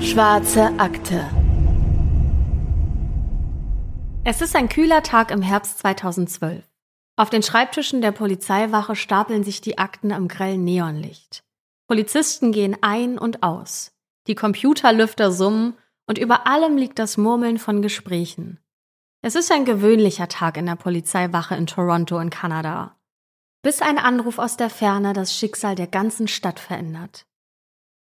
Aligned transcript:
Schwarze 0.00 0.72
Akte. 0.78 1.22
Es 4.24 4.40
ist 4.40 4.56
ein 4.56 4.70
kühler 4.70 5.02
Tag 5.02 5.30
im 5.30 5.42
Herbst 5.42 5.78
2012. 5.80 6.64
Auf 7.16 7.28
den 7.28 7.42
Schreibtischen 7.42 8.00
der 8.00 8.12
Polizeiwache 8.12 8.96
stapeln 8.96 9.44
sich 9.44 9.60
die 9.60 9.76
Akten 9.76 10.12
am 10.12 10.28
grellen 10.28 10.64
Neonlicht. 10.64 11.44
Polizisten 11.86 12.52
gehen 12.52 12.78
ein 12.80 13.18
und 13.18 13.42
aus. 13.42 13.92
Die 14.28 14.34
Computerlüfter 14.34 15.30
summen 15.30 15.74
und 16.08 16.18
über 16.18 16.46
allem 16.46 16.76
liegt 16.76 16.98
das 16.98 17.16
Murmeln 17.16 17.58
von 17.58 17.82
Gesprächen. 17.82 18.58
Es 19.20 19.34
ist 19.34 19.52
ein 19.52 19.64
gewöhnlicher 19.64 20.28
Tag 20.28 20.56
in 20.56 20.66
der 20.66 20.76
Polizeiwache 20.76 21.54
in 21.54 21.66
Toronto 21.66 22.18
in 22.18 22.30
Kanada. 22.30 22.96
Bis 23.62 23.82
ein 23.82 23.98
Anruf 23.98 24.38
aus 24.38 24.56
der 24.56 24.70
Ferne 24.70 25.12
das 25.12 25.36
Schicksal 25.36 25.74
der 25.74 25.88
ganzen 25.88 26.28
Stadt 26.28 26.60
verändert. 26.60 27.26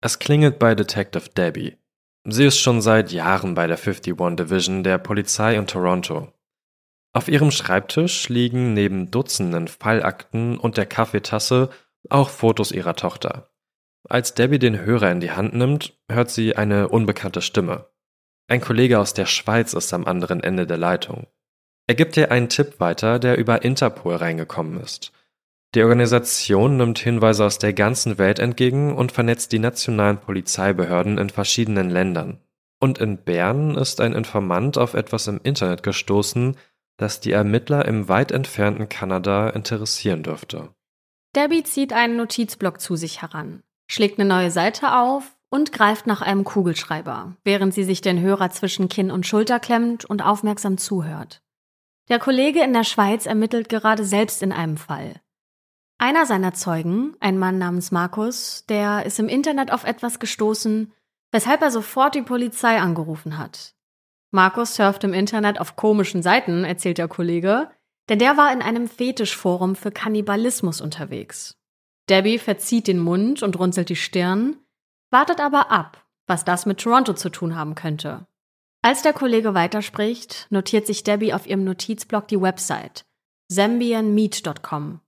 Es 0.01 0.19
klingelt 0.19 0.59
bei 0.59 0.73
Detective 0.75 1.29
Debbie. 1.29 1.77
Sie 2.23 2.45
ist 2.45 2.59
schon 2.59 2.81
seit 2.81 3.11
Jahren 3.11 3.55
bei 3.55 3.67
der 3.67 3.77
51 3.77 4.35
Division 4.35 4.83
der 4.83 4.99
Polizei 4.99 5.55
in 5.55 5.67
Toronto. 5.67 6.31
Auf 7.13 7.27
ihrem 7.29 7.51
Schreibtisch 7.51 8.29
liegen 8.29 8.73
neben 8.73 9.09
Dutzenden 9.09 9.67
Fallakten 9.67 10.57
und 10.57 10.77
der 10.77 10.85
Kaffeetasse 10.85 11.71
auch 12.09 12.29
Fotos 12.29 12.71
ihrer 12.71 12.95
Tochter. 12.95 13.49
Als 14.07 14.35
Debbie 14.35 14.59
den 14.59 14.79
Hörer 14.79 15.11
in 15.11 15.19
die 15.19 15.31
Hand 15.31 15.53
nimmt, 15.55 15.97
hört 16.09 16.29
sie 16.29 16.55
eine 16.55 16.89
unbekannte 16.89 17.41
Stimme. 17.41 17.89
Ein 18.49 18.61
Kollege 18.61 18.99
aus 18.99 19.13
der 19.13 19.25
Schweiz 19.25 19.73
ist 19.73 19.93
am 19.93 20.05
anderen 20.05 20.41
Ende 20.41 20.65
der 20.65 20.77
Leitung. 20.77 21.27
Er 21.85 21.95
gibt 21.95 22.15
ihr 22.15 22.31
einen 22.31 22.47
Tipp 22.47 22.79
weiter, 22.79 23.19
der 23.19 23.37
über 23.37 23.63
Interpol 23.63 24.15
reingekommen 24.15 24.79
ist. 24.79 25.11
Die 25.75 25.83
Organisation 25.83 26.77
nimmt 26.77 26.99
Hinweise 26.99 27.43
aus 27.43 27.59
der 27.59 27.73
ganzen 27.73 28.17
Welt 28.17 28.39
entgegen 28.39 28.95
und 28.95 29.11
vernetzt 29.11 29.51
die 29.51 29.59
nationalen 29.59 30.17
Polizeibehörden 30.17 31.17
in 31.17 31.29
verschiedenen 31.29 31.89
Ländern. 31.89 32.39
Und 32.79 32.99
in 32.99 33.17
Bern 33.17 33.75
ist 33.75 33.99
ein 33.99 34.13
Informant 34.13 34.77
auf 34.77 34.93
etwas 34.93 35.27
im 35.27 35.41
Internet 35.43 35.83
gestoßen, 35.83 36.55
das 36.95 37.19
die 37.19 37.31
Ermittler 37.31 37.85
im 37.85 38.07
weit 38.07 38.31
entfernten 38.31 38.87
Kanada 38.87 39.49
interessieren 39.49 40.23
dürfte. 40.23 40.69
Debbie 41.35 41.63
zieht 41.63 41.91
einen 41.91 42.15
Notizblock 42.15 42.79
zu 42.79 42.95
sich 42.95 43.21
heran, 43.21 43.61
schlägt 43.87 44.19
eine 44.19 44.29
neue 44.29 44.51
Seite 44.51 44.97
auf 44.97 45.36
und 45.49 45.71
greift 45.71 46.07
nach 46.07 46.21
einem 46.21 46.43
Kugelschreiber, 46.43 47.35
während 47.43 47.73
sie 47.73 47.83
sich 47.83 48.01
den 48.01 48.19
Hörer 48.19 48.49
zwischen 48.49 48.89
Kinn 48.89 49.11
und 49.11 49.25
Schulter 49.25 49.59
klemmt 49.59 50.05
und 50.05 50.21
aufmerksam 50.21 50.77
zuhört. 50.77 51.41
Der 52.09 52.19
Kollege 52.19 52.61
in 52.61 52.73
der 52.73 52.83
Schweiz 52.83 53.25
ermittelt 53.25 53.69
gerade 53.69 54.03
selbst 54.03 54.41
in 54.41 54.51
einem 54.51 54.77
Fall. 54.77 55.21
Einer 55.97 56.25
seiner 56.25 56.53
Zeugen, 56.53 57.15
ein 57.19 57.37
Mann 57.37 57.57
namens 57.57 57.91
Markus, 57.91 58.65
der 58.69 59.05
ist 59.05 59.19
im 59.19 59.27
Internet 59.27 59.71
auf 59.71 59.83
etwas 59.83 60.19
gestoßen, 60.19 60.93
weshalb 61.31 61.61
er 61.61 61.71
sofort 61.71 62.15
die 62.15 62.21
Polizei 62.21 62.79
angerufen 62.79 63.37
hat. 63.37 63.73
Markus 64.31 64.75
surft 64.75 65.03
im 65.03 65.13
Internet 65.13 65.59
auf 65.59 65.75
komischen 65.75 66.21
Seiten, 66.21 66.63
erzählt 66.63 66.97
der 66.97 67.07
Kollege, 67.07 67.71
denn 68.09 68.19
der 68.19 68.37
war 68.37 68.53
in 68.53 68.61
einem 68.61 68.87
Fetischforum 68.87 69.75
für 69.75 69.91
Kannibalismus 69.91 70.81
unterwegs. 70.81 71.57
Debbie 72.09 72.37
verzieht 72.37 72.87
den 72.87 72.99
Mund 72.99 73.43
und 73.43 73.57
runzelt 73.57 73.89
die 73.89 73.95
Stirn, 73.95 74.57
wartet 75.09 75.39
aber 75.39 75.71
ab, 75.71 76.05
was 76.27 76.45
das 76.45 76.65
mit 76.65 76.79
Toronto 76.79 77.13
zu 77.13 77.29
tun 77.29 77.55
haben 77.55 77.75
könnte. 77.75 78.27
Als 78.81 79.01
der 79.01 79.13
Kollege 79.13 79.53
weiterspricht, 79.53 80.47
notiert 80.49 80.87
sich 80.87 81.03
Debbie 81.03 81.33
auf 81.33 81.47
ihrem 81.47 81.63
Notizblock 81.63 82.27
die 82.27 82.41
Website 82.41 83.05
zambianmeat.com 83.49 84.99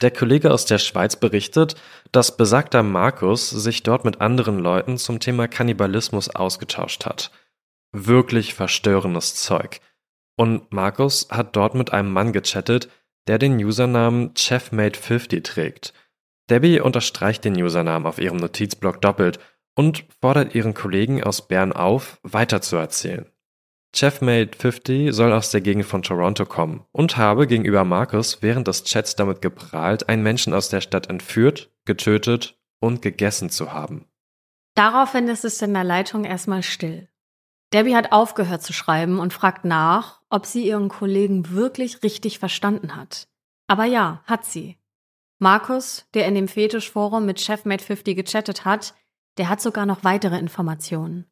der 0.00 0.12
Kollege 0.12 0.52
aus 0.52 0.64
der 0.64 0.78
Schweiz 0.78 1.16
berichtet, 1.16 1.74
dass 2.12 2.36
besagter 2.36 2.84
Markus 2.84 3.50
sich 3.50 3.82
dort 3.82 4.04
mit 4.04 4.20
anderen 4.20 4.60
Leuten 4.60 4.96
zum 4.96 5.18
Thema 5.18 5.48
Kannibalismus 5.48 6.28
ausgetauscht 6.28 7.04
hat. 7.04 7.32
Wirklich 7.90 8.54
verstörendes 8.54 9.34
Zeug. 9.34 9.80
Und 10.36 10.72
Markus 10.72 11.28
hat 11.30 11.56
dort 11.56 11.74
mit 11.74 11.92
einem 11.92 12.12
Mann 12.12 12.32
gechattet, 12.32 12.88
der 13.26 13.38
den 13.38 13.56
Usernamen 13.56 14.34
Chefmate50 14.34 15.42
trägt. 15.42 15.92
Debbie 16.50 16.80
unterstreicht 16.80 17.44
den 17.44 17.60
Usernamen 17.62 18.06
auf 18.06 18.18
ihrem 18.18 18.38
Notizblock 18.38 19.00
doppelt 19.00 19.38
und 19.74 20.04
fordert 20.20 20.54
ihren 20.54 20.74
Kollegen 20.74 21.22
aus 21.22 21.46
Bern 21.46 21.72
auf, 21.72 22.18
weiterzuerzählen. 22.22 23.26
Chefmate 23.94 24.56
50 24.58 25.14
soll 25.14 25.32
aus 25.32 25.50
der 25.50 25.60
Gegend 25.60 25.86
von 25.86 26.02
Toronto 26.02 26.44
kommen 26.44 26.84
und 26.92 27.16
habe 27.16 27.46
gegenüber 27.46 27.84
Markus 27.84 28.42
während 28.42 28.68
des 28.68 28.84
Chats 28.84 29.16
damit 29.16 29.40
geprahlt, 29.40 30.08
einen 30.08 30.22
Menschen 30.22 30.52
aus 30.52 30.68
der 30.68 30.80
Stadt 30.80 31.08
entführt, 31.08 31.70
getötet 31.84 32.58
und 32.80 33.02
gegessen 33.02 33.50
zu 33.50 33.72
haben. 33.72 34.04
Daraufhin 34.74 35.28
ist 35.28 35.44
es 35.44 35.62
in 35.62 35.74
der 35.74 35.84
Leitung 35.84 36.24
erstmal 36.24 36.62
still. 36.62 37.08
Debbie 37.72 37.96
hat 37.96 38.12
aufgehört 38.12 38.62
zu 38.62 38.72
schreiben 38.72 39.18
und 39.18 39.32
fragt 39.32 39.64
nach, 39.64 40.22
ob 40.30 40.46
sie 40.46 40.66
ihren 40.66 40.88
Kollegen 40.88 41.50
wirklich 41.50 42.02
richtig 42.02 42.38
verstanden 42.38 42.96
hat. 42.96 43.28
Aber 43.66 43.84
ja, 43.84 44.22
hat 44.24 44.44
sie. 44.44 44.78
Markus, 45.38 46.06
der 46.14 46.26
in 46.26 46.34
dem 46.34 46.48
Fetischforum 46.48 47.24
mit 47.24 47.40
Chefmate 47.40 47.84
50 47.84 48.16
gechattet 48.16 48.64
hat, 48.64 48.94
der 49.38 49.48
hat 49.48 49.60
sogar 49.60 49.86
noch 49.86 50.02
weitere 50.02 50.38
Informationen. 50.38 51.30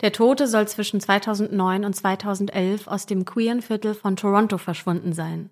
Der 0.00 0.12
Tote 0.12 0.46
soll 0.46 0.68
zwischen 0.68 1.00
2009 1.00 1.84
und 1.84 1.94
2011 1.94 2.86
aus 2.86 3.06
dem 3.06 3.24
Queeren-Viertel 3.24 3.94
von 3.94 4.16
Toronto 4.16 4.58
verschwunden 4.58 5.12
sein. 5.12 5.50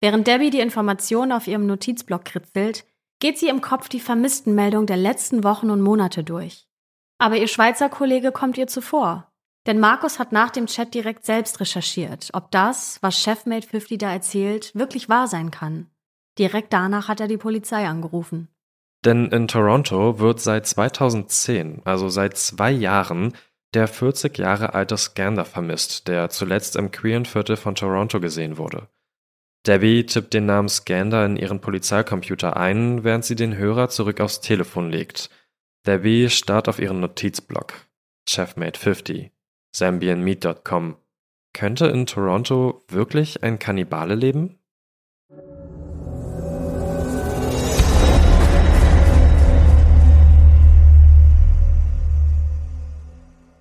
Während 0.00 0.26
Debbie 0.26 0.50
die 0.50 0.60
Informationen 0.60 1.32
auf 1.32 1.46
ihrem 1.46 1.66
Notizblock 1.66 2.24
kritzelt, 2.24 2.84
geht 3.20 3.38
sie 3.38 3.48
im 3.48 3.60
Kopf 3.60 3.88
die 3.88 4.00
Vermisstenmeldung 4.00 4.86
der 4.86 4.96
letzten 4.96 5.44
Wochen 5.44 5.70
und 5.70 5.80
Monate 5.80 6.24
durch. 6.24 6.66
Aber 7.18 7.36
ihr 7.36 7.48
Schweizer 7.48 7.88
Kollege 7.88 8.32
kommt 8.32 8.58
ihr 8.58 8.66
zuvor. 8.66 9.30
Denn 9.66 9.80
Markus 9.80 10.18
hat 10.18 10.32
nach 10.32 10.50
dem 10.50 10.66
Chat 10.66 10.94
direkt 10.94 11.24
selbst 11.24 11.60
recherchiert, 11.60 12.30
ob 12.32 12.50
das, 12.50 12.98
was 13.02 13.20
Chefmate 13.20 13.66
50 13.66 13.98
da 13.98 14.12
erzählt, 14.12 14.74
wirklich 14.74 15.08
wahr 15.08 15.28
sein 15.28 15.50
kann. 15.50 15.90
Direkt 16.38 16.72
danach 16.72 17.08
hat 17.08 17.20
er 17.20 17.28
die 17.28 17.38
Polizei 17.38 17.86
angerufen. 17.86 18.48
Denn 19.04 19.26
in 19.26 19.48
Toronto 19.48 20.18
wird 20.18 20.40
seit 20.40 20.66
2010, 20.66 21.82
also 21.84 22.08
seit 22.08 22.36
zwei 22.36 22.70
Jahren, 22.70 23.34
der 23.74 23.88
40 23.88 24.36
Jahre 24.38 24.74
alte 24.74 24.96
Scander 24.96 25.44
vermisst, 25.44 26.08
der 26.08 26.28
zuletzt 26.30 26.76
im 26.76 26.90
Queeren-Viertel 26.90 27.56
von 27.56 27.74
Toronto 27.74 28.20
gesehen 28.20 28.58
wurde. 28.58 28.88
Debbie 29.66 30.06
tippt 30.06 30.32
den 30.32 30.46
Namen 30.46 30.68
Scander 30.68 31.26
in 31.26 31.36
ihren 31.36 31.60
Polizeicomputer 31.60 32.56
ein, 32.56 33.02
während 33.04 33.24
sie 33.24 33.34
den 33.34 33.56
Hörer 33.56 33.88
zurück 33.88 34.20
aufs 34.20 34.40
Telefon 34.40 34.90
legt. 34.90 35.30
Debbie 35.86 36.30
starrt 36.30 36.68
auf 36.68 36.78
ihren 36.78 37.00
Notizblock. 37.00 37.74
Chefmate 38.28 38.78
50. 38.78 39.30
ZambianMeat.com. 39.72 40.96
Könnte 41.52 41.86
in 41.86 42.06
Toronto 42.06 42.84
wirklich 42.88 43.42
ein 43.42 43.58
Kannibale 43.58 44.14
leben? 44.14 44.58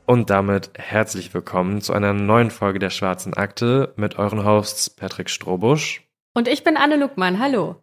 Und 0.07 0.29
damit 0.29 0.69
herzlich 0.75 1.33
willkommen 1.33 1.81
zu 1.81 1.91
einer 1.91 2.13
neuen 2.13 2.51
Folge 2.51 2.77
der 2.77 2.91
Schwarzen 2.91 3.33
Akte 3.33 3.91
mit 3.95 4.19
euren 4.19 4.45
Hosts 4.45 4.91
Patrick 4.91 5.31
Strobusch. 5.31 6.03
Und 6.35 6.47
ich 6.47 6.63
bin 6.63 6.77
Anne 6.77 6.95
Luckmann. 6.95 7.39
Hallo. 7.39 7.77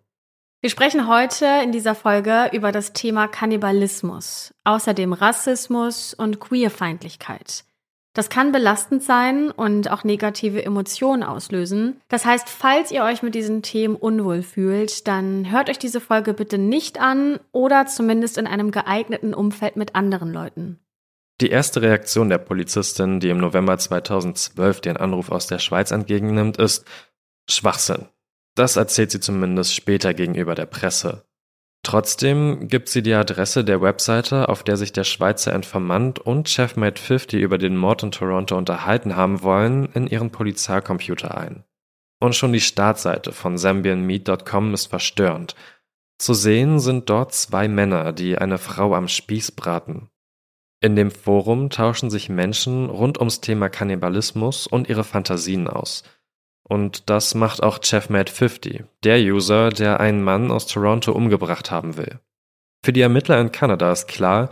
Wir 0.61 0.71
sprechen 0.71 1.09
heute 1.09 1.47
in 1.65 1.73
dieser 1.73 1.97
Folge 1.97 2.51
über 2.53 2.71
das 2.71 2.93
Thema 2.93 3.27
Kannibalismus, 3.27 4.55
außerdem 4.63 5.13
Rassismus 5.13 6.15
und 6.15 6.39
Queerfeindlichkeit. 6.39 7.65
Das 8.15 8.29
kann 8.29 8.53
belastend 8.53 9.03
sein 9.03 9.51
und 9.51 9.91
auch 9.91 10.05
negative 10.05 10.65
Emotionen 10.65 11.25
auslösen. 11.25 12.01
Das 12.07 12.25
heißt, 12.25 12.49
falls 12.49 12.93
ihr 12.93 13.03
euch 13.03 13.25
mit 13.25 13.35
diesen 13.35 13.63
Themen 13.63 13.97
unwohl 13.97 14.43
fühlt, 14.43 15.09
dann 15.09 15.51
hört 15.51 15.69
euch 15.69 15.79
diese 15.81 16.01
Folge 16.01 16.35
bitte 16.35 16.59
nicht 16.59 17.01
an 17.01 17.41
oder 17.51 17.87
zumindest 17.87 18.39
in 18.39 18.47
einem 18.47 18.71
geeigneten 18.71 19.35
Umfeld 19.35 19.75
mit 19.75 19.97
anderen 19.97 20.33
Leuten. 20.33 20.79
Die 21.43 21.51
erste 21.51 21.83
Reaktion 21.83 22.29
der 22.29 22.39
Polizistin, 22.39 23.19
die 23.19 23.29
im 23.29 23.39
November 23.39 23.77
2012 23.77 24.81
den 24.81 24.97
Anruf 24.97 25.33
aus 25.33 25.49
der 25.49 25.59
Schweiz 25.59 25.91
entgegennimmt, 25.91 26.57
ist 26.57 26.87
Schwachsinn. 27.51 28.07
Das 28.55 28.77
erzählt 28.77 29.11
sie 29.11 29.19
zumindest 29.19 29.75
später 29.75 30.15
gegenüber 30.15 30.55
der 30.55 30.67
Presse. 30.67 31.25
Trotzdem 31.83 32.69
gibt 32.69 32.89
sie 32.89 33.03
die 33.03 33.15
Adresse 33.15 33.65
der 33.65 33.83
Webseite, 33.83 34.49
auf 34.49 34.63
der 34.63 34.77
sich 34.77 34.93
der 34.93 35.03
Schweizer 35.03 35.53
Informant 35.53 36.21
und 36.21 36.49
Chefmate 36.49 37.03
50 37.03 37.43
über 37.43 37.59
den 37.59 37.77
Mord 37.77 38.05
in 38.05 38.13
Toronto 38.13 38.57
unterhalten 38.57 39.17
haben 39.17 39.43
wollen, 39.43 39.87
in 39.95 40.07
ihren 40.07 40.31
Polizeicomputer 40.31 41.37
ein. 41.37 41.65
Und 42.21 42.37
schon 42.37 42.53
die 42.53 42.61
Startseite 42.61 43.33
von 43.33 43.59
zambianmeat.com 43.59 44.75
ist 44.75 44.87
verstörend. 44.87 45.57
Zu 46.19 46.35
sehen 46.35 46.79
sind 46.79 47.11
dort 47.11 47.35
zwei 47.35 47.67
Männer, 47.67 48.13
die 48.13 48.39
eine 48.39 48.59
Frau 48.59 48.95
am 48.95 49.09
Spieß 49.09 49.51
braten. 49.51 50.09
In 50.83 50.97
dem 50.97 51.13
Forum 51.13 51.71
tauschen 51.71 52.11
sich 52.11 52.29
Menschen 52.29 52.91
rund 52.91 53.19
ums 53.19 53.41
Thema 53.41 53.69
Kannibalismus 53.69 54.67
und 54.67 54.89
ihre 54.89 55.05
Fantasien 55.05 55.69
aus. 55.69 56.03
Und 56.65 57.09
das 57.09 57.37
macht 57.37 57.63
auch 57.63 57.79
ChefMad50, 57.79 58.85
der 59.05 59.19
User, 59.19 59.71
der 59.71 60.01
einen 60.01 60.25
Mann 60.25 60.51
aus 60.51 60.67
Toronto 60.67 61.13
umgebracht 61.13 61.71
haben 61.71 61.97
will. 61.97 62.19
Für 62.85 62.93
die 62.93 63.01
Ermittler 63.01 63.41
in 63.41 63.53
Kanada 63.53 63.93
ist 63.93 64.09
klar, 64.09 64.51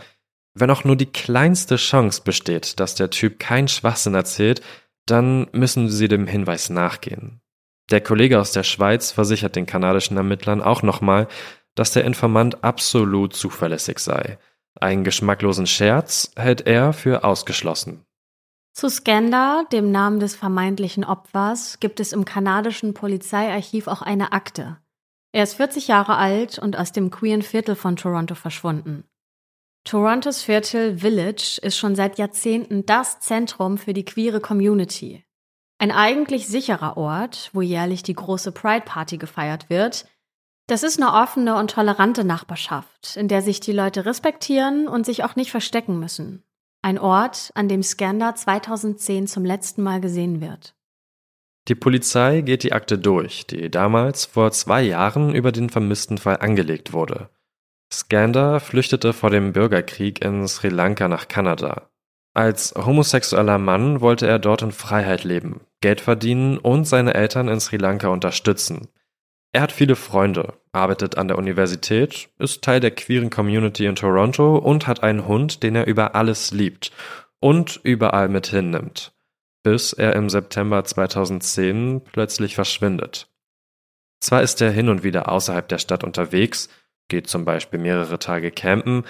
wenn 0.53 0.69
auch 0.69 0.85
nur 0.85 0.95
die 0.95 1.11
kleinste 1.11 1.75
Chance 1.75 2.21
besteht, 2.23 2.79
dass 2.79 2.95
der 2.95 3.09
Typ 3.09 3.37
keinen 3.37 3.67
Schwachsinn 3.67 4.13
erzählt, 4.13 4.61
dann 5.05 5.47
müssen 5.51 5.89
sie 5.89 6.07
dem 6.07 6.27
Hinweis 6.27 6.69
nachgehen. 6.69 7.41
Der 7.89 7.99
Kollege 7.99 8.39
aus 8.39 8.53
der 8.53 8.63
Schweiz 8.63 9.11
versichert 9.11 9.57
den 9.57 9.65
kanadischen 9.65 10.15
Ermittlern 10.15 10.61
auch 10.61 10.81
nochmal, 10.81 11.27
dass 11.75 11.91
der 11.91 12.05
Informant 12.05 12.63
absolut 12.63 13.33
zuverlässig 13.33 13.99
sei. 13.99 14.37
Einen 14.79 15.03
geschmacklosen 15.03 15.67
Scherz 15.67 16.31
hält 16.35 16.67
er 16.67 16.93
für 16.93 17.23
ausgeschlossen. 17.23 18.05
Zu 18.73 18.89
Skanda, 18.89 19.63
dem 19.71 19.91
Namen 19.91 20.19
des 20.19 20.35
vermeintlichen 20.35 21.03
Opfers, 21.03 21.79
gibt 21.79 21.99
es 21.99 22.13
im 22.13 22.23
kanadischen 22.23 22.93
Polizeiarchiv 22.93 23.87
auch 23.87 24.01
eine 24.01 24.31
Akte. 24.31 24.77
Er 25.33 25.43
ist 25.43 25.55
40 25.55 25.87
Jahre 25.87 26.15
alt 26.15 26.57
und 26.57 26.77
aus 26.77 26.91
dem 26.91 27.09
queeren 27.09 27.41
Viertel 27.41 27.75
von 27.75 27.95
Toronto 27.95 28.35
verschwunden. 28.35 29.03
Torontos 29.83 30.43
Viertel 30.43 30.99
Village 30.99 31.59
ist 31.61 31.77
schon 31.77 31.95
seit 31.95 32.17
Jahrzehnten 32.17 32.85
das 32.85 33.19
Zentrum 33.19 33.77
für 33.77 33.93
die 33.93 34.05
queere 34.05 34.39
Community. 34.39 35.25
Ein 35.79 35.91
eigentlich 35.91 36.47
sicherer 36.47 36.95
Ort, 36.97 37.49
wo 37.53 37.61
jährlich 37.61 38.03
die 38.03 38.13
große 38.13 38.51
Pride 38.51 38.85
Party 38.85 39.17
gefeiert 39.17 39.69
wird. 39.69 40.05
Das 40.71 40.83
ist 40.83 41.01
eine 41.01 41.11
offene 41.11 41.57
und 41.57 41.71
tolerante 41.71 42.23
Nachbarschaft, 42.23 43.17
in 43.17 43.27
der 43.27 43.41
sich 43.41 43.59
die 43.59 43.73
Leute 43.73 44.05
respektieren 44.05 44.87
und 44.87 45.05
sich 45.05 45.25
auch 45.25 45.35
nicht 45.35 45.51
verstecken 45.51 45.99
müssen. 45.99 46.43
Ein 46.81 46.97
Ort, 46.97 47.51
an 47.55 47.67
dem 47.67 47.83
Skander 47.83 48.35
2010 48.35 49.27
zum 49.27 49.43
letzten 49.43 49.83
Mal 49.83 49.99
gesehen 49.99 50.39
wird. 50.39 50.73
Die 51.67 51.75
Polizei 51.75 52.39
geht 52.39 52.63
die 52.63 52.71
Akte 52.71 52.97
durch, 52.97 53.45
die 53.45 53.69
damals 53.69 54.23
vor 54.23 54.53
zwei 54.53 54.81
Jahren 54.81 55.35
über 55.35 55.51
den 55.51 55.69
vermissten 55.69 56.17
Fall 56.17 56.37
angelegt 56.37 56.93
wurde. 56.93 57.29
Skander 57.91 58.61
flüchtete 58.61 59.11
vor 59.11 59.29
dem 59.29 59.51
Bürgerkrieg 59.51 60.23
in 60.23 60.47
Sri 60.47 60.69
Lanka 60.69 61.09
nach 61.09 61.27
Kanada. 61.27 61.89
Als 62.33 62.73
homosexueller 62.77 63.57
Mann 63.57 63.99
wollte 63.99 64.25
er 64.25 64.39
dort 64.39 64.61
in 64.61 64.71
Freiheit 64.71 65.25
leben, 65.25 65.65
Geld 65.81 65.99
verdienen 65.99 66.57
und 66.57 66.85
seine 66.85 67.13
Eltern 67.13 67.49
in 67.49 67.59
Sri 67.59 67.75
Lanka 67.75 68.07
unterstützen. 68.07 68.87
Er 69.53 69.63
hat 69.63 69.73
viele 69.73 69.97
Freunde, 69.97 70.53
arbeitet 70.73 71.17
an 71.17 71.27
der 71.27 71.37
Universität, 71.37 72.29
ist 72.39 72.61
Teil 72.61 72.79
der 72.79 72.91
queeren 72.91 73.29
Community 73.29 73.85
in 73.85 73.95
Toronto 73.95 74.57
und 74.57 74.87
hat 74.87 75.03
einen 75.03 75.27
Hund, 75.27 75.63
den 75.63 75.75
er 75.75 75.87
über 75.87 76.15
alles 76.15 76.51
liebt 76.51 76.91
und 77.39 77.79
überall 77.83 78.29
mit 78.29 78.47
hinnimmt, 78.47 79.13
bis 79.63 79.93
er 79.93 80.15
im 80.15 80.29
September 80.29 80.83
2010 80.83 82.01
plötzlich 82.11 82.55
verschwindet. 82.55 83.29
Zwar 84.21 84.43
ist 84.43 84.61
er 84.61 84.71
hin 84.71 84.89
und 84.89 85.03
wieder 85.03 85.29
außerhalb 85.29 85.67
der 85.67 85.79
Stadt 85.79 86.03
unterwegs, 86.03 86.69
geht 87.09 87.27
zum 87.27 87.43
Beispiel 87.43 87.79
mehrere 87.79 88.19
Tage 88.19 88.51
campen, 88.51 89.03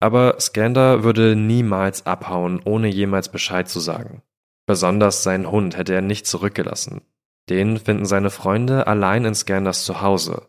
aber 0.00 0.38
Skander 0.40 1.04
würde 1.04 1.36
niemals 1.36 2.04
abhauen, 2.04 2.60
ohne 2.64 2.88
jemals 2.88 3.30
Bescheid 3.30 3.68
zu 3.68 3.80
sagen. 3.80 4.22
Besonders 4.66 5.22
seinen 5.22 5.50
Hund 5.50 5.76
hätte 5.76 5.94
er 5.94 6.02
nicht 6.02 6.26
zurückgelassen. 6.26 7.02
Den 7.48 7.78
finden 7.78 8.04
seine 8.04 8.30
Freunde 8.30 8.88
allein 8.88 9.24
in 9.24 9.34
Scanders 9.34 9.84
Zuhause. 9.84 10.48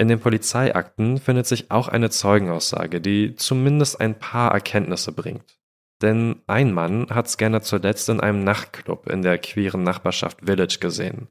In 0.00 0.08
den 0.08 0.18
Polizeiakten 0.18 1.18
findet 1.18 1.46
sich 1.46 1.70
auch 1.70 1.86
eine 1.86 2.08
Zeugenaussage, 2.08 3.02
die 3.02 3.36
zumindest 3.36 4.00
ein 4.00 4.18
paar 4.18 4.50
Erkenntnisse 4.50 5.12
bringt. 5.12 5.58
Denn 6.00 6.40
ein 6.46 6.72
Mann 6.72 7.08
hat 7.10 7.28
Scander 7.28 7.60
zuletzt 7.60 8.08
in 8.08 8.18
einem 8.18 8.42
Nachtclub 8.42 9.10
in 9.10 9.20
der 9.20 9.36
queeren 9.36 9.82
Nachbarschaft 9.82 10.38
Village 10.46 10.78
gesehen. 10.80 11.28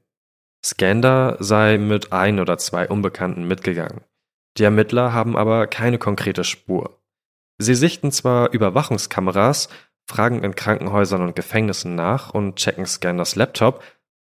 Scander 0.64 1.36
sei 1.40 1.78
mit 1.78 2.12
ein 2.12 2.38
oder 2.38 2.58
zwei 2.58 2.88
Unbekannten 2.88 3.42
mitgegangen. 3.42 4.02
Die 4.56 4.62
Ermittler 4.62 5.12
haben 5.12 5.36
aber 5.36 5.66
keine 5.66 5.98
konkrete 5.98 6.44
Spur. 6.44 6.96
Sie 7.58 7.74
sichten 7.74 8.12
zwar 8.12 8.52
Überwachungskameras, 8.52 9.68
fragen 10.08 10.44
in 10.44 10.54
Krankenhäusern 10.54 11.22
und 11.22 11.34
Gefängnissen 11.34 11.96
nach 11.96 12.32
und 12.32 12.54
checken 12.54 12.86
Scanners 12.86 13.34
Laptop, 13.34 13.82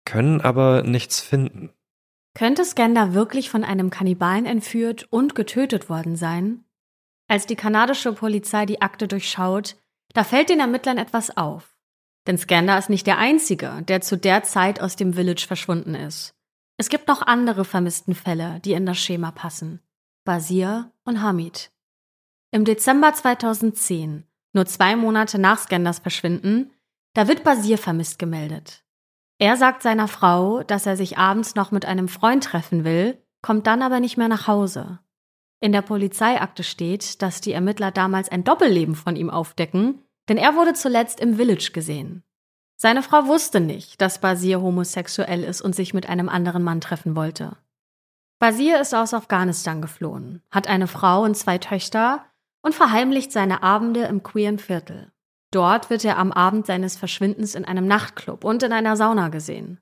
können 0.04 0.42
aber 0.42 0.82
nichts 0.82 1.20
finden. 1.20 1.70
Könnte 2.36 2.66
Skander 2.66 3.14
wirklich 3.14 3.48
von 3.48 3.64
einem 3.64 3.88
Kannibalen 3.88 4.44
entführt 4.44 5.06
und 5.08 5.34
getötet 5.34 5.88
worden 5.88 6.16
sein? 6.16 6.66
Als 7.28 7.46
die 7.46 7.56
kanadische 7.56 8.12
Polizei 8.12 8.66
die 8.66 8.82
Akte 8.82 9.08
durchschaut, 9.08 9.76
da 10.12 10.22
fällt 10.22 10.50
den 10.50 10.60
Ermittlern 10.60 10.98
etwas 10.98 11.34
auf. 11.34 11.74
Denn 12.26 12.36
Skander 12.36 12.76
ist 12.76 12.90
nicht 12.90 13.06
der 13.06 13.16
Einzige, 13.16 13.82
der 13.88 14.02
zu 14.02 14.18
der 14.18 14.42
Zeit 14.42 14.82
aus 14.82 14.96
dem 14.96 15.14
Village 15.14 15.46
verschwunden 15.46 15.94
ist. 15.94 16.34
Es 16.76 16.90
gibt 16.90 17.08
noch 17.08 17.22
andere 17.22 17.64
vermissten 17.64 18.14
Fälle, 18.14 18.60
die 18.60 18.74
in 18.74 18.84
das 18.84 18.98
Schema 18.98 19.30
passen. 19.30 19.80
Basir 20.26 20.92
und 21.04 21.22
Hamid. 21.22 21.70
Im 22.50 22.66
Dezember 22.66 23.14
2010, 23.14 24.24
nur 24.52 24.66
zwei 24.66 24.94
Monate 24.94 25.38
nach 25.38 25.58
Skanders 25.58 26.00
Verschwinden, 26.00 26.70
da 27.14 27.28
wird 27.28 27.44
Basir 27.44 27.78
vermisst 27.78 28.18
gemeldet. 28.18 28.84
Er 29.38 29.56
sagt 29.56 29.82
seiner 29.82 30.08
Frau, 30.08 30.62
dass 30.62 30.86
er 30.86 30.96
sich 30.96 31.18
abends 31.18 31.54
noch 31.54 31.70
mit 31.70 31.84
einem 31.84 32.08
Freund 32.08 32.44
treffen 32.44 32.84
will, 32.84 33.22
kommt 33.42 33.66
dann 33.66 33.82
aber 33.82 34.00
nicht 34.00 34.16
mehr 34.16 34.28
nach 34.28 34.46
Hause. 34.46 34.98
In 35.60 35.72
der 35.72 35.82
Polizeiakte 35.82 36.62
steht, 36.62 37.22
dass 37.22 37.40
die 37.40 37.52
Ermittler 37.52 37.90
damals 37.90 38.30
ein 38.30 38.44
Doppelleben 38.44 38.94
von 38.94 39.16
ihm 39.16 39.30
aufdecken, 39.30 40.02
denn 40.28 40.38
er 40.38 40.54
wurde 40.54 40.74
zuletzt 40.74 41.20
im 41.20 41.36
Village 41.36 41.70
gesehen. 41.72 42.22
Seine 42.76 43.02
Frau 43.02 43.26
wusste 43.26 43.60
nicht, 43.60 44.00
dass 44.00 44.20
Basir 44.20 44.60
homosexuell 44.60 45.44
ist 45.44 45.62
und 45.62 45.74
sich 45.74 45.94
mit 45.94 46.08
einem 46.08 46.28
anderen 46.28 46.62
Mann 46.62 46.80
treffen 46.80 47.16
wollte. 47.16 47.56
Basir 48.38 48.80
ist 48.80 48.94
aus 48.94 49.14
Afghanistan 49.14 49.80
geflohen, 49.80 50.42
hat 50.50 50.66
eine 50.66 50.88
Frau 50.88 51.22
und 51.22 51.36
zwei 51.36 51.56
Töchter 51.56 52.26
und 52.60 52.74
verheimlicht 52.74 53.32
seine 53.32 53.62
Abende 53.62 54.02
im 54.02 54.22
queeren 54.22 54.58
Viertel. 54.58 55.10
Dort 55.50 55.90
wird 55.90 56.04
er 56.04 56.18
am 56.18 56.32
Abend 56.32 56.66
seines 56.66 56.96
Verschwindens 56.96 57.54
in 57.54 57.64
einem 57.64 57.86
Nachtclub 57.86 58.44
und 58.44 58.62
in 58.62 58.72
einer 58.72 58.96
Sauna 58.96 59.28
gesehen. 59.28 59.80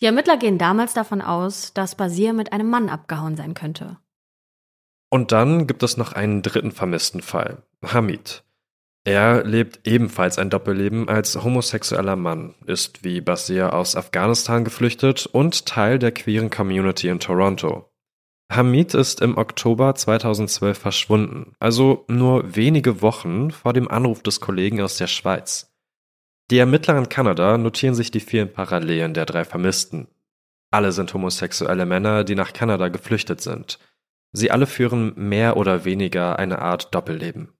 Die 0.00 0.06
Ermittler 0.06 0.36
gehen 0.36 0.58
damals 0.58 0.94
davon 0.94 1.20
aus, 1.20 1.74
dass 1.74 1.94
Basir 1.94 2.32
mit 2.32 2.52
einem 2.52 2.70
Mann 2.70 2.88
abgehauen 2.88 3.36
sein 3.36 3.54
könnte. 3.54 3.98
Und 5.10 5.32
dann 5.32 5.66
gibt 5.66 5.82
es 5.82 5.96
noch 5.96 6.12
einen 6.12 6.42
dritten 6.42 6.72
vermissten 6.72 7.20
Fall, 7.20 7.64
Hamid. 7.84 8.44
Er 9.04 9.44
lebt 9.44 9.86
ebenfalls 9.86 10.38
ein 10.38 10.50
Doppelleben 10.50 11.08
als 11.08 11.42
homosexueller 11.42 12.16
Mann, 12.16 12.54
ist 12.66 13.02
wie 13.02 13.20
Basir 13.20 13.72
aus 13.72 13.96
Afghanistan 13.96 14.62
geflüchtet 14.62 15.26
und 15.26 15.66
Teil 15.66 15.98
der 15.98 16.12
queeren 16.12 16.50
Community 16.50 17.08
in 17.08 17.18
Toronto. 17.18 17.89
Hamid 18.50 18.94
ist 18.94 19.20
im 19.20 19.38
Oktober 19.38 19.94
2012 19.94 20.76
verschwunden, 20.76 21.54
also 21.60 22.04
nur 22.08 22.56
wenige 22.56 23.00
Wochen 23.00 23.52
vor 23.52 23.72
dem 23.72 23.88
Anruf 23.88 24.24
des 24.24 24.40
Kollegen 24.40 24.80
aus 24.80 24.96
der 24.96 25.06
Schweiz. 25.06 25.72
Die 26.50 26.58
Ermittler 26.58 26.98
in 26.98 27.08
Kanada 27.08 27.56
notieren 27.58 27.94
sich 27.94 28.10
die 28.10 28.18
vielen 28.18 28.52
Parallelen 28.52 29.14
der 29.14 29.24
drei 29.24 29.44
Vermissten. 29.44 30.08
Alle 30.72 30.90
sind 30.90 31.14
homosexuelle 31.14 31.86
Männer, 31.86 32.24
die 32.24 32.34
nach 32.34 32.52
Kanada 32.52 32.88
geflüchtet 32.88 33.40
sind. 33.40 33.78
Sie 34.32 34.50
alle 34.50 34.66
führen 34.66 35.12
mehr 35.16 35.56
oder 35.56 35.84
weniger 35.84 36.40
eine 36.40 36.60
Art 36.60 36.92
Doppelleben. 36.92 37.52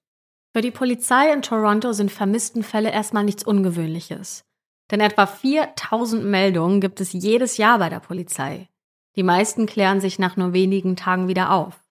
Für 0.53 0.63
die 0.63 0.73
Polizei 0.73 1.33
in 1.33 1.43
Toronto 1.43 1.93
sind 1.93 2.11
Vermisstenfälle 2.11 2.91
erstmal 2.91 3.23
nichts 3.23 3.45
Ungewöhnliches. 3.45 4.45
Denn 4.91 5.01
etwa 5.01 5.27
4000 5.27 6.25
Meldungen 6.25 6.81
gibt 6.81 7.01
es 7.01 7.13
jedes 7.13 7.59
Jahr 7.59 7.79
bei 7.79 7.89
der 7.89 8.01
Polizei. 8.01 8.70
Die 9.17 9.23
meisten 9.23 9.67
klären 9.67 10.01
sich 10.01 10.19
nach 10.19 10.37
nur 10.37 10.53
wenigen 10.53 10.97
Tagen 10.97 11.29
wieder 11.29 11.53
auf. 11.53 11.85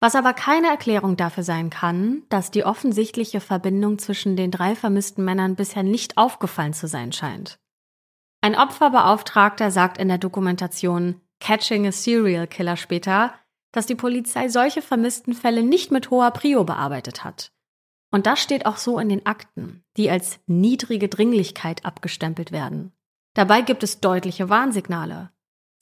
Was 0.00 0.14
aber 0.14 0.34
keine 0.34 0.68
Erklärung 0.68 1.16
dafür 1.16 1.42
sein 1.42 1.70
kann, 1.70 2.22
dass 2.28 2.50
die 2.50 2.64
offensichtliche 2.64 3.40
Verbindung 3.40 3.98
zwischen 3.98 4.36
den 4.36 4.50
drei 4.50 4.74
vermissten 4.74 5.24
Männern 5.24 5.56
bisher 5.56 5.82
nicht 5.82 6.18
aufgefallen 6.18 6.74
zu 6.74 6.86
sein 6.86 7.12
scheint. 7.12 7.58
Ein 8.42 8.54
Opferbeauftragter 8.54 9.70
sagt 9.70 9.98
in 9.98 10.08
der 10.08 10.18
Dokumentation 10.18 11.20
Catching 11.40 11.86
a 11.86 11.92
Serial 11.92 12.46
Killer 12.46 12.76
später, 12.76 13.34
dass 13.72 13.86
die 13.86 13.94
Polizei 13.94 14.48
solche 14.48 14.82
vermissten 14.82 15.34
Fälle 15.34 15.62
nicht 15.62 15.90
mit 15.90 16.10
hoher 16.10 16.30
Prio 16.30 16.64
bearbeitet 16.64 17.24
hat. 17.24 17.52
Und 18.10 18.26
das 18.26 18.40
steht 18.40 18.66
auch 18.66 18.76
so 18.76 18.98
in 18.98 19.08
den 19.08 19.26
Akten, 19.26 19.82
die 19.96 20.10
als 20.10 20.38
niedrige 20.46 21.08
Dringlichkeit 21.08 21.84
abgestempelt 21.84 22.52
werden. 22.52 22.92
Dabei 23.34 23.62
gibt 23.62 23.82
es 23.82 24.00
deutliche 24.00 24.48
Warnsignale. 24.48 25.30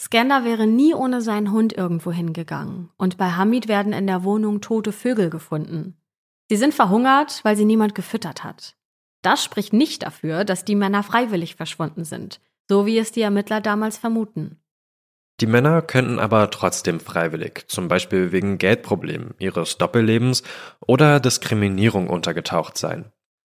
Skander 0.05 0.45
wäre 0.45 0.67
nie 0.67 0.93
ohne 0.93 1.23
seinen 1.23 1.51
Hund 1.51 1.73
irgendwo 1.73 2.13
hingegangen 2.13 2.91
und 2.99 3.17
bei 3.17 3.31
Hamid 3.31 3.69
werden 3.69 3.95
in 3.95 4.07
der 4.07 4.23
Wohnung 4.23 4.61
tote 4.61 4.93
Vögel 4.93 5.31
gefunden. 5.31 5.97
Sie 6.51 6.57
sind 6.57 6.75
verhungert, 6.75 7.41
weil 7.43 7.57
sie 7.57 7.65
niemand 7.65 7.95
gefüttert 7.95 8.45
hat. 8.45 8.77
Das 9.23 9.43
spricht 9.43 9.73
nicht 9.73 10.03
dafür, 10.03 10.45
dass 10.45 10.67
die 10.67 10.75
Männer 10.75 11.03
freiwillig 11.03 11.57
verschwunden 11.57 12.05
sind, 12.05 12.43
so 12.69 12.85
wie 12.85 12.99
es 12.99 13.13
die 13.13 13.23
Ermittler 13.23 13.63
damals 13.63 13.97
vermuten. 13.97 14.61
Die 15.41 15.47
Männer 15.47 15.81
könnten 15.81 16.19
aber 16.19 16.51
trotzdem 16.51 17.01
freiwillig, 17.01 17.65
zum 17.69 17.89
Beispiel 17.89 18.31
wegen 18.31 18.59
Geldproblemen, 18.59 19.33
ihres 19.39 19.79
Doppellebens 19.79 20.43
oder 20.81 21.19
Diskriminierung 21.19 22.11
untergetaucht 22.11 22.77
sein. 22.77 23.11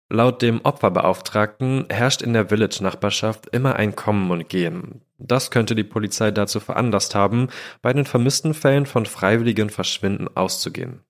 Laut 0.09 0.43
dem 0.43 0.61
Opferbeauftragten 0.63 1.85
herrscht 1.89 2.21
in 2.21 2.33
der 2.33 2.49
Village-Nachbarschaft 2.49 3.47
immer 3.51 3.75
ein 3.75 3.95
Kommen 3.95 4.29
und 4.29 4.47
Gehen. 4.49 5.01
Das 5.17 5.49
könnte 5.49 5.73
die 5.73 5.83
Polizei 5.83 6.29
dazu 6.29 6.59
veranlasst 6.59 7.15
haben, 7.15 7.47
bei 7.81 7.91
den 7.91 8.05
vermissten 8.05 8.53
Fällen 8.53 8.85
von 8.85 9.07
freiwilligen 9.07 9.71
Verschwinden 9.71 10.27
auszugehen. 10.35 11.01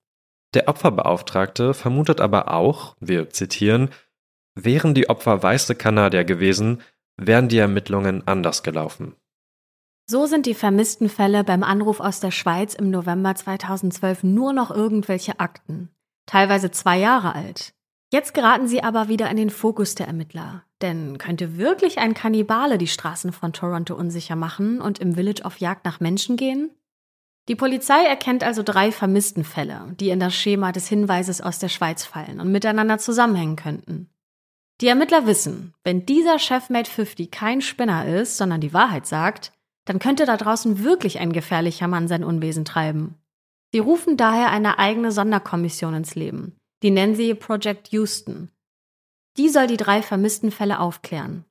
Der 0.53 0.69
Opferbeauftragte 0.69 1.73
vermutet 1.73 2.21
aber 2.21 2.53
auch, 2.53 2.95
wir 3.01 3.29
zitieren, 3.29 3.89
wären 4.53 4.93
die 4.93 5.09
Opfer 5.09 5.43
weiße 5.43 5.75
Kanadier 5.75 6.23
gewesen, 6.23 6.81
wären 7.17 7.49
die 7.49 7.57
Ermittlungen 7.57 8.25
anders 8.25 8.63
gelaufen. 8.63 9.15
So 10.07 10.25
sind 10.27 10.45
die 10.45 10.53
vermissten 10.53 11.09
Fälle 11.09 11.43
beim 11.43 11.63
Anruf 11.63 11.99
aus 11.99 12.21
der 12.21 12.31
Schweiz 12.31 12.75
im 12.75 12.91
November 12.91 13.35
2012 13.35 14.23
nur 14.23 14.53
noch 14.53 14.71
irgendwelche 14.71 15.39
Akten, 15.41 15.89
teilweise 16.25 16.71
zwei 16.71 16.97
Jahre 16.97 17.35
alt. 17.35 17.74
Jetzt 18.15 18.33
geraten 18.33 18.65
sie 18.69 18.81
aber 18.81 19.09
wieder 19.09 19.29
in 19.29 19.35
den 19.35 19.49
Fokus 19.49 19.93
der 19.93 20.07
Ermittler. 20.07 20.63
Denn 20.81 21.17
könnte 21.17 21.57
wirklich 21.57 21.97
ein 21.97 22.13
Kannibale 22.13 22.77
die 22.77 22.87
Straßen 22.87 23.33
von 23.33 23.51
Toronto 23.51 23.93
unsicher 23.93 24.37
machen 24.37 24.79
und 24.79 24.99
im 24.99 25.15
Village 25.15 25.43
auf 25.43 25.57
Jagd 25.57 25.83
nach 25.83 25.99
Menschen 25.99 26.37
gehen? 26.37 26.71
Die 27.49 27.57
Polizei 27.57 28.05
erkennt 28.05 28.41
also 28.45 28.63
drei 28.63 28.93
vermissten 28.93 29.43
Fälle, 29.43 29.93
die 29.99 30.11
in 30.11 30.21
das 30.21 30.33
Schema 30.33 30.71
des 30.71 30.87
Hinweises 30.87 31.41
aus 31.41 31.59
der 31.59 31.67
Schweiz 31.67 32.05
fallen 32.05 32.39
und 32.39 32.53
miteinander 32.53 32.99
zusammenhängen 32.99 33.57
könnten. 33.57 34.09
Die 34.79 34.87
Ermittler 34.87 35.27
wissen, 35.27 35.73
wenn 35.83 36.05
dieser 36.05 36.39
Chefmate 36.39 36.89
50 36.89 37.29
kein 37.31 37.59
Spinner 37.59 38.05
ist, 38.07 38.37
sondern 38.37 38.61
die 38.61 38.73
Wahrheit 38.73 39.07
sagt, 39.07 39.51
dann 39.83 39.99
könnte 39.99 40.25
da 40.25 40.37
draußen 40.37 40.85
wirklich 40.85 41.19
ein 41.19 41.33
gefährlicher 41.33 41.89
Mann 41.89 42.07
sein 42.07 42.23
Unwesen 42.23 42.63
treiben. 42.63 43.15
Sie 43.73 43.79
rufen 43.79 44.15
daher 44.15 44.51
eine 44.51 44.79
eigene 44.79 45.11
Sonderkommission 45.11 45.95
ins 45.95 46.15
Leben, 46.15 46.55
die 46.85 46.91
nennen 46.91 47.15
sie 47.15 47.33
Project 47.33 47.87
Houston. 47.93 48.51
Die 49.37 49.49
soll 49.49 49.65
die 49.65 49.75
drei 49.75 50.03
vermissten 50.03 50.51
Fälle 50.51 50.79
aufklären. 50.79 51.43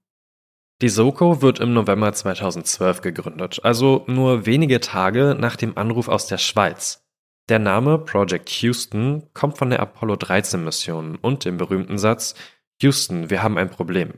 Die 0.80 0.88
Soko 0.88 1.42
wird 1.42 1.58
im 1.58 1.74
November 1.74 2.12
2012 2.12 3.00
gegründet, 3.00 3.58
also 3.64 4.04
nur 4.06 4.46
wenige 4.46 4.78
Tage 4.78 5.36
nach 5.36 5.56
dem 5.56 5.76
Anruf 5.76 6.06
aus 6.06 6.28
der 6.28 6.38
Schweiz. 6.38 7.04
Der 7.48 7.58
Name 7.58 7.98
Project 7.98 8.48
Houston 8.62 9.24
kommt 9.34 9.58
von 9.58 9.70
der 9.70 9.80
Apollo 9.80 10.16
13 10.16 10.62
Mission 10.62 11.16
und 11.16 11.44
dem 11.44 11.56
berühmten 11.56 11.98
Satz 11.98 12.36
Houston, 12.80 13.28
wir 13.28 13.42
haben 13.42 13.58
ein 13.58 13.70
Problem. 13.70 14.14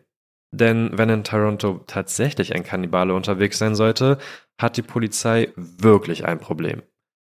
Denn 0.51 0.91
wenn 0.99 1.09
in 1.09 1.25
Toronto 1.25 1.81
tatsächlich 1.87 2.55
ein 2.55 2.63
Kannibale 2.63 3.15
unterwegs 3.15 3.57
sein 3.57 3.75
sollte, 3.75 4.19
hat 4.61 4.77
die 4.77 4.83
Polizei 4.83 5.51
wirklich 5.57 6.27
ein 6.27 6.41
Problem. 6.41 6.83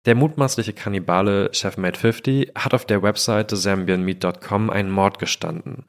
Der 0.05 0.15
mutmaßliche 0.15 0.73
Kannibale 0.73 1.53
Chefmate 1.53 1.97
50 1.97 2.51
hat 2.55 2.73
auf 2.73 2.85
der 2.85 3.01
Webseite 3.03 3.55
zambianmeat.com 3.55 4.69
einen 4.69 4.91
Mord 4.91 5.17
gestanden. 5.17 5.85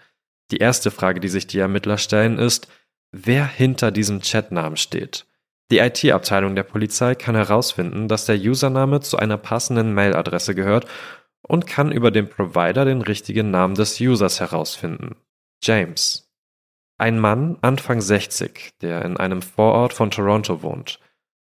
Die 0.51 0.59
erste 0.59 0.91
Frage, 0.91 1.21
die 1.21 1.29
sich 1.29 1.47
die 1.47 1.59
Ermittler 1.59 1.99
stellen, 1.99 2.39
ist, 2.39 2.69
wer 3.11 3.47
hinter 3.47 3.91
diesem 3.91 4.21
Chatnamen 4.21 4.77
steht. 4.77 5.27
Die 5.71 5.79
IT-Abteilung 5.79 6.55
der 6.55 6.63
Polizei 6.63 7.15
kann 7.15 7.35
herausfinden, 7.35 8.07
dass 8.07 8.27
der 8.27 8.37
Username 8.37 9.01
zu 9.01 9.17
einer 9.17 9.39
passenden 9.39 9.95
Mailadresse 9.95 10.55
gehört 10.55 10.87
und 11.43 11.67
kann 11.67 11.91
über 11.91 12.11
den 12.11 12.29
Provider 12.29 12.85
den 12.85 13.03
richtigen 13.03 13.51
Namen 13.51 13.75
des 13.75 14.01
Users 14.01 14.41
herausfinden. 14.41 15.17
James. 15.63 16.31
Ein 16.99 17.19
Mann, 17.19 17.59
Anfang 17.63 18.01
60, 18.01 18.75
der 18.81 19.05
in 19.05 19.17
einem 19.17 19.43
Vorort 19.43 19.93
von 19.93 20.11
Toronto 20.11 20.63
wohnt. 20.63 21.01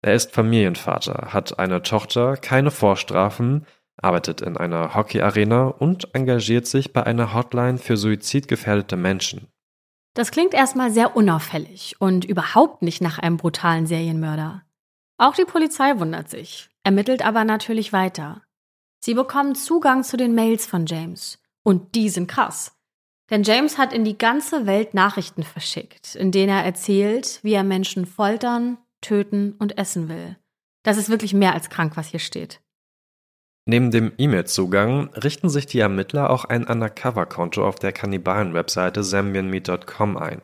Er 0.07 0.15
ist 0.15 0.33
Familienvater, 0.33 1.33
hat 1.33 1.59
eine 1.59 1.83
Tochter, 1.83 2.37
keine 2.37 2.71
Vorstrafen, 2.71 3.67
arbeitet 3.97 4.41
in 4.41 4.57
einer 4.57 4.95
Hockeyarena 4.95 5.67
und 5.67 6.15
engagiert 6.15 6.69
sich 6.69 6.93
bei 6.93 7.03
einer 7.03 7.35
Hotline 7.35 7.79
für 7.79 7.97
suizidgefährdete 7.97 8.97
Menschen. 8.97 9.49
Das 10.15 10.31
klingt 10.31 10.55
erstmal 10.55 10.93
sehr 10.93 11.17
unauffällig 11.17 11.97
und 11.99 12.25
überhaupt 12.25 12.83
nicht 12.83 13.01
nach 13.01 13.19
einem 13.19 13.37
brutalen 13.37 13.89
Serienmörder. 13.89 14.63
Auch 15.19 15.35
die 15.35 15.45
Polizei 15.45 15.99
wundert 15.99 16.31
sich, 16.31 16.69
ermittelt 16.85 17.27
aber 17.27 17.43
natürlich 17.43 17.93
weiter. 17.93 18.43
Sie 19.01 19.15
bekommen 19.15 19.57
Zugang 19.57 20.05
zu 20.05 20.17
den 20.17 20.37
Mails 20.37 20.67
von 20.67 20.87
James. 20.87 21.43
Und 21.65 21.97
die 21.97 22.11
sind 22.11 22.29
krass. 22.29 22.77
Denn 23.31 23.43
James 23.43 23.77
hat 23.77 23.93
in 23.93 24.05
die 24.05 24.17
ganze 24.17 24.67
Welt 24.67 24.95
Nachrichten 24.95 25.43
verschickt, 25.43 26.15
in 26.15 26.31
denen 26.31 26.51
er 26.51 26.65
erzählt, 26.65 27.41
wie 27.43 27.55
er 27.55 27.65
Menschen 27.65 28.07
foltern, 28.07 28.79
töten 29.00 29.55
und 29.59 29.79
essen 29.79 30.09
will. 30.09 30.37
Das 30.83 30.97
ist 30.99 31.09
wirklich 31.09 31.35
mehr 31.35 31.55
als 31.55 31.71
krank, 31.71 31.97
was 31.97 32.09
hier 32.09 32.21
steht. 32.21 32.61
Neben 33.69 33.91
dem 33.91 34.12
E-Mail-Zugang 34.17 35.11
richten 35.15 35.49
sich 35.49 35.67
die 35.67 35.81
Ermittler 35.81 36.31
auch 36.31 36.45
ein 36.45 36.67
Undercover-Konto 36.67 37.67
auf 37.67 37.81
der 37.81 37.93
Kannibalen-Webseite 37.93 39.03
zambianmeat.com 39.03 40.17
ein. 40.17 40.43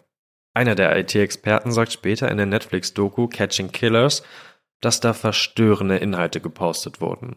Einer 0.54 0.74
der 0.74 0.98
IT-Experten 0.98 1.70
sagt 1.70 1.92
später 1.92 2.30
in 2.30 2.36
der 2.36 2.46
Netflix-Doku 2.46 3.28
Catching 3.28 3.70
Killers, 3.70 4.24
dass 4.80 4.98
da 4.98 5.12
verstörende 5.12 5.98
Inhalte 5.98 6.40
gepostet 6.40 7.00
wurden. 7.00 7.36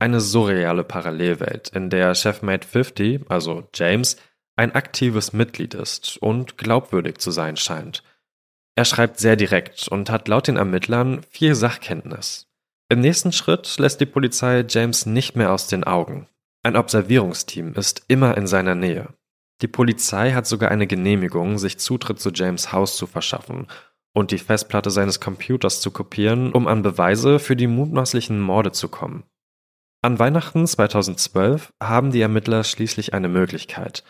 Eine 0.00 0.20
surreale 0.20 0.82
Parallelwelt, 0.82 1.68
in 1.68 1.90
der 1.90 2.14
Chefmate 2.14 2.66
50, 2.66 3.30
also 3.30 3.68
James, 3.72 4.16
ein 4.56 4.74
aktives 4.74 5.32
Mitglied 5.32 5.74
ist 5.74 6.18
und 6.18 6.58
glaubwürdig 6.58 7.18
zu 7.18 7.30
sein 7.30 7.56
scheint. 7.56 8.02
Er 8.76 8.84
schreibt 8.84 9.18
sehr 9.18 9.36
direkt 9.36 9.88
und 9.88 10.10
hat 10.10 10.28
laut 10.28 10.48
den 10.48 10.56
Ermittlern 10.56 11.22
viel 11.30 11.54
Sachkenntnis. 11.54 12.48
Im 12.88 13.00
nächsten 13.00 13.32
Schritt 13.32 13.78
lässt 13.78 14.00
die 14.00 14.06
Polizei 14.06 14.64
James 14.68 15.06
nicht 15.06 15.36
mehr 15.36 15.52
aus 15.52 15.66
den 15.66 15.84
Augen. 15.84 16.26
Ein 16.62 16.76
Observierungsteam 16.76 17.74
ist 17.74 18.04
immer 18.08 18.36
in 18.36 18.46
seiner 18.46 18.74
Nähe. 18.74 19.14
Die 19.62 19.68
Polizei 19.68 20.32
hat 20.32 20.46
sogar 20.46 20.70
eine 20.70 20.86
Genehmigung, 20.86 21.58
sich 21.58 21.78
Zutritt 21.78 22.20
zu 22.20 22.30
James 22.30 22.72
Haus 22.72 22.96
zu 22.96 23.06
verschaffen 23.06 23.66
und 24.12 24.30
die 24.30 24.38
Festplatte 24.38 24.90
seines 24.90 25.20
Computers 25.20 25.80
zu 25.80 25.90
kopieren, 25.90 26.52
um 26.52 26.66
an 26.66 26.82
Beweise 26.82 27.38
für 27.38 27.56
die 27.56 27.66
mutmaßlichen 27.66 28.40
Morde 28.40 28.72
zu 28.72 28.88
kommen. 28.88 29.24
An 30.02 30.18
Weihnachten 30.18 30.66
2012 30.66 31.72
haben 31.82 32.10
die 32.10 32.22
Ermittler 32.22 32.64
schließlich 32.64 33.12
eine 33.12 33.28
Möglichkeit. 33.28 34.02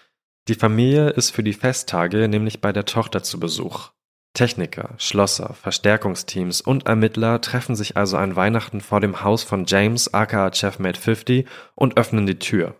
Die 0.48 0.54
Familie 0.54 1.10
ist 1.10 1.30
für 1.30 1.42
die 1.42 1.52
Festtage 1.52 2.28
nämlich 2.28 2.60
bei 2.60 2.72
der 2.72 2.84
Tochter 2.84 3.22
zu 3.22 3.38
Besuch. 3.40 3.90
Techniker, 4.32 4.94
Schlosser, 4.98 5.54
Verstärkungsteams 5.54 6.60
und 6.60 6.86
Ermittler 6.86 7.40
treffen 7.40 7.74
sich 7.74 7.96
also 7.96 8.16
an 8.16 8.36
Weihnachten 8.36 8.80
vor 8.80 9.00
dem 9.00 9.22
Haus 9.22 9.42
von 9.42 9.64
James 9.66 10.14
aka 10.14 10.52
Chefmate 10.52 11.00
50 11.00 11.48
und 11.74 11.96
öffnen 11.96 12.26
die 12.26 12.38
Tür. 12.38 12.76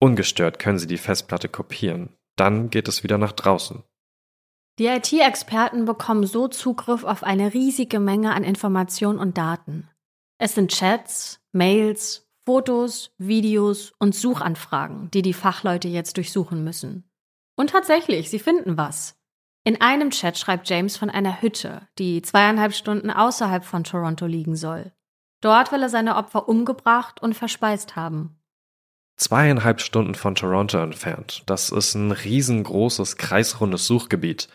Ungestört 0.00 0.58
können 0.58 0.78
sie 0.78 0.86
die 0.86 0.98
Festplatte 0.98 1.48
kopieren. 1.48 2.10
Dann 2.36 2.70
geht 2.70 2.88
es 2.88 3.02
wieder 3.02 3.18
nach 3.18 3.32
draußen. 3.32 3.82
Die 4.78 4.86
IT-Experten 4.86 5.86
bekommen 5.86 6.26
so 6.26 6.48
Zugriff 6.48 7.04
auf 7.04 7.22
eine 7.22 7.54
riesige 7.54 7.98
Menge 7.98 8.34
an 8.34 8.44
Informationen 8.44 9.18
und 9.18 9.38
Daten. 9.38 9.88
Es 10.38 10.54
sind 10.54 10.70
Chats, 10.70 11.40
Mails, 11.52 12.28
Fotos, 12.44 13.14
Videos 13.16 13.94
und 13.98 14.14
Suchanfragen, 14.14 15.10
die 15.12 15.22
die 15.22 15.32
Fachleute 15.32 15.88
jetzt 15.88 16.18
durchsuchen 16.18 16.62
müssen. 16.62 17.10
Und 17.56 17.70
tatsächlich, 17.70 18.28
sie 18.28 18.38
finden 18.38 18.76
was. 18.76 19.16
In 19.66 19.80
einem 19.80 20.10
Chat 20.10 20.38
schreibt 20.38 20.70
James 20.70 20.96
von 20.96 21.10
einer 21.10 21.42
Hütte, 21.42 21.88
die 21.98 22.22
zweieinhalb 22.22 22.72
Stunden 22.72 23.10
außerhalb 23.10 23.64
von 23.64 23.82
Toronto 23.82 24.24
liegen 24.24 24.54
soll. 24.54 24.92
Dort 25.40 25.72
will 25.72 25.82
er 25.82 25.88
seine 25.88 26.14
Opfer 26.14 26.48
umgebracht 26.48 27.20
und 27.20 27.34
verspeist 27.34 27.96
haben. 27.96 28.38
Zweieinhalb 29.16 29.80
Stunden 29.80 30.14
von 30.14 30.36
Toronto 30.36 30.78
entfernt. 30.78 31.42
Das 31.46 31.70
ist 31.70 31.96
ein 31.96 32.12
riesengroßes, 32.12 33.16
kreisrundes 33.16 33.88
Suchgebiet. 33.88 34.48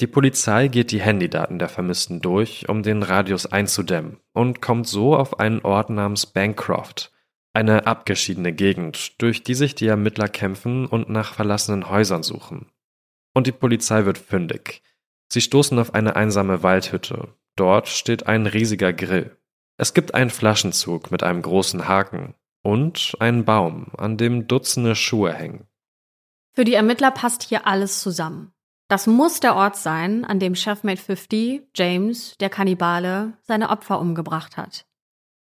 Die 0.00 0.06
Polizei 0.06 0.68
geht 0.68 0.90
die 0.90 1.00
Handydaten 1.00 1.58
der 1.58 1.70
Vermissten 1.70 2.20
durch, 2.20 2.68
um 2.68 2.82
den 2.82 3.02
Radius 3.02 3.46
einzudämmen 3.46 4.18
und 4.34 4.60
kommt 4.60 4.86
so 4.86 5.16
auf 5.16 5.40
einen 5.40 5.62
Ort 5.62 5.88
namens 5.88 6.26
Bancroft. 6.26 7.12
Eine 7.54 7.86
abgeschiedene 7.86 8.52
Gegend, 8.52 9.22
durch 9.22 9.42
die 9.42 9.54
sich 9.54 9.74
die 9.74 9.86
Ermittler 9.86 10.28
kämpfen 10.28 10.84
und 10.84 11.08
nach 11.08 11.32
verlassenen 11.32 11.88
Häusern 11.88 12.22
suchen 12.22 12.66
und 13.34 13.46
die 13.46 13.52
Polizei 13.52 14.04
wird 14.04 14.18
fündig. 14.18 14.82
Sie 15.28 15.40
stoßen 15.40 15.78
auf 15.78 15.94
eine 15.94 16.16
einsame 16.16 16.62
Waldhütte. 16.62 17.34
Dort 17.56 17.88
steht 17.88 18.26
ein 18.26 18.46
riesiger 18.46 18.92
Grill. 18.92 19.36
Es 19.76 19.94
gibt 19.94 20.14
einen 20.14 20.30
Flaschenzug 20.30 21.10
mit 21.10 21.22
einem 21.22 21.42
großen 21.42 21.88
Haken 21.88 22.34
und 22.62 23.16
einen 23.18 23.44
Baum, 23.44 23.92
an 23.96 24.16
dem 24.16 24.46
Dutzende 24.46 24.94
Schuhe 24.94 25.32
hängen. 25.32 25.66
Für 26.52 26.64
die 26.64 26.74
Ermittler 26.74 27.10
passt 27.10 27.42
hier 27.42 27.66
alles 27.66 28.00
zusammen. 28.00 28.52
Das 28.88 29.06
muss 29.06 29.38
der 29.38 29.54
Ort 29.54 29.76
sein, 29.76 30.24
an 30.24 30.40
dem 30.40 30.56
Chefmate 30.56 31.00
50, 31.00 31.62
James, 31.76 32.36
der 32.40 32.50
Kannibale, 32.50 33.34
seine 33.42 33.70
Opfer 33.70 34.00
umgebracht 34.00 34.56
hat. 34.56 34.84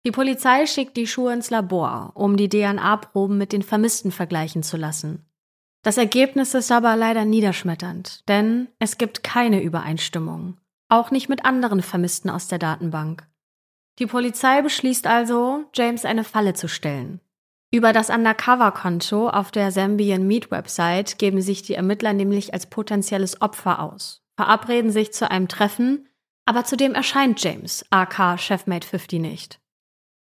Die 0.06 0.12
Polizei 0.12 0.66
schickt 0.68 0.96
die 0.96 1.08
Schuhe 1.08 1.34
ins 1.34 1.50
Labor, 1.50 2.12
um 2.14 2.38
die 2.38 2.48
DNA-Proben 2.48 3.38
mit 3.38 3.52
den 3.52 3.64
Vermissten 3.64 4.12
vergleichen 4.12 4.64
zu 4.64 4.78
lassen. 4.78 5.26
Das 5.82 5.98
Ergebnis 5.98 6.54
ist 6.54 6.72
aber 6.72 6.96
leider 6.96 7.24
niederschmetternd, 7.24 8.28
denn 8.28 8.68
es 8.80 8.98
gibt 8.98 9.24
keine 9.24 9.62
Übereinstimmung, 9.62 10.58
auch 10.90 11.10
nicht 11.10 11.30
mit 11.30 11.46
anderen 11.46 11.82
Vermissten 11.82 12.30
aus 12.30 12.48
der 12.48 12.60
Datenbank. 12.60 13.26
Die 14.00 14.06
Polizei 14.06 14.62
beschließt 14.62 15.08
also, 15.08 15.66
James 15.74 16.06
eine 16.06 16.24
Falle 16.24 16.54
zu 16.54 16.68
stellen. 16.68 17.22
Über 17.72 17.94
das 17.94 18.10
Undercover-Konto 18.10 19.30
auf 19.30 19.52
der 19.52 19.70
Zambian 19.72 20.26
Meat 20.26 20.52
Website 20.52 21.18
geben 21.18 21.42
sich 21.42 21.62
die 21.62 21.76
Ermittler 21.76 22.14
nämlich 22.14 22.54
als 22.54 22.66
potenzielles 22.66 23.42
Opfer 23.42 23.80
aus, 23.80 24.24
verabreden 24.38 24.92
sich 24.92 25.14
zu 25.14 25.30
einem 25.30 25.48
Treffen, 25.48 26.08
aber 26.46 26.66
zudem 26.66 26.96
erscheint 26.96 27.42
James, 27.44 27.86
aka 27.92 28.38
Chefmate 28.38 28.88
50 28.88 29.20
nicht. 29.20 29.60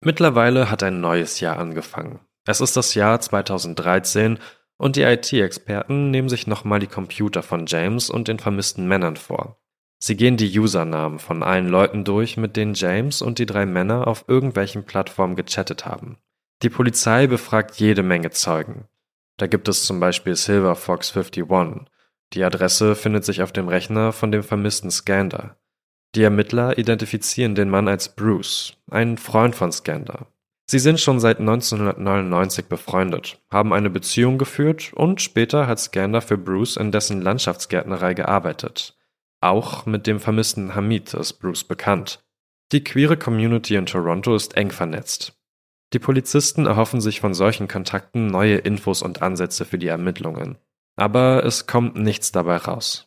Mittlerweile 0.00 0.70
hat 0.70 0.82
ein 0.82 1.00
neues 1.00 1.40
Jahr 1.40 1.58
angefangen. 1.58 2.20
Es 2.46 2.60
ist 2.60 2.76
das 2.76 2.94
Jahr 2.94 3.20
2013 3.20 4.38
und 4.76 4.96
die 4.96 5.02
IT-Experten 5.02 6.10
nehmen 6.10 6.28
sich 6.28 6.46
nochmal 6.46 6.80
die 6.80 6.86
Computer 6.86 7.42
von 7.42 7.66
James 7.66 8.10
und 8.10 8.28
den 8.28 8.38
vermissten 8.38 8.86
Männern 8.86 9.16
vor. 9.16 9.58
Sie 9.98 10.16
gehen 10.16 10.36
die 10.36 10.58
Usernamen 10.58 11.18
von 11.18 11.42
allen 11.42 11.68
Leuten 11.68 12.04
durch, 12.04 12.36
mit 12.36 12.56
denen 12.56 12.74
James 12.74 13.22
und 13.22 13.38
die 13.38 13.46
drei 13.46 13.64
Männer 13.64 14.06
auf 14.06 14.24
irgendwelchen 14.28 14.84
Plattformen 14.84 15.36
gechattet 15.36 15.86
haben. 15.86 16.18
Die 16.62 16.68
Polizei 16.70 17.26
befragt 17.26 17.76
jede 17.76 18.02
Menge 18.02 18.30
Zeugen. 18.30 18.86
Da 19.36 19.46
gibt 19.46 19.68
es 19.68 19.84
zum 19.84 20.00
Beispiel 20.00 20.36
Silver 20.36 20.76
Fox 20.76 21.16
51. 21.16 21.44
Die 22.32 22.44
Adresse 22.44 22.94
findet 22.94 23.24
sich 23.24 23.42
auf 23.42 23.52
dem 23.52 23.68
Rechner 23.68 24.12
von 24.12 24.30
dem 24.30 24.42
vermissten 24.42 24.90
Scander. 24.90 25.56
Die 26.14 26.22
Ermittler 26.22 26.78
identifizieren 26.78 27.54
den 27.54 27.70
Mann 27.70 27.88
als 27.88 28.14
Bruce, 28.14 28.76
ein 28.90 29.18
Freund 29.18 29.54
von 29.56 29.72
Scander. 29.72 30.26
Sie 30.66 30.78
sind 30.78 30.98
schon 30.98 31.20
seit 31.20 31.40
1999 31.40 32.66
befreundet, 32.66 33.38
haben 33.50 33.72
eine 33.72 33.90
Beziehung 33.90 34.38
geführt 34.38 34.92
und 34.94 35.20
später 35.20 35.66
hat 35.66 35.78
Scander 35.78 36.22
für 36.22 36.38
Bruce 36.38 36.76
in 36.76 36.90
dessen 36.90 37.20
Landschaftsgärtnerei 37.20 38.14
gearbeitet. 38.14 38.96
Auch 39.40 39.84
mit 39.84 40.06
dem 40.06 40.20
vermissten 40.20 40.74
Hamid 40.74 41.12
ist 41.12 41.34
Bruce 41.34 41.64
bekannt. 41.64 42.24
Die 42.72 42.82
queere 42.82 43.18
Community 43.18 43.76
in 43.76 43.84
Toronto 43.84 44.34
ist 44.34 44.56
eng 44.56 44.70
vernetzt. 44.70 45.34
Die 45.92 45.98
Polizisten 45.98 46.64
erhoffen 46.66 47.02
sich 47.02 47.20
von 47.20 47.34
solchen 47.34 47.68
Kontakten 47.68 48.26
neue 48.26 48.56
Infos 48.56 49.02
und 49.02 49.20
Ansätze 49.20 49.66
für 49.66 49.78
die 49.78 49.88
Ermittlungen. 49.88 50.56
Aber 50.96 51.44
es 51.44 51.66
kommt 51.66 51.96
nichts 51.96 52.32
dabei 52.32 52.56
raus. 52.56 53.06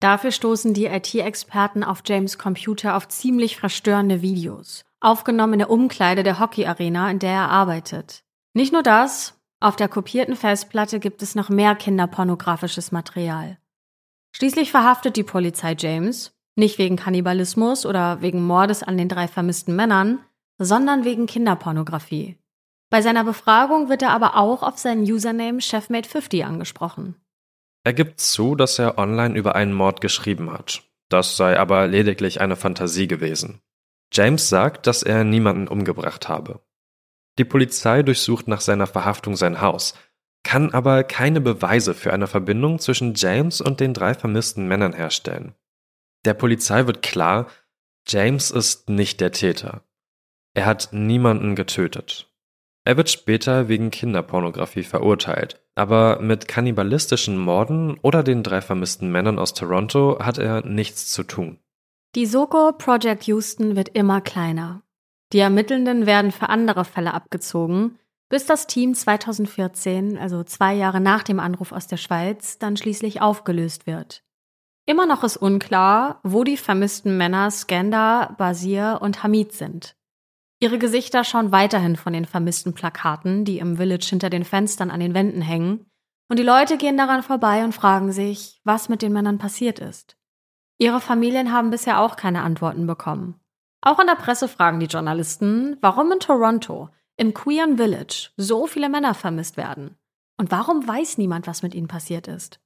Dafür 0.00 0.32
stoßen 0.32 0.74
die 0.74 0.86
IT-Experten 0.86 1.84
auf 1.84 2.02
James 2.04 2.36
Computer 2.36 2.96
auf 2.96 3.08
ziemlich 3.08 3.56
verstörende 3.56 4.20
Videos, 4.20 4.84
aufgenommen 5.06 5.54
in 5.54 5.58
der 5.60 5.70
Umkleide 5.70 6.22
der 6.22 6.40
Hockey-Arena, 6.40 7.10
in 7.10 7.18
der 7.18 7.30
er 7.30 7.50
arbeitet. 7.50 8.24
Nicht 8.54 8.72
nur 8.72 8.82
das, 8.82 9.38
auf 9.60 9.76
der 9.76 9.88
kopierten 9.88 10.36
Festplatte 10.36 11.00
gibt 11.00 11.22
es 11.22 11.34
noch 11.34 11.48
mehr 11.48 11.74
kinderpornografisches 11.74 12.92
Material. 12.92 13.58
Schließlich 14.32 14.70
verhaftet 14.70 15.16
die 15.16 15.22
Polizei 15.22 15.74
James, 15.78 16.36
nicht 16.56 16.78
wegen 16.78 16.96
Kannibalismus 16.96 17.86
oder 17.86 18.20
wegen 18.20 18.46
Mordes 18.46 18.82
an 18.82 18.98
den 18.98 19.08
drei 19.08 19.28
vermissten 19.28 19.76
Männern, 19.76 20.18
sondern 20.58 21.04
wegen 21.04 21.26
Kinderpornografie. 21.26 22.36
Bei 22.90 23.02
seiner 23.02 23.24
Befragung 23.24 23.88
wird 23.88 24.02
er 24.02 24.10
aber 24.10 24.36
auch 24.36 24.62
auf 24.62 24.78
seinen 24.78 25.02
Username 25.02 25.58
Chefmate50 25.58 26.44
angesprochen. 26.44 27.16
Er 27.84 27.92
gibt 27.92 28.20
zu, 28.20 28.54
dass 28.54 28.78
er 28.78 28.98
online 28.98 29.36
über 29.36 29.54
einen 29.54 29.72
Mord 29.72 30.00
geschrieben 30.00 30.52
hat. 30.52 30.82
Das 31.08 31.36
sei 31.36 31.58
aber 31.58 31.86
lediglich 31.86 32.40
eine 32.40 32.56
Fantasie 32.56 33.06
gewesen. 33.06 33.60
James 34.12 34.48
sagt, 34.48 34.86
dass 34.86 35.02
er 35.02 35.24
niemanden 35.24 35.68
umgebracht 35.68 36.28
habe. 36.28 36.60
Die 37.38 37.44
Polizei 37.44 38.02
durchsucht 38.02 38.48
nach 38.48 38.60
seiner 38.60 38.86
Verhaftung 38.86 39.36
sein 39.36 39.60
Haus, 39.60 39.94
kann 40.42 40.72
aber 40.72 41.02
keine 41.02 41.40
Beweise 41.40 41.92
für 41.92 42.12
eine 42.12 42.28
Verbindung 42.28 42.78
zwischen 42.78 43.14
James 43.14 43.60
und 43.60 43.80
den 43.80 43.92
drei 43.92 44.14
vermissten 44.14 44.68
Männern 44.68 44.92
herstellen. 44.92 45.54
Der 46.24 46.34
Polizei 46.34 46.86
wird 46.86 47.02
klar, 47.02 47.48
James 48.06 48.50
ist 48.50 48.88
nicht 48.88 49.20
der 49.20 49.32
Täter. 49.32 49.82
Er 50.54 50.66
hat 50.66 50.90
niemanden 50.92 51.56
getötet. 51.56 52.32
Er 52.84 52.96
wird 52.96 53.10
später 53.10 53.68
wegen 53.68 53.90
Kinderpornografie 53.90 54.84
verurteilt, 54.84 55.60
aber 55.74 56.20
mit 56.20 56.46
kannibalistischen 56.46 57.36
Morden 57.36 57.98
oder 58.00 58.22
den 58.22 58.44
drei 58.44 58.60
vermissten 58.60 59.10
Männern 59.10 59.40
aus 59.40 59.54
Toronto 59.54 60.20
hat 60.20 60.38
er 60.38 60.64
nichts 60.64 61.10
zu 61.10 61.24
tun. 61.24 61.58
Die 62.16 62.24
Soko 62.24 62.72
Project 62.72 63.24
Houston 63.24 63.76
wird 63.76 63.90
immer 63.90 64.22
kleiner. 64.22 64.80
Die 65.34 65.38
Ermittelnden 65.38 66.06
werden 66.06 66.32
für 66.32 66.48
andere 66.48 66.86
Fälle 66.86 67.12
abgezogen, 67.12 67.98
bis 68.30 68.46
das 68.46 68.66
Team 68.66 68.94
2014, 68.94 70.16
also 70.16 70.42
zwei 70.42 70.72
Jahre 70.72 71.02
nach 71.02 71.24
dem 71.24 71.38
Anruf 71.38 71.72
aus 71.72 71.88
der 71.88 71.98
Schweiz, 71.98 72.58
dann 72.58 72.78
schließlich 72.78 73.20
aufgelöst 73.20 73.86
wird. 73.86 74.22
Immer 74.86 75.04
noch 75.04 75.24
ist 75.24 75.36
unklar, 75.36 76.20
wo 76.22 76.42
die 76.42 76.56
vermissten 76.56 77.18
Männer 77.18 77.50
Skanda, 77.50 78.34
Basir 78.38 79.00
und 79.02 79.22
Hamid 79.22 79.52
sind. 79.52 79.94
Ihre 80.58 80.78
Gesichter 80.78 81.22
schauen 81.22 81.52
weiterhin 81.52 81.96
von 81.96 82.14
den 82.14 82.24
vermissten 82.24 82.72
Plakaten, 82.72 83.44
die 83.44 83.58
im 83.58 83.76
Village 83.76 84.06
hinter 84.08 84.30
den 84.30 84.44
Fenstern 84.44 84.90
an 84.90 85.00
den 85.00 85.12
Wänden 85.12 85.42
hängen, 85.42 85.84
und 86.30 86.38
die 86.38 86.44
Leute 86.44 86.78
gehen 86.78 86.96
daran 86.96 87.22
vorbei 87.22 87.62
und 87.62 87.74
fragen 87.74 88.10
sich, 88.10 88.58
was 88.64 88.88
mit 88.88 89.02
den 89.02 89.12
Männern 89.12 89.36
passiert 89.36 89.80
ist. 89.80 90.15
Ihre 90.78 91.00
Familien 91.00 91.52
haben 91.52 91.70
bisher 91.70 92.00
auch 92.00 92.16
keine 92.16 92.42
Antworten 92.42 92.86
bekommen. 92.86 93.40
Auch 93.80 93.98
in 93.98 94.06
der 94.06 94.14
Presse 94.14 94.48
fragen 94.48 94.80
die 94.80 94.86
Journalisten, 94.86 95.76
warum 95.80 96.12
in 96.12 96.20
Toronto, 96.20 96.90
im 97.16 97.32
Queer 97.32 97.76
Village, 97.76 98.30
so 98.36 98.66
viele 98.66 98.88
Männer 98.88 99.14
vermisst 99.14 99.56
werden. 99.56 99.96
Und 100.38 100.50
warum 100.50 100.86
weiß 100.86 101.18
niemand, 101.18 101.46
was 101.46 101.62
mit 101.62 101.74
ihnen 101.74 101.88
passiert 101.88 102.28
ist? 102.28 102.60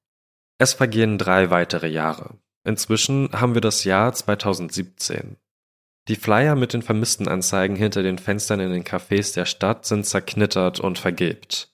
Es 0.58 0.72
vergehen 0.72 1.18
drei 1.18 1.50
weitere 1.50 1.88
Jahre. 1.88 2.38
Inzwischen 2.64 3.30
haben 3.32 3.54
wir 3.54 3.60
das 3.60 3.84
Jahr 3.84 4.12
2017. 4.12 5.36
Die 6.08 6.16
Flyer 6.16 6.56
mit 6.56 6.72
den 6.72 6.82
Vermisstenanzeigen 6.82 7.76
hinter 7.76 8.02
den 8.02 8.18
Fenstern 8.18 8.60
in 8.60 8.72
den 8.72 8.84
Cafés 8.84 9.34
der 9.34 9.44
Stadt 9.44 9.86
sind 9.86 10.04
zerknittert 10.04 10.80
und 10.80 10.98
vergilbt. 10.98 11.72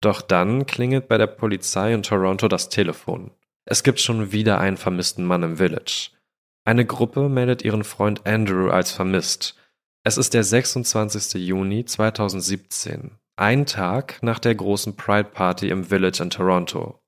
Doch 0.00 0.20
dann 0.20 0.66
klingelt 0.66 1.08
bei 1.08 1.18
der 1.18 1.26
Polizei 1.26 1.94
in 1.94 2.02
Toronto 2.02 2.48
das 2.48 2.68
Telefon. 2.68 3.30
Es 3.70 3.82
gibt 3.82 4.00
schon 4.00 4.32
wieder 4.32 4.58
einen 4.60 4.76
vermissten 4.76 5.24
Mann 5.24 5.42
im 5.42 5.56
Village. 5.58 6.10
Eine 6.64 6.86
Gruppe 6.86 7.28
meldet 7.28 7.62
ihren 7.62 7.84
Freund 7.84 8.26
Andrew 8.26 8.70
als 8.70 8.92
vermisst. 8.92 9.56
Es 10.04 10.16
ist 10.16 10.34
der 10.34 10.44
26. 10.44 11.34
Juni 11.46 11.84
2017, 11.84 13.12
ein 13.36 13.66
Tag 13.66 14.22
nach 14.22 14.38
der 14.38 14.54
großen 14.54 14.96
Pride 14.96 15.28
Party 15.32 15.68
im 15.68 15.84
Village 15.84 16.22
in 16.22 16.30
Toronto. 16.30 17.00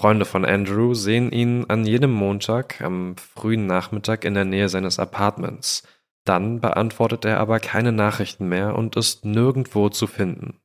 Freunde 0.00 0.24
von 0.24 0.44
Andrew 0.44 0.94
sehen 0.94 1.32
ihn 1.32 1.64
an 1.68 1.84
jedem 1.84 2.12
Montag 2.12 2.80
am 2.80 3.16
frühen 3.16 3.66
Nachmittag 3.66 4.24
in 4.24 4.34
der 4.34 4.44
Nähe 4.44 4.68
seines 4.68 4.98
Apartments– 4.98 5.82
dann 6.28 6.60
beantwortet 6.60 7.24
er 7.24 7.40
aber 7.40 7.58
keine 7.58 7.90
Nachrichten 7.90 8.48
mehr 8.48 8.76
und 8.76 8.96
ist 8.96 9.24
nirgendwo 9.24 9.88
zu 9.88 10.06
finden. 10.06 10.60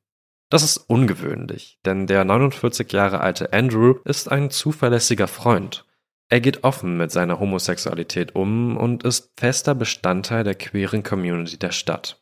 Das 0.50 0.62
ist 0.62 0.76
ungewöhnlich, 0.76 1.78
denn 1.84 2.06
der 2.06 2.24
49 2.24 2.92
Jahre 2.92 3.20
alte 3.20 3.52
Andrew 3.52 3.96
ist 4.04 4.30
ein 4.30 4.50
zuverlässiger 4.50 5.26
Freund. 5.26 5.84
Er 6.28 6.40
geht 6.40 6.64
offen 6.64 6.96
mit 6.96 7.10
seiner 7.10 7.38
Homosexualität 7.40 8.34
um 8.34 8.76
und 8.76 9.04
ist 9.04 9.32
fester 9.38 9.74
Bestandteil 9.74 10.44
der 10.44 10.54
queeren 10.54 11.02
Community 11.02 11.58
der 11.58 11.72
Stadt. 11.72 12.20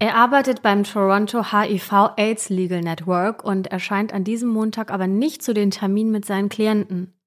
Er 0.00 0.14
arbeitet 0.14 0.62
beim 0.62 0.84
Toronto 0.84 1.52
HIV 1.52 2.10
AIDS 2.16 2.50
Legal 2.50 2.82
Network 2.82 3.44
und 3.44 3.66
erscheint 3.66 4.12
an 4.12 4.22
diesem 4.22 4.48
Montag 4.48 4.92
aber 4.92 5.08
nicht 5.08 5.42
zu 5.42 5.52
den 5.52 5.72
Terminen 5.72 6.12
mit 6.12 6.24
seinen 6.24 6.48
Klienten. 6.48 7.18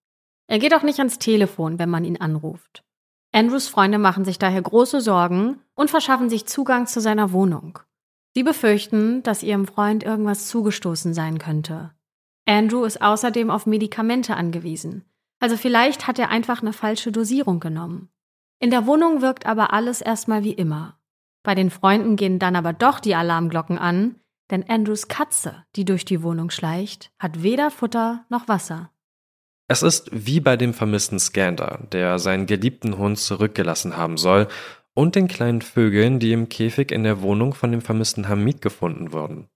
Er 0.48 0.60
geht 0.60 0.74
auch 0.74 0.84
nicht 0.84 1.00
ans 1.00 1.20
Telefon, 1.20 1.80
wenn 1.80 1.90
man 1.90 2.06
ihn 2.06 2.18
anruft. 2.18 2.84
Andrews 3.34 3.68
Freunde 3.68 3.98
machen 3.98 4.26
sich 4.26 4.40
daher 4.40 4.62
große 4.62 5.02
Sorgen 5.02 5.60
und 5.76 5.90
verschaffen 5.90 6.30
sich 6.30 6.46
Zugang 6.46 6.88
zu 6.88 7.00
seiner 7.00 7.32
Wohnung. 7.32 7.80
Sie 8.34 8.44
befürchten, 8.44 9.24
dass 9.24 9.44
ihrem 9.44 9.68
Freund 9.68 10.04
irgendwas 10.04 10.48
zugestoßen 10.48 11.14
sein 11.14 11.38
könnte. 11.38 11.92
Andrew 12.46 12.86
ist 12.86 13.02
außerdem 13.02 13.50
auf 13.50 13.66
Medikamente 13.66 14.36
angewiesen, 14.36 15.06
also 15.42 15.58
vielleicht 15.58 16.06
hat 16.08 16.20
er 16.20 16.30
einfach 16.30 16.62
eine 16.62 16.72
falsche 16.72 17.12
Dosierung 17.12 17.60
genommen. 17.60 18.10
In 18.60 18.70
der 18.70 18.86
Wohnung 18.86 19.24
wirkt 19.24 19.48
aber 19.48 19.74
alles 19.74 20.00
erstmal 20.00 20.44
wie 20.44 20.54
immer. 20.54 21.00
Bei 21.42 21.56
den 21.56 21.72
Freunden 21.72 22.16
gehen 22.16 22.38
dann 22.38 22.56
aber 22.56 22.74
doch 22.74 23.00
die 23.00 23.16
Alarmglocken 23.16 23.80
an, 23.80 24.18
denn 24.52 24.64
Andrews 24.70 25.08
Katze, 25.08 25.66
die 25.76 25.84
durch 25.84 26.06
die 26.06 26.22
Wohnung 26.22 26.52
schleicht, 26.52 27.12
hat 27.18 27.42
weder 27.42 27.72
Futter 27.72 28.24
noch 28.30 28.48
Wasser. 28.48 28.92
Es 29.68 29.82
ist 29.82 30.10
wie 30.12 30.40
bei 30.40 30.58
dem 30.58 30.76
vermissten 30.76 31.18
Skander, 31.18 31.88
der 31.92 32.20
seinen 32.20 32.46
geliebten 32.46 32.98
Hund 32.98 33.18
zurückgelassen 33.18 33.98
haben 33.98 34.18
soll, 34.18 34.48
und 34.94 35.16
den 35.16 35.28
kleinen 35.28 35.62
Vögeln, 35.62 36.20
die 36.20 36.34
im 36.34 36.50
Käfig 36.50 36.92
in 36.92 37.04
der 37.04 37.22
Wohnung 37.22 37.54
von 37.54 37.72
dem 37.72 37.82
vermissten 37.82 38.28
Hamid 38.28 38.62
gefunden 38.62 39.14
wurden. 39.14 39.48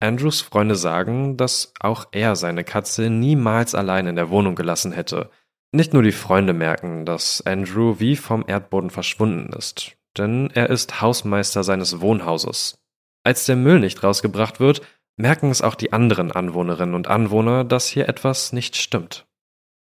Andrews 0.00 0.40
Freunde 0.40 0.76
sagen, 0.76 1.36
dass 1.36 1.74
auch 1.78 2.06
er 2.12 2.34
seine 2.34 2.64
Katze 2.64 3.10
niemals 3.10 3.74
allein 3.74 4.06
in 4.06 4.16
der 4.16 4.30
Wohnung 4.30 4.54
gelassen 4.54 4.92
hätte. 4.92 5.30
Nicht 5.72 5.92
nur 5.92 6.02
die 6.02 6.12
Freunde 6.12 6.52
merken, 6.54 7.04
dass 7.04 7.42
Andrew 7.42 7.96
wie 7.98 8.16
vom 8.16 8.44
Erdboden 8.46 8.90
verschwunden 8.90 9.52
ist, 9.52 9.96
denn 10.16 10.50
er 10.54 10.70
ist 10.70 11.00
Hausmeister 11.00 11.64
seines 11.64 12.00
Wohnhauses. 12.00 12.78
Als 13.24 13.44
der 13.44 13.56
Müll 13.56 13.78
nicht 13.78 14.02
rausgebracht 14.02 14.58
wird, 14.58 14.80
merken 15.16 15.50
es 15.50 15.60
auch 15.60 15.74
die 15.74 15.92
anderen 15.92 16.32
Anwohnerinnen 16.32 16.94
und 16.94 17.08
Anwohner, 17.08 17.64
dass 17.64 17.86
hier 17.86 18.08
etwas 18.08 18.52
nicht 18.52 18.76
stimmt. 18.76 19.26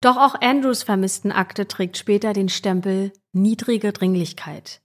Doch 0.00 0.16
auch 0.16 0.40
Andrews 0.40 0.82
vermissten 0.82 1.32
Akte 1.32 1.68
trägt 1.68 1.98
später 1.98 2.32
den 2.32 2.48
Stempel 2.48 3.12
niedrige 3.32 3.92
Dringlichkeit. 3.92 4.80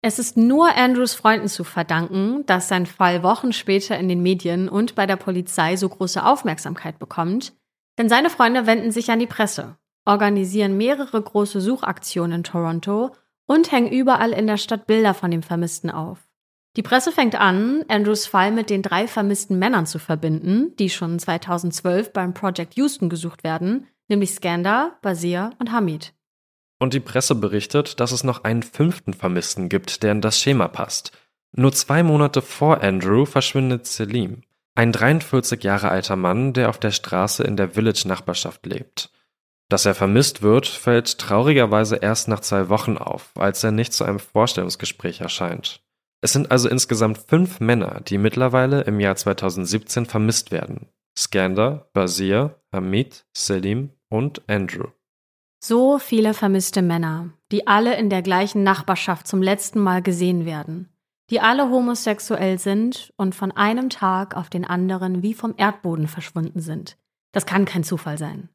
Es 0.00 0.20
ist 0.20 0.36
nur 0.36 0.76
Andrews 0.76 1.14
Freunden 1.14 1.48
zu 1.48 1.64
verdanken, 1.64 2.46
dass 2.46 2.68
sein 2.68 2.86
Fall 2.86 3.24
Wochen 3.24 3.52
später 3.52 3.98
in 3.98 4.08
den 4.08 4.22
Medien 4.22 4.68
und 4.68 4.94
bei 4.94 5.06
der 5.06 5.16
Polizei 5.16 5.76
so 5.76 5.88
große 5.88 6.24
Aufmerksamkeit 6.24 7.00
bekommt, 7.00 7.52
denn 7.98 8.08
seine 8.08 8.30
Freunde 8.30 8.66
wenden 8.66 8.92
sich 8.92 9.10
an 9.10 9.18
die 9.18 9.26
Presse, 9.26 9.76
organisieren 10.04 10.76
mehrere 10.76 11.20
große 11.20 11.60
Suchaktionen 11.60 12.38
in 12.38 12.44
Toronto 12.44 13.10
und 13.46 13.72
hängen 13.72 13.90
überall 13.90 14.30
in 14.30 14.46
der 14.46 14.56
Stadt 14.56 14.86
Bilder 14.86 15.14
von 15.14 15.32
dem 15.32 15.42
Vermissten 15.42 15.90
auf. 15.90 16.28
Die 16.76 16.82
Presse 16.82 17.10
fängt 17.10 17.34
an, 17.34 17.84
Andrews 17.88 18.26
Fall 18.26 18.52
mit 18.52 18.70
den 18.70 18.82
drei 18.82 19.08
vermissten 19.08 19.58
Männern 19.58 19.86
zu 19.86 19.98
verbinden, 19.98 20.76
die 20.76 20.90
schon 20.90 21.18
2012 21.18 22.12
beim 22.12 22.34
Project 22.34 22.76
Houston 22.76 23.08
gesucht 23.08 23.42
werden, 23.42 23.88
nämlich 24.06 24.30
Skander, 24.30 24.96
Basir 25.02 25.50
und 25.58 25.72
Hamid. 25.72 26.14
Und 26.78 26.94
die 26.94 27.00
Presse 27.00 27.34
berichtet, 27.34 28.00
dass 28.00 28.12
es 28.12 28.24
noch 28.24 28.44
einen 28.44 28.62
fünften 28.62 29.14
Vermissten 29.14 29.68
gibt, 29.68 30.02
der 30.02 30.12
in 30.12 30.20
das 30.20 30.40
Schema 30.40 30.68
passt. 30.68 31.12
Nur 31.52 31.72
zwei 31.72 32.02
Monate 32.02 32.42
vor 32.42 32.82
Andrew 32.82 33.24
verschwindet 33.24 33.86
Selim, 33.86 34.42
ein 34.78 34.92
43 34.92 35.64
Jahre 35.64 35.88
alter 35.88 36.14
Mann, 36.14 36.52
der 36.52 36.68
auf 36.68 36.78
der 36.78 36.92
Straße 36.92 37.42
in 37.42 37.56
der 37.56 37.70
Village-Nachbarschaft 37.70 38.64
lebt. 38.64 39.10
Dass 39.68 39.86
er 39.86 39.94
vermisst 39.94 40.40
wird, 40.40 40.66
fällt 40.66 41.18
traurigerweise 41.18 41.96
erst 41.96 42.28
nach 42.28 42.40
zwei 42.40 42.68
Wochen 42.68 42.96
auf, 42.96 43.32
als 43.34 43.64
er 43.64 43.72
nicht 43.72 43.92
zu 43.92 44.04
einem 44.04 44.20
Vorstellungsgespräch 44.20 45.20
erscheint. 45.20 45.82
Es 46.20 46.32
sind 46.32 46.50
also 46.50 46.68
insgesamt 46.68 47.18
fünf 47.18 47.60
Männer, 47.60 48.00
die 48.06 48.18
mittlerweile 48.18 48.82
im 48.82 49.00
Jahr 49.00 49.16
2017 49.16 50.06
vermisst 50.06 50.52
werden. 50.52 50.88
Skander, 51.16 51.90
Basir, 51.92 52.62
Hamid, 52.72 53.26
Selim 53.36 53.90
und 54.08 54.48
Andrew. 54.48 54.88
So 55.60 55.98
viele 55.98 56.34
vermisste 56.34 56.82
Männer, 56.82 57.30
die 57.50 57.66
alle 57.66 57.96
in 57.96 58.10
der 58.10 58.22
gleichen 58.22 58.62
Nachbarschaft 58.62 59.26
zum 59.26 59.42
letzten 59.42 59.80
Mal 59.80 60.02
gesehen 60.02 60.44
werden, 60.44 60.88
die 61.30 61.40
alle 61.40 61.68
homosexuell 61.68 62.58
sind 62.58 63.12
und 63.16 63.34
von 63.34 63.50
einem 63.52 63.90
Tag 63.90 64.36
auf 64.36 64.50
den 64.50 64.64
anderen 64.64 65.22
wie 65.22 65.34
vom 65.34 65.54
Erdboden 65.56 66.06
verschwunden 66.06 66.60
sind. 66.60 66.96
Das 67.32 67.44
kann 67.44 67.64
kein 67.64 67.84
Zufall 67.84 68.18
sein. 68.18 68.48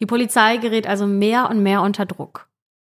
Die 0.00 0.06
Polizei 0.06 0.58
gerät 0.58 0.86
also 0.86 1.06
mehr 1.06 1.48
und 1.48 1.62
mehr 1.62 1.80
unter 1.80 2.04
Druck. 2.04 2.48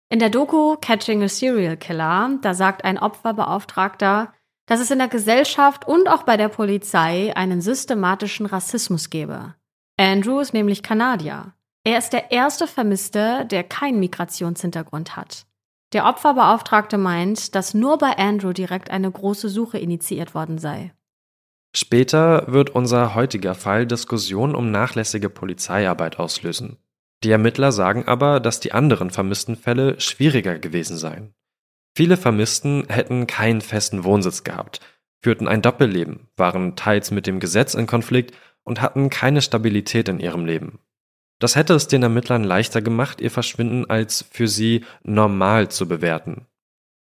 In 0.10 0.20
der 0.20 0.30
Doku 0.30 0.76
Catching 0.78 1.24
a 1.24 1.28
Serial 1.28 1.78
Killer, 1.78 2.38
da 2.42 2.54
sagt 2.54 2.84
ein 2.84 2.98
Opferbeauftragter, 2.98 4.34
dass 4.66 4.80
es 4.80 4.92
in 4.92 5.00
der 5.00 5.08
Gesellschaft 5.08 5.88
und 5.88 6.08
auch 6.08 6.24
bei 6.24 6.38
der 6.38 6.50
Polizei 6.50 7.36
einen 7.36 7.62
systematischen 7.62 8.46
Rassismus 8.46 9.10
gebe. 9.10 9.56
Andrew 9.98 10.39
ist 10.39 10.54
nämlich 10.54 10.84
Kanadier. 10.84 11.54
Er 11.86 11.98
ist 11.98 12.12
der 12.12 12.32
erste 12.32 12.65
Vermisste, 12.65 13.46
der 13.46 13.63
keinen 13.63 14.00
Migrationshintergrund 14.00 15.17
hat. 15.17 15.46
Der 15.91 16.06
Opferbeauftragte 16.06 16.98
meint, 16.98 17.56
dass 17.56 17.74
nur 17.74 17.98
bei 17.98 18.17
Andrew 18.17 18.54
direkt 18.54 18.89
eine 18.89 19.12
große 19.12 19.50
Suche 19.50 19.78
initiiert 19.78 20.34
worden 20.34 20.58
sei. 20.58 20.93
Später 21.76 22.52
wird 22.52 22.69
unser 22.69 23.15
heutiger 23.15 23.54
Fall 23.54 23.86
Diskussionen 23.86 24.56
um 24.56 24.72
nachlässige 24.72 25.30
Polizeiarbeit 25.30 26.19
auslösen. 26.19 26.78
Die 27.24 27.32
Ermittler 27.32 27.72
sagen 27.72 28.08
aber, 28.08 28.39
dass 28.39 28.60
die 28.60 28.74
anderen 28.74 29.10
vermissten 29.10 29.56
Fälle 29.56 30.00
schwieriger 30.00 30.60
gewesen 30.60 30.98
seien. 30.98 31.34
Viele 31.96 32.17
Vermissten 32.17 32.86
hätten 32.89 33.28
keinen 33.28 33.62
festen 33.62 34.04
Wohnsitz 34.04 34.43
gehabt, 34.43 34.80
führten 35.22 35.48
ein 35.48 35.62
Doppelleben, 35.62 36.28
waren 36.38 36.76
teils 36.76 37.12
mit 37.12 37.28
dem 37.28 37.39
Gesetz 37.39 37.76
in 37.76 37.88
Konflikt 37.88 38.36
und 38.63 38.82
hatten 38.82 39.10
keine 39.10 39.41
Stabilität 39.41 40.10
in 40.10 40.19
ihrem 40.19 40.46
Leben. 40.46 40.80
Das 41.43 41.58
hätte 41.58 41.73
es 41.73 41.89
den 41.89 42.03
Ermittlern 42.03 42.45
leichter 42.45 42.82
gemacht, 42.82 43.19
ihr 43.19 43.29
Verschwinden 43.29 43.89
als 43.89 44.23
für 44.32 44.47
sie 44.47 44.86
normal 45.03 45.67
zu 45.67 45.89
bewerten. 45.89 46.45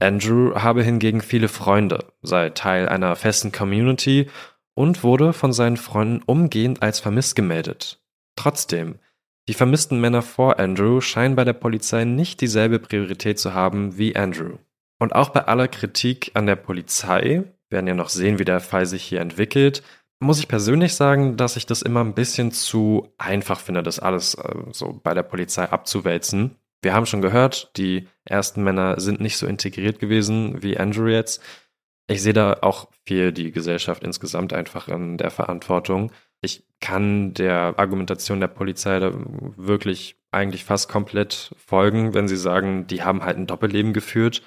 Andrew 0.01 0.57
habe 0.57 0.83
hingegen 0.83 1.21
viele 1.21 1.47
Freunde, 1.47 2.07
sei 2.21 2.51
Teil 2.51 2.89
einer 2.89 3.15
festen 3.15 3.53
Community 3.53 4.29
und 4.75 5.05
wurde 5.05 5.35
von 5.35 5.53
seinen 5.53 5.77
Freunden 5.77 6.21
umgehend 6.27 6.83
als 6.83 6.99
vermisst 6.99 7.37
gemeldet. 7.37 8.03
Trotzdem, 8.35 8.99
die 9.47 9.55
vermissten 9.55 10.01
Männer 10.01 10.23
vor 10.23 10.59
Andrew 10.59 11.01
scheinen 11.01 11.37
bei 11.37 11.45
der 11.45 11.53
Polizei 11.53 12.05
nicht 12.05 12.41
dieselbe 12.41 12.81
Priorität 12.81 13.39
zu 13.39 13.55
haben 13.55 13.99
wie 13.99 14.17
Andrew. 14.17 14.57
Und 14.99 15.15
auch 15.15 15.29
bei 15.29 15.47
aller 15.47 15.69
Kritik 15.69 16.33
an 16.35 16.47
der 16.47 16.57
Polizei, 16.57 17.45
werden 17.71 17.87
ja 17.87 17.95
noch 17.95 18.09
sehen, 18.09 18.41
wie 18.41 18.45
der 18.45 18.59
Fall 18.59 18.87
sich 18.87 19.05
hier 19.05 19.21
entwickelt, 19.21 19.85
muss 20.25 20.39
ich 20.39 20.49
persönlich 20.49 20.95
sagen, 20.95 21.37
dass 21.37 21.57
ich 21.57 21.67
das 21.67 21.83
immer 21.83 22.01
ein 22.01 22.15
bisschen 22.15 22.51
zu 22.51 23.13
einfach 23.19 23.61
finde, 23.61 23.83
das 23.83 23.99
alles 23.99 24.35
äh, 24.35 24.55
so 24.73 24.99
bei 25.03 25.15
der 25.15 25.23
Polizei 25.23 25.65
abzuwälzen. 25.65 26.57
Wir 26.83 26.95
haben 26.95 27.07
schon 27.07 27.23
gehört, 27.23 27.71
die 27.77 28.09
ersten 28.25 28.63
Männer 28.65 29.01
sind 29.01 29.21
nicht 29.21 29.37
so 29.37 29.47
integriert 29.47 29.99
gewesen 29.99 30.63
wie 30.63 30.79
Andrew 30.79 31.09
jetzt. 31.09 31.43
Ich 32.07 32.23
sehe 32.23 32.33
da 32.33 32.59
auch 32.61 32.89
viel 33.07 33.33
die 33.33 33.53
Gesellschaft 33.53 34.03
insgesamt 34.03 34.53
einfach 34.53 34.89
in 34.89 35.17
der 35.17 35.31
Verantwortung. 35.31 36.13
Ich 36.43 36.67
kann 36.81 37.33
der 37.33 37.79
Argumentation 37.79 38.41
der 38.41 38.49
Polizei 38.49 38.99
da 39.01 39.13
wirklich 39.15 40.17
eigentlich 40.31 40.65
fast 40.65 40.91
komplett 40.91 41.55
folgen, 41.57 42.13
wenn 42.13 42.29
sie 42.29 42.37
sagen, 42.37 42.87
die 42.87 43.03
haben 43.03 43.25
halt 43.25 43.39
ein 43.39 43.47
Doppelleben 43.47 43.95
geführt. 43.95 44.43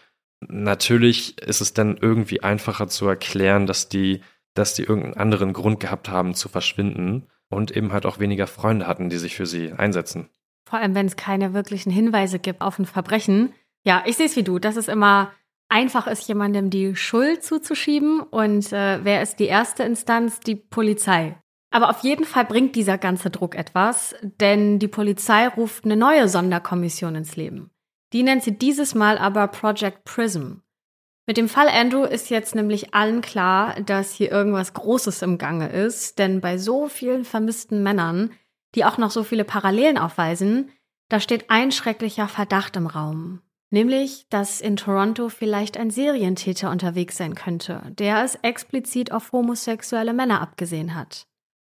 Natürlich 0.48 1.42
ist 1.42 1.62
es 1.62 1.74
dann 1.74 1.98
irgendwie 1.98 2.44
einfacher 2.44 2.88
zu 2.88 3.08
erklären, 3.08 3.66
dass 3.66 3.90
die 3.90 4.22
dass 4.58 4.74
die 4.74 4.84
irgendeinen 4.84 5.17
anderen 5.17 5.54
Grund 5.54 5.80
gehabt 5.80 6.10
haben 6.10 6.34
zu 6.34 6.50
verschwinden 6.50 7.28
und 7.50 7.72
eben 7.76 7.93
halt 7.93 8.06
auch 8.06 8.20
weniger 8.20 8.48
Freunde 8.48 8.88
hatten, 8.88 9.10
die 9.10 9.17
sich 9.17 9.36
für 9.36 9.46
sie 9.46 9.72
einsetzen. 9.72 10.30
Vor 10.67 10.80
allem, 10.80 10.96
wenn 10.96 11.06
es 11.06 11.15
keine 11.15 11.54
wirklichen 11.54 11.91
Hinweise 11.91 12.39
gibt 12.39 12.62
auf 12.62 12.78
ein 12.78 12.86
Verbrechen. 12.86 13.54
Ja, 13.84 14.04
ich 14.06 14.17
sehe 14.17 14.26
es 14.26 14.36
wie 14.36 14.43
du, 14.43 14.60
dass 14.60 14.76
es 14.76 14.89
immer 14.89 15.32
einfach 15.70 16.08
ist, 16.08 16.28
jemandem 16.28 16.70
die 16.70 16.96
Schuld 16.96 17.43
zuzuschieben. 17.43 18.20
Und 18.20 18.74
äh, 18.74 19.00
wer 19.04 19.22
ist 19.22 19.38
die 19.39 19.46
erste 19.46 19.84
Instanz? 19.84 20.39
Die 20.39 20.56
Polizei. 20.56 21.38
Aber 21.70 21.89
auf 21.89 22.04
jeden 22.04 22.26
Fall 22.26 22.46
bringt 22.46 22.76
dieser 22.76 22.98
ganze 22.98 23.30
Druck 23.30 23.56
etwas, 23.56 24.15
denn 24.22 24.80
die 24.80 24.88
Polizei 24.88 25.48
ruft 25.48 25.86
eine 25.86 25.98
neue 25.98 26.28
Sonderkommission 26.28 27.15
ins 27.15 27.36
Leben. 27.36 27.72
Die 28.13 28.24
nennt 28.24 28.43
sie 28.43 28.58
dieses 28.58 28.96
Mal 28.96 29.17
aber 29.17 29.48
Project 29.48 30.06
Prism. 30.06 30.60
Mit 31.28 31.36
dem 31.36 31.50
Fall 31.50 31.68
Andrew 31.68 32.06
ist 32.06 32.30
jetzt 32.30 32.56
nämlich 32.56 32.94
allen 32.94 33.20
klar, 33.20 33.76
dass 33.82 34.13
hier 34.13 34.32
irgendwas 34.32 34.74
Großes 34.74 35.22
im 35.24 35.38
Gange 35.38 35.68
ist, 35.68 36.20
denn 36.20 36.40
bei 36.40 36.58
so 36.58 36.88
vielen 36.88 37.26
vermissten 37.26 37.84
Männern, 37.84 38.32
die 38.76 38.86
auch 38.86 38.98
noch 38.98 39.12
so 39.12 39.24
viele 39.24 39.44
Parallelen 39.44 39.98
aufweisen, 39.98 40.72
da 41.10 41.20
steht 41.20 41.50
ein 41.50 41.74
schrecklicher 41.74 42.30
Verdacht 42.30 42.78
im 42.78 42.88
Raum. 42.88 43.42
Nämlich, 43.70 44.28
dass 44.30 44.62
in 44.62 44.78
Toronto 44.78 45.28
vielleicht 45.28 45.76
ein 45.76 45.92
Serientäter 45.92 46.72
unterwegs 46.72 47.18
sein 47.18 47.36
könnte, 47.36 47.82
der 47.90 48.24
es 48.24 48.36
explizit 48.36 49.12
auf 49.12 49.34
homosexuelle 49.34 50.13
Männer 50.13 50.40
abgesehen 50.40 50.96
hat. 50.96 51.28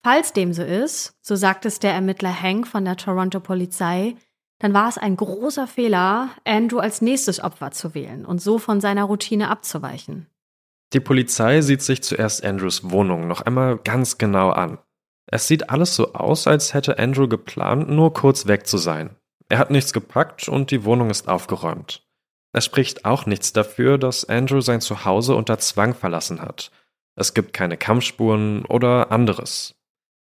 Falls 0.02 0.32
dem 0.32 0.54
so 0.54 0.62
ist, 0.62 1.14
so 1.20 1.36
sagt 1.36 1.66
es 1.66 1.78
der 1.78 1.92
Ermittler 1.92 2.42
Hank 2.42 2.66
von 2.66 2.86
der 2.86 2.96
Toronto 2.96 3.40
Polizei, 3.40 4.16
dann 4.62 4.74
war 4.74 4.88
es 4.88 4.96
ein 4.96 5.16
großer 5.16 5.66
Fehler, 5.66 6.30
Andrew 6.44 6.78
als 6.78 7.02
nächstes 7.02 7.42
Opfer 7.42 7.72
zu 7.72 7.96
wählen 7.96 8.24
und 8.24 8.40
so 8.40 8.58
von 8.58 8.80
seiner 8.80 9.02
Routine 9.04 9.50
abzuweichen. 9.50 10.28
Die 10.92 11.00
Polizei 11.00 11.62
sieht 11.62 11.82
sich 11.82 12.02
zuerst 12.04 12.44
Andrews 12.44 12.88
Wohnung 12.88 13.26
noch 13.26 13.40
einmal 13.40 13.78
ganz 13.78 14.18
genau 14.18 14.50
an. 14.50 14.78
Es 15.26 15.48
sieht 15.48 15.68
alles 15.68 15.96
so 15.96 16.12
aus, 16.12 16.46
als 16.46 16.74
hätte 16.74 17.00
Andrew 17.00 17.26
geplant, 17.26 17.90
nur 17.90 18.12
kurz 18.12 18.46
weg 18.46 18.68
zu 18.68 18.78
sein. 18.78 19.16
Er 19.48 19.58
hat 19.58 19.72
nichts 19.72 19.92
gepackt 19.92 20.48
und 20.48 20.70
die 20.70 20.84
Wohnung 20.84 21.10
ist 21.10 21.28
aufgeräumt. 21.28 22.06
Es 22.52 22.64
spricht 22.64 23.04
auch 23.04 23.26
nichts 23.26 23.52
dafür, 23.52 23.98
dass 23.98 24.28
Andrew 24.28 24.60
sein 24.60 24.80
Zuhause 24.80 25.34
unter 25.34 25.58
Zwang 25.58 25.92
verlassen 25.92 26.40
hat. 26.40 26.70
Es 27.16 27.34
gibt 27.34 27.52
keine 27.52 27.76
Kampfspuren 27.76 28.64
oder 28.66 29.10
anderes. 29.10 29.74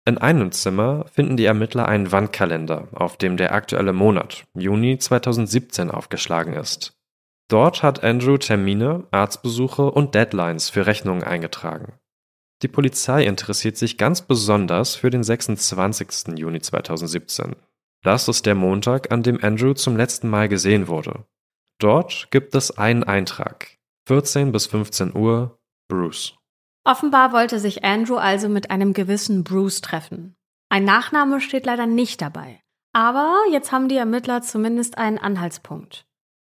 In 0.09 0.17
einem 0.17 0.51
Zimmer 0.51 1.05
finden 1.11 1.37
die 1.37 1.45
Ermittler 1.45 1.87
einen 1.87 2.11
Wandkalender, 2.11 2.87
auf 2.93 3.15
dem 3.15 3.37
der 3.37 3.53
aktuelle 3.53 3.93
Monat, 3.93 4.43
Juni 4.55 4.97
2017, 4.97 5.91
aufgeschlagen 5.91 6.53
ist. 6.53 6.97
Dort 7.47 7.83
hat 7.83 8.03
Andrew 8.03 8.37
Termine, 8.37 9.03
Arztbesuche 9.11 9.83
und 9.83 10.15
Deadlines 10.15 10.71
für 10.71 10.87
Rechnungen 10.87 11.23
eingetragen. 11.23 11.93
Die 12.63 12.67
Polizei 12.67 13.23
interessiert 13.23 13.77
sich 13.77 13.99
ganz 13.99 14.23
besonders 14.23 14.95
für 14.95 15.11
den 15.11 15.21
26. 15.21 16.39
Juni 16.39 16.59
2017. 16.59 17.55
Das 18.01 18.27
ist 18.27 18.47
der 18.47 18.55
Montag, 18.55 19.11
an 19.11 19.21
dem 19.21 19.37
Andrew 19.43 19.75
zum 19.75 19.95
letzten 19.95 20.27
Mal 20.27 20.49
gesehen 20.49 20.87
wurde. 20.87 21.25
Dort 21.77 22.31
gibt 22.31 22.55
es 22.55 22.75
einen 22.75 23.03
Eintrag. 23.03 23.77
14 24.07 24.51
bis 24.51 24.65
15 24.65 25.15
Uhr, 25.15 25.59
Bruce. 25.87 26.38
Offenbar 26.83 27.33
wollte 27.33 27.59
sich 27.59 27.83
Andrew 27.83 28.15
also 28.15 28.49
mit 28.49 28.71
einem 28.71 28.93
gewissen 28.93 29.43
Bruce 29.43 29.81
treffen. 29.81 30.35
Ein 30.69 30.85
Nachname 30.85 31.41
steht 31.41 31.65
leider 31.65 31.85
nicht 31.85 32.21
dabei. 32.21 32.61
Aber 32.93 33.35
jetzt 33.51 33.71
haben 33.71 33.87
die 33.87 33.97
Ermittler 33.97 34.41
zumindest 34.41 34.97
einen 34.97 35.17
Anhaltspunkt. 35.17 36.05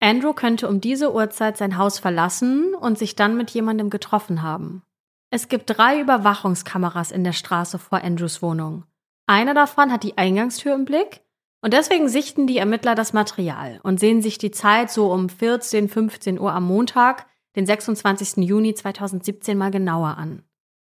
Andrew 0.00 0.32
könnte 0.32 0.68
um 0.68 0.80
diese 0.80 1.14
Uhrzeit 1.14 1.56
sein 1.56 1.78
Haus 1.78 1.98
verlassen 1.98 2.74
und 2.74 2.98
sich 2.98 3.14
dann 3.14 3.37
mit 3.37 3.50
jemandem 3.50 3.90
getroffen 3.90 4.42
haben. 4.42 4.82
Es 5.30 5.48
gibt 5.48 5.76
drei 5.76 6.00
Überwachungskameras 6.00 7.11
in 7.12 7.24
der 7.24 7.32
Straße 7.32 7.78
vor 7.78 8.02
Andrews 8.02 8.42
Wohnung. 8.42 8.85
Eine 9.26 9.54
davon 9.54 9.92
hat 9.92 10.02
die 10.02 10.18
Eingangstür 10.18 10.74
im 10.74 10.85
Blick 10.85 11.22
und 11.62 11.72
deswegen 11.72 12.08
sichten 12.08 12.46
die 12.46 12.58
Ermittler 12.58 12.94
das 12.94 13.12
Material 13.12 13.80
und 13.82 14.00
sehen 14.00 14.20
sich 14.20 14.38
die 14.38 14.50
Zeit 14.50 14.90
so 14.90 15.12
um 15.12 15.28
14, 15.28 15.88
15 15.88 16.40
Uhr 16.40 16.52
am 16.52 16.64
Montag 16.64 17.26
den 17.56 17.66
26. 17.66 18.44
Juni 18.48 18.74
2017, 18.74 19.56
mal 19.56 19.70
genauer 19.70 20.16
an. 20.16 20.42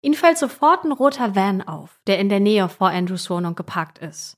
Ihnen 0.02 0.16
fällt 0.16 0.38
sofort 0.38 0.84
ein 0.84 0.92
roter 0.92 1.36
Van 1.36 1.62
auf, 1.62 2.02
der 2.08 2.20
in 2.20 2.30
der 2.30 2.40
Nähe 2.40 2.70
vor 2.70 2.90
Andrews 2.90 3.30
Wohnung 3.30 3.56
geparkt 3.56 4.00
ist. 4.00 4.38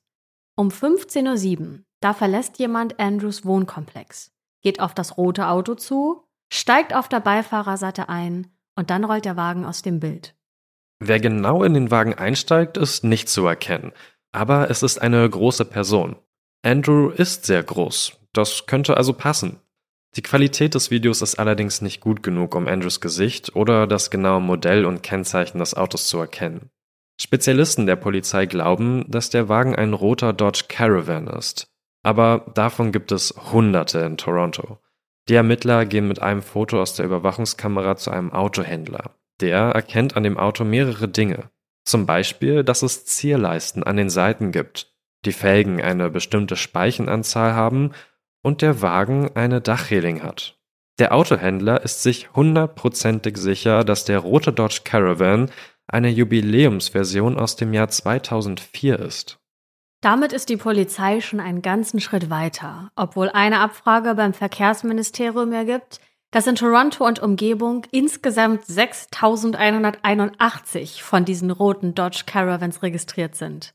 Um 0.56 0.70
15.07 0.70 1.60
Uhr, 1.60 1.80
da 2.02 2.14
verlässt 2.14 2.60
jemand 2.60 3.00
Andrews 3.00 3.46
Wohnkomplex, 3.46 4.32
geht 4.62 4.80
auf 4.82 4.94
das 4.94 5.18
rote 5.18 5.48
Auto 5.48 5.76
zu, 5.76 6.24
steigt 6.52 6.94
auf 6.94 7.08
der 7.08 7.22
Beifahrerseite 7.22 8.10
ein 8.10 8.48
und 8.76 8.90
dann 8.90 9.04
rollt 9.04 9.26
der 9.26 9.38
Wagen 9.38 9.66
aus 9.66 9.82
dem 9.82 10.00
Bild. 10.00 10.36
Wer 11.00 11.20
genau 11.20 11.64
in 11.64 11.74
den 11.74 11.92
Wagen 11.92 12.14
einsteigt, 12.14 12.78
ist 12.78 13.04
nicht 13.04 13.30
zu 13.30 13.46
erkennen, 13.46 13.94
aber 14.32 14.70
es 14.70 14.84
ist 14.84 15.02
eine 15.02 15.28
große 15.30 15.66
Person. 15.66 16.18
Andrew 16.62 17.10
ist 17.10 17.46
sehr 17.46 17.64
groß, 17.64 18.20
das 18.34 18.66
könnte 18.66 18.98
also 18.98 19.14
passen. 19.14 19.60
Die 20.16 20.22
Qualität 20.22 20.76
des 20.76 20.92
Videos 20.92 21.24
ist 21.24 21.40
allerdings 21.40 21.82
nicht 21.82 22.00
gut 22.00 22.22
genug, 22.22 22.54
um 22.54 22.68
Andrews 22.68 23.02
Gesicht 23.02 23.56
oder 23.56 23.88
das 23.88 24.12
genaue 24.12 24.42
Modell 24.42 24.86
und 24.86 25.02
Kennzeichen 25.02 25.58
des 25.58 25.74
Autos 25.74 26.08
zu 26.08 26.20
erkennen. 26.20 26.70
Spezialisten 27.20 27.88
der 27.88 27.96
Polizei 27.96 28.46
glauben, 28.46 29.06
dass 29.08 29.30
der 29.30 29.50
Wagen 29.50 29.76
ein 29.76 29.94
roter 29.94 30.34
Dodge 30.34 30.66
Caravan 30.68 31.28
ist. 31.28 31.68
Aber 32.04 32.46
davon 32.54 32.92
gibt 32.92 33.12
es 33.12 33.34
Hunderte 33.52 34.00
in 34.00 34.18
Toronto. 34.18 34.80
Die 35.30 35.36
Ermittler 35.36 35.86
gehen 35.86 36.08
mit 36.08 36.22
einem 36.22 36.42
Foto 36.42 36.82
aus 36.82 36.96
der 36.96 37.06
Überwachungskamera 37.06 37.96
zu 37.96 38.12
einem 38.12 38.32
Autohändler. 38.34 39.16
Der 39.42 39.70
erkennt 39.70 40.18
an 40.18 40.24
dem 40.24 40.38
Auto 40.38 40.64
mehrere 40.64 41.08
Dinge. 41.08 41.50
Zum 41.86 42.06
Beispiel, 42.06 42.64
dass 42.64 42.82
es 42.82 43.06
Zierleisten 43.06 43.84
an 43.84 43.98
den 43.98 44.10
Seiten 44.10 44.52
gibt, 44.52 44.94
die 45.26 45.32
Felgen 45.32 45.82
eine 45.82 46.10
bestimmte 46.10 46.56
Speichenanzahl 46.56 47.54
haben 47.54 47.94
und 48.44 48.62
der 48.62 48.84
Wagen 48.84 49.36
eine 49.36 49.62
Dachreling 49.62 50.22
hat. 50.22 50.60
Der 51.00 51.16
Autohändler 51.16 51.82
ist 51.82 52.04
sich 52.04 52.36
hundertprozentig 52.36 53.38
sicher, 53.38 53.84
dass 53.84 54.06
der 54.06 54.20
rote 54.20 54.54
Dodge 54.54 54.82
Caravan 54.84 55.50
eine 55.88 56.10
Jubiläumsversion 56.10 57.40
aus 57.40 57.56
dem 57.56 57.74
Jahr 57.74 57.90
2004 57.90 59.00
ist. 59.00 59.40
Damit 60.02 60.34
ist 60.34 60.50
die 60.50 60.58
Polizei 60.58 61.20
schon 61.22 61.40
einen 61.40 61.64
ganzen 61.64 62.00
Schritt 62.00 62.30
weiter, 62.30 62.92
obwohl 62.96 63.30
eine 63.30 63.60
Abfrage 63.60 64.14
beim 64.16 64.34
Verkehrsministerium 64.34 65.52
ergibt, 65.54 66.00
dass 66.30 66.46
in 66.46 66.54
Toronto 66.56 67.08
und 67.08 67.20
Umgebung 67.20 67.88
insgesamt 67.92 68.66
6181 68.66 71.02
von 71.02 71.26
diesen 71.26 71.50
roten 71.52 71.96
Dodge 71.96 72.24
Caravans 72.26 72.84
registriert 72.84 73.36
sind. 73.36 73.74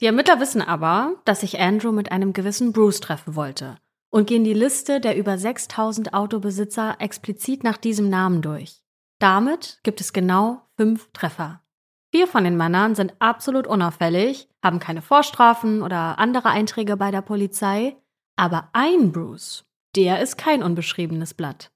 Die 0.00 0.06
Ermittler 0.06 0.40
wissen 0.40 0.62
aber, 0.62 1.14
dass 1.24 1.40
sich 1.40 1.60
Andrew 1.60 1.92
mit 1.92 2.10
einem 2.10 2.32
gewissen 2.32 2.72
Bruce 2.72 2.98
treffen 3.00 3.36
wollte 3.36 3.76
und 4.10 4.26
gehen 4.26 4.44
die 4.44 4.54
Liste 4.54 5.00
der 5.00 5.16
über 5.16 5.38
6000 5.38 6.14
Autobesitzer 6.14 6.96
explizit 6.98 7.64
nach 7.64 7.76
diesem 7.76 8.08
Namen 8.08 8.42
durch. 8.42 8.82
Damit 9.18 9.80
gibt 9.82 10.00
es 10.00 10.12
genau 10.12 10.62
fünf 10.76 11.10
Treffer. 11.12 11.62
Vier 12.10 12.26
von 12.26 12.44
den 12.44 12.56
Männern 12.56 12.94
sind 12.94 13.14
absolut 13.18 13.66
unauffällig, 13.66 14.48
haben 14.62 14.78
keine 14.78 15.02
Vorstrafen 15.02 15.82
oder 15.82 16.18
andere 16.18 16.48
Einträge 16.48 16.96
bei 16.96 17.10
der 17.10 17.20
Polizei, 17.20 17.96
aber 18.36 18.70
ein 18.72 19.12
Bruce, 19.12 19.64
der 19.94 20.22
ist 20.22 20.38
kein 20.38 20.62
unbeschriebenes 20.62 21.34
Blatt. 21.34 21.70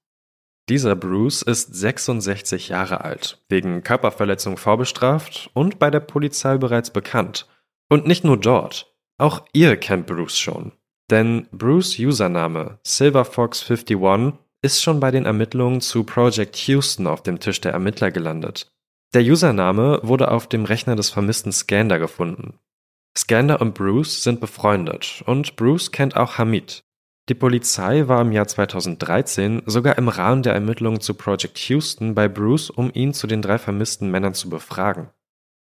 Dieser 0.69 0.95
Bruce 0.95 1.41
ist 1.41 1.75
66 1.75 2.69
Jahre 2.69 3.01
alt, 3.01 3.43
wegen 3.49 3.83
Körperverletzung 3.83 4.57
vorbestraft 4.57 5.49
und 5.53 5.77
bei 5.77 5.91
der 5.91 5.99
Polizei 5.99 6.57
bereits 6.57 6.89
bekannt. 6.89 7.47
Und 7.89 8.07
nicht 8.07 8.23
nur 8.23 8.37
dort, 8.39 8.95
auch 9.17 9.45
ihr 9.51 9.75
kennt 9.75 10.07
Bruce 10.07 10.39
schon. 10.39 10.71
Denn 11.09 11.47
Bruce 11.51 11.99
Username 11.99 12.79
SilverFox51 12.85 14.33
ist 14.61 14.81
schon 14.81 14.99
bei 14.99 15.11
den 15.11 15.25
Ermittlungen 15.25 15.81
zu 15.81 16.03
Project 16.03 16.55
Houston 16.67 17.07
auf 17.07 17.21
dem 17.23 17.39
Tisch 17.39 17.59
der 17.61 17.73
Ermittler 17.73 18.11
gelandet. 18.11 18.71
Der 19.13 19.21
Username 19.21 19.99
wurde 20.03 20.31
auf 20.31 20.47
dem 20.47 20.65
Rechner 20.65 20.95
des 20.95 21.09
vermissten 21.09 21.51
Skander 21.51 21.99
gefunden. 21.99 22.59
Skander 23.15 23.61
und 23.61 23.75
Bruce 23.75 24.23
sind 24.23 24.39
befreundet 24.39 25.23
und 25.27 25.55
Bruce 25.55 25.91
kennt 25.91 26.15
auch 26.15 26.37
Hamid. 26.37 26.83
Die 27.29 27.35
Polizei 27.35 28.07
war 28.07 28.21
im 28.21 28.31
Jahr 28.31 28.47
2013 28.47 29.63
sogar 29.65 29.97
im 29.97 30.09
Rahmen 30.09 30.43
der 30.43 30.53
Ermittlungen 30.53 30.99
zu 30.99 31.13
Project 31.13 31.57
Houston 31.69 32.15
bei 32.15 32.27
Bruce, 32.27 32.69
um 32.69 32.91
ihn 32.93 33.13
zu 33.13 33.27
den 33.27 33.41
drei 33.41 33.57
vermissten 33.57 34.09
Männern 34.09 34.33
zu 34.33 34.49
befragen. 34.49 35.09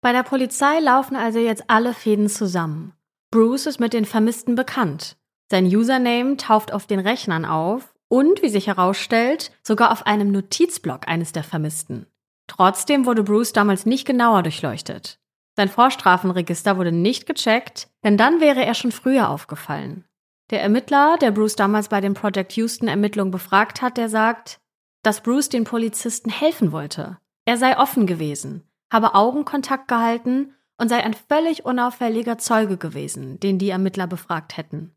Bei 0.01 0.13
der 0.13 0.23
Polizei 0.23 0.79
laufen 0.79 1.17
also 1.17 1.41
jetzt 1.41 1.65
alle 1.67 1.95
Fäden 1.95 2.29
zusammen. 2.29 2.93
Bruce 3.31 3.67
ist 3.67 3.81
mit 3.81 3.93
den 3.93 4.05
Vermissten 4.05 4.55
bekannt. 4.55 5.18
Sein 5.51 5.67
Username 5.67 6.37
tauft 6.37 6.73
auf 6.73 6.87
den 6.87 7.01
Rechnern 7.01 7.45
auf 7.45 7.95
und, 8.09 8.43
wie 8.43 8.49
sich 8.49 8.67
herausstellt, 8.67 9.53
sogar 9.63 9.93
auf 9.93 10.07
einem 10.07 10.31
Notizblock 10.31 11.09
eines 11.09 11.33
der 11.33 11.45
Vermissten. 11.45 12.07
Trotzdem 12.47 13.07
wurde 13.07 13.23
Bruce 13.23 13.53
damals 13.53 13.87
nicht 13.87 14.07
genauer 14.07 14.43
durchleuchtet. 14.43 15.19
Sein 15.57 15.69
Vorstrafenregister 15.69 16.77
wurde 16.77 16.93
nicht 16.93 17.27
gecheckt, 17.27 17.89
denn 18.05 18.17
dann 18.17 18.41
wäre 18.41 18.65
er 18.65 18.75
schon 18.75 18.93
früher 18.93 19.29
aufgefallen. 19.29 20.05
Der 20.51 20.63
Ermittler, 20.63 21.17
der 21.21 21.31
Bruce 21.31 21.57
damals 21.57 21.89
bei 21.89 22.01
den 22.01 22.15
Project 22.15 22.53
Houston 22.53 22.89
Ermittlungen 22.89 23.31
befragt 23.31 23.83
hat, 23.83 23.97
der 23.97 24.09
sagt, 24.09 24.61
dass 25.03 25.23
Bruce 25.23 25.49
den 25.49 25.65
Polizisten 25.65 26.31
helfen 26.31 26.73
wollte. 26.73 27.19
Er 27.45 27.57
sei 27.57 27.79
offen 27.79 28.07
gewesen, 28.07 28.63
habe 28.93 29.15
Augenkontakt 29.15 29.89
gehalten 29.89 30.55
und 30.79 30.89
sei 30.89 31.03
ein 31.03 31.15
völlig 31.15 31.65
unauffälliger 31.65 32.39
Zeuge 32.39 32.77
gewesen, 32.77 33.41
den 33.41 33.59
die 33.59 33.71
Ermittler 33.71 34.07
befragt 34.07 34.57
hätten. 34.57 34.95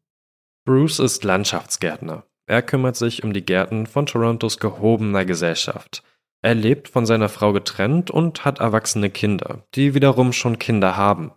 Bruce 0.64 1.00
ist 1.00 1.24
Landschaftsgärtner. 1.24 2.24
Er 2.46 2.62
kümmert 2.62 2.96
sich 2.96 3.24
um 3.24 3.34
die 3.34 3.46
Gärten 3.46 3.88
von 3.88 4.06
Torontos 4.06 4.60
gehobener 4.60 5.26
Gesellschaft. 5.26 6.04
Er 6.44 6.54
lebt 6.54 6.88
von 6.88 7.06
seiner 7.06 7.30
Frau 7.30 7.54
getrennt 7.54 8.12
und 8.12 8.46
hat 8.46 8.60
erwachsene 8.60 9.10
Kinder, 9.10 9.66
die 9.74 9.94
wiederum 9.96 10.34
schon 10.34 10.60
Kinder 10.60 10.98
haben. 10.98 11.32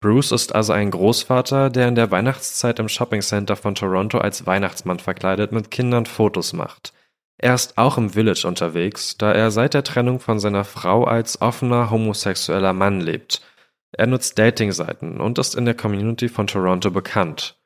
Bruce 0.00 0.32
ist 0.32 0.54
also 0.54 0.72
ein 0.72 0.90
Großvater, 0.90 1.70
der 1.70 1.88
in 1.88 1.94
der 1.94 2.10
Weihnachtszeit 2.10 2.78
im 2.78 2.88
Shoppingcenter 2.88 3.56
von 3.56 3.74
Toronto 3.74 4.18
als 4.18 4.46
Weihnachtsmann 4.46 5.00
verkleidet 5.00 5.50
mit 5.50 5.70
Kindern 5.70 6.06
Fotos 6.06 6.52
macht. 6.52 6.92
Er 7.38 7.54
ist 7.54 7.78
auch 7.78 7.98
im 7.98 8.10
Village 8.10 8.46
unterwegs, 8.46 9.16
da 9.16 9.32
er 9.32 9.50
seit 9.50 9.74
der 9.74 9.84
Trennung 9.84 10.20
von 10.20 10.38
seiner 10.40 10.64
Frau 10.64 11.04
als 11.04 11.40
offener 11.40 11.90
homosexueller 11.90 12.72
Mann 12.72 13.00
lebt. 13.00 13.42
Er 13.92 14.06
nutzt 14.06 14.38
Datingseiten 14.38 15.20
und 15.20 15.38
ist 15.38 15.54
in 15.54 15.64
der 15.64 15.74
Community 15.74 16.28
von 16.28 16.46
Toronto 16.46 16.90
bekannt. 16.90 17.57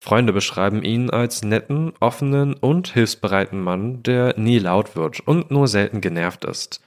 Freunde 0.00 0.32
beschreiben 0.32 0.82
ihn 0.82 1.10
als 1.10 1.42
netten, 1.42 1.92
offenen 2.00 2.54
und 2.54 2.88
hilfsbereiten 2.88 3.60
Mann, 3.60 4.02
der 4.02 4.38
nie 4.38 4.58
laut 4.58 4.96
wird 4.96 5.20
und 5.20 5.50
nur 5.50 5.68
selten 5.68 6.00
genervt 6.00 6.44
ist. 6.44 6.80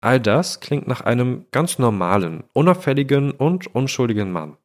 All 0.00 0.20
das 0.20 0.60
klingt 0.60 0.86
nach 0.86 1.00
einem 1.00 1.46
ganz 1.50 1.78
normalen, 1.78 2.44
unauffälligen 2.52 3.32
und 3.32 3.74
unschuldigen 3.74 4.30
Mann. 4.30 4.56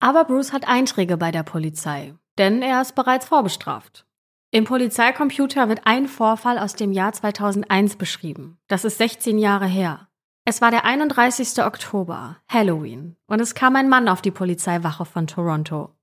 Aber 0.00 0.24
Bruce 0.24 0.52
hat 0.52 0.66
Einträge 0.66 1.16
bei 1.16 1.30
der 1.30 1.44
Polizei, 1.44 2.14
denn 2.38 2.62
er 2.62 2.80
ist 2.80 2.94
bereits 2.94 3.26
vorbestraft. 3.26 4.06
Im 4.50 4.64
Polizeicomputer 4.64 5.68
wird 5.68 5.82
ein 5.84 6.06
Vorfall 6.08 6.58
aus 6.58 6.74
dem 6.74 6.92
Jahr 6.92 7.12
2001 7.12 7.96
beschrieben. 7.96 8.58
Das 8.68 8.84
ist 8.84 8.98
16 8.98 9.38
Jahre 9.38 9.66
her. 9.66 10.08
Es 10.44 10.60
war 10.60 10.70
der 10.70 10.84
31. 10.84 11.64
Oktober, 11.64 12.36
Halloween, 12.48 13.16
und 13.26 13.40
es 13.40 13.54
kam 13.54 13.76
ein 13.76 13.88
Mann 13.88 14.08
auf 14.08 14.22
die 14.22 14.30
Polizeiwache 14.30 15.06
von 15.06 15.26
Toronto. 15.26 15.94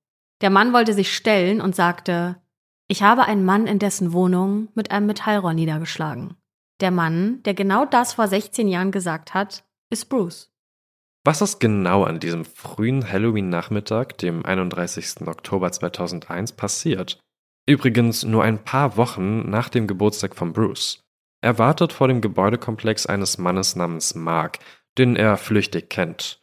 Der 0.41 0.49
Mann 0.49 0.73
wollte 0.73 0.93
sich 0.93 1.15
stellen 1.15 1.61
und 1.61 1.75
sagte, 1.75 2.41
ich 2.87 3.03
habe 3.03 3.25
einen 3.25 3.45
Mann 3.45 3.67
in 3.67 3.79
dessen 3.79 4.11
Wohnung 4.11 4.69
mit 4.75 4.91
einem 4.91 5.05
Metallrohr 5.05 5.53
niedergeschlagen. 5.53 6.35
Der 6.81 6.91
Mann, 6.91 7.43
der 7.43 7.53
genau 7.53 7.85
das 7.85 8.13
vor 8.13 8.27
16 8.27 8.67
Jahren 8.67 8.91
gesagt 8.91 9.33
hat, 9.33 9.63
ist 9.91 10.09
Bruce. 10.09 10.51
Was 11.23 11.41
ist 11.41 11.59
genau 11.59 12.03
an 12.03 12.19
diesem 12.19 12.43
frühen 12.43 13.07
Halloween-Nachmittag, 13.07 14.17
dem 14.17 14.43
31. 14.43 15.27
Oktober 15.27 15.71
2001, 15.71 16.53
passiert? 16.53 17.19
Übrigens 17.67 18.23
nur 18.23 18.43
ein 18.43 18.63
paar 18.63 18.97
Wochen 18.97 19.47
nach 19.47 19.69
dem 19.69 19.85
Geburtstag 19.85 20.35
von 20.35 20.51
Bruce. 20.51 21.03
Er 21.41 21.59
wartet 21.59 21.93
vor 21.93 22.07
dem 22.07 22.21
Gebäudekomplex 22.21 23.05
eines 23.05 23.37
Mannes 23.37 23.75
namens 23.75 24.15
Mark, 24.15 24.57
den 24.97 25.15
er 25.15 25.37
flüchtig 25.37 25.91
kennt. 25.91 26.40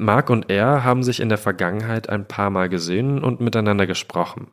Mark 0.00 0.30
und 0.30 0.48
er 0.48 0.84
haben 0.84 1.02
sich 1.02 1.18
in 1.18 1.28
der 1.28 1.38
Vergangenheit 1.38 2.08
ein 2.08 2.28
paar 2.28 2.50
Mal 2.50 2.68
gesehen 2.68 3.22
und 3.22 3.40
miteinander 3.40 3.86
gesprochen. 3.86 4.52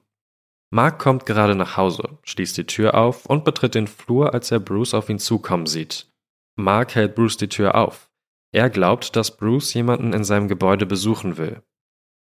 Mark 0.71 0.97
kommt 0.97 1.27
gerade 1.27 1.53
nach 1.53 1.77
Hause, 1.77 2.17
schließt 2.23 2.57
die 2.57 2.65
Tür 2.65 2.95
auf 2.95 3.27
und 3.27 3.45
betritt 3.45 3.75
den 3.75 3.85
Flur, 3.85 4.33
als 4.33 4.49
er 4.49 4.59
Bruce 4.59 4.95
auf 4.95 5.07
ihn 5.07 5.19
zukommen 5.19 5.67
sieht. 5.67 6.11
Mark 6.55 6.95
hält 6.95 7.13
Bruce 7.13 7.37
die 7.37 7.47
Tür 7.47 7.75
auf. 7.75 8.09
Er 8.51 8.71
glaubt, 8.71 9.15
dass 9.15 9.37
Bruce 9.37 9.73
jemanden 9.75 10.13
in 10.13 10.23
seinem 10.23 10.47
Gebäude 10.47 10.87
besuchen 10.87 11.37
will. 11.37 11.61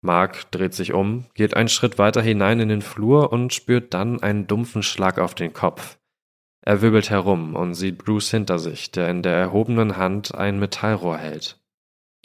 Mark 0.02 0.50
dreht 0.50 0.74
sich 0.74 0.92
um, 0.92 1.26
geht 1.34 1.56
einen 1.56 1.68
Schritt 1.68 1.98
weiter 1.98 2.20
hinein 2.20 2.58
in 2.58 2.68
den 2.68 2.82
Flur 2.82 3.32
und 3.32 3.54
spürt 3.54 3.94
dann 3.94 4.22
einen 4.22 4.48
dumpfen 4.48 4.82
Schlag 4.82 5.18
auf 5.18 5.34
den 5.34 5.52
Kopf. 5.52 5.98
Er 6.62 6.82
wirbelt 6.82 7.10
herum 7.10 7.54
und 7.54 7.74
sieht 7.74 7.98
Bruce 7.98 8.30
hinter 8.30 8.58
sich, 8.58 8.90
der 8.90 9.08
in 9.08 9.22
der 9.22 9.36
erhobenen 9.36 9.96
Hand 9.96 10.34
ein 10.34 10.58
Metallrohr 10.58 11.16
hält. 11.16 11.63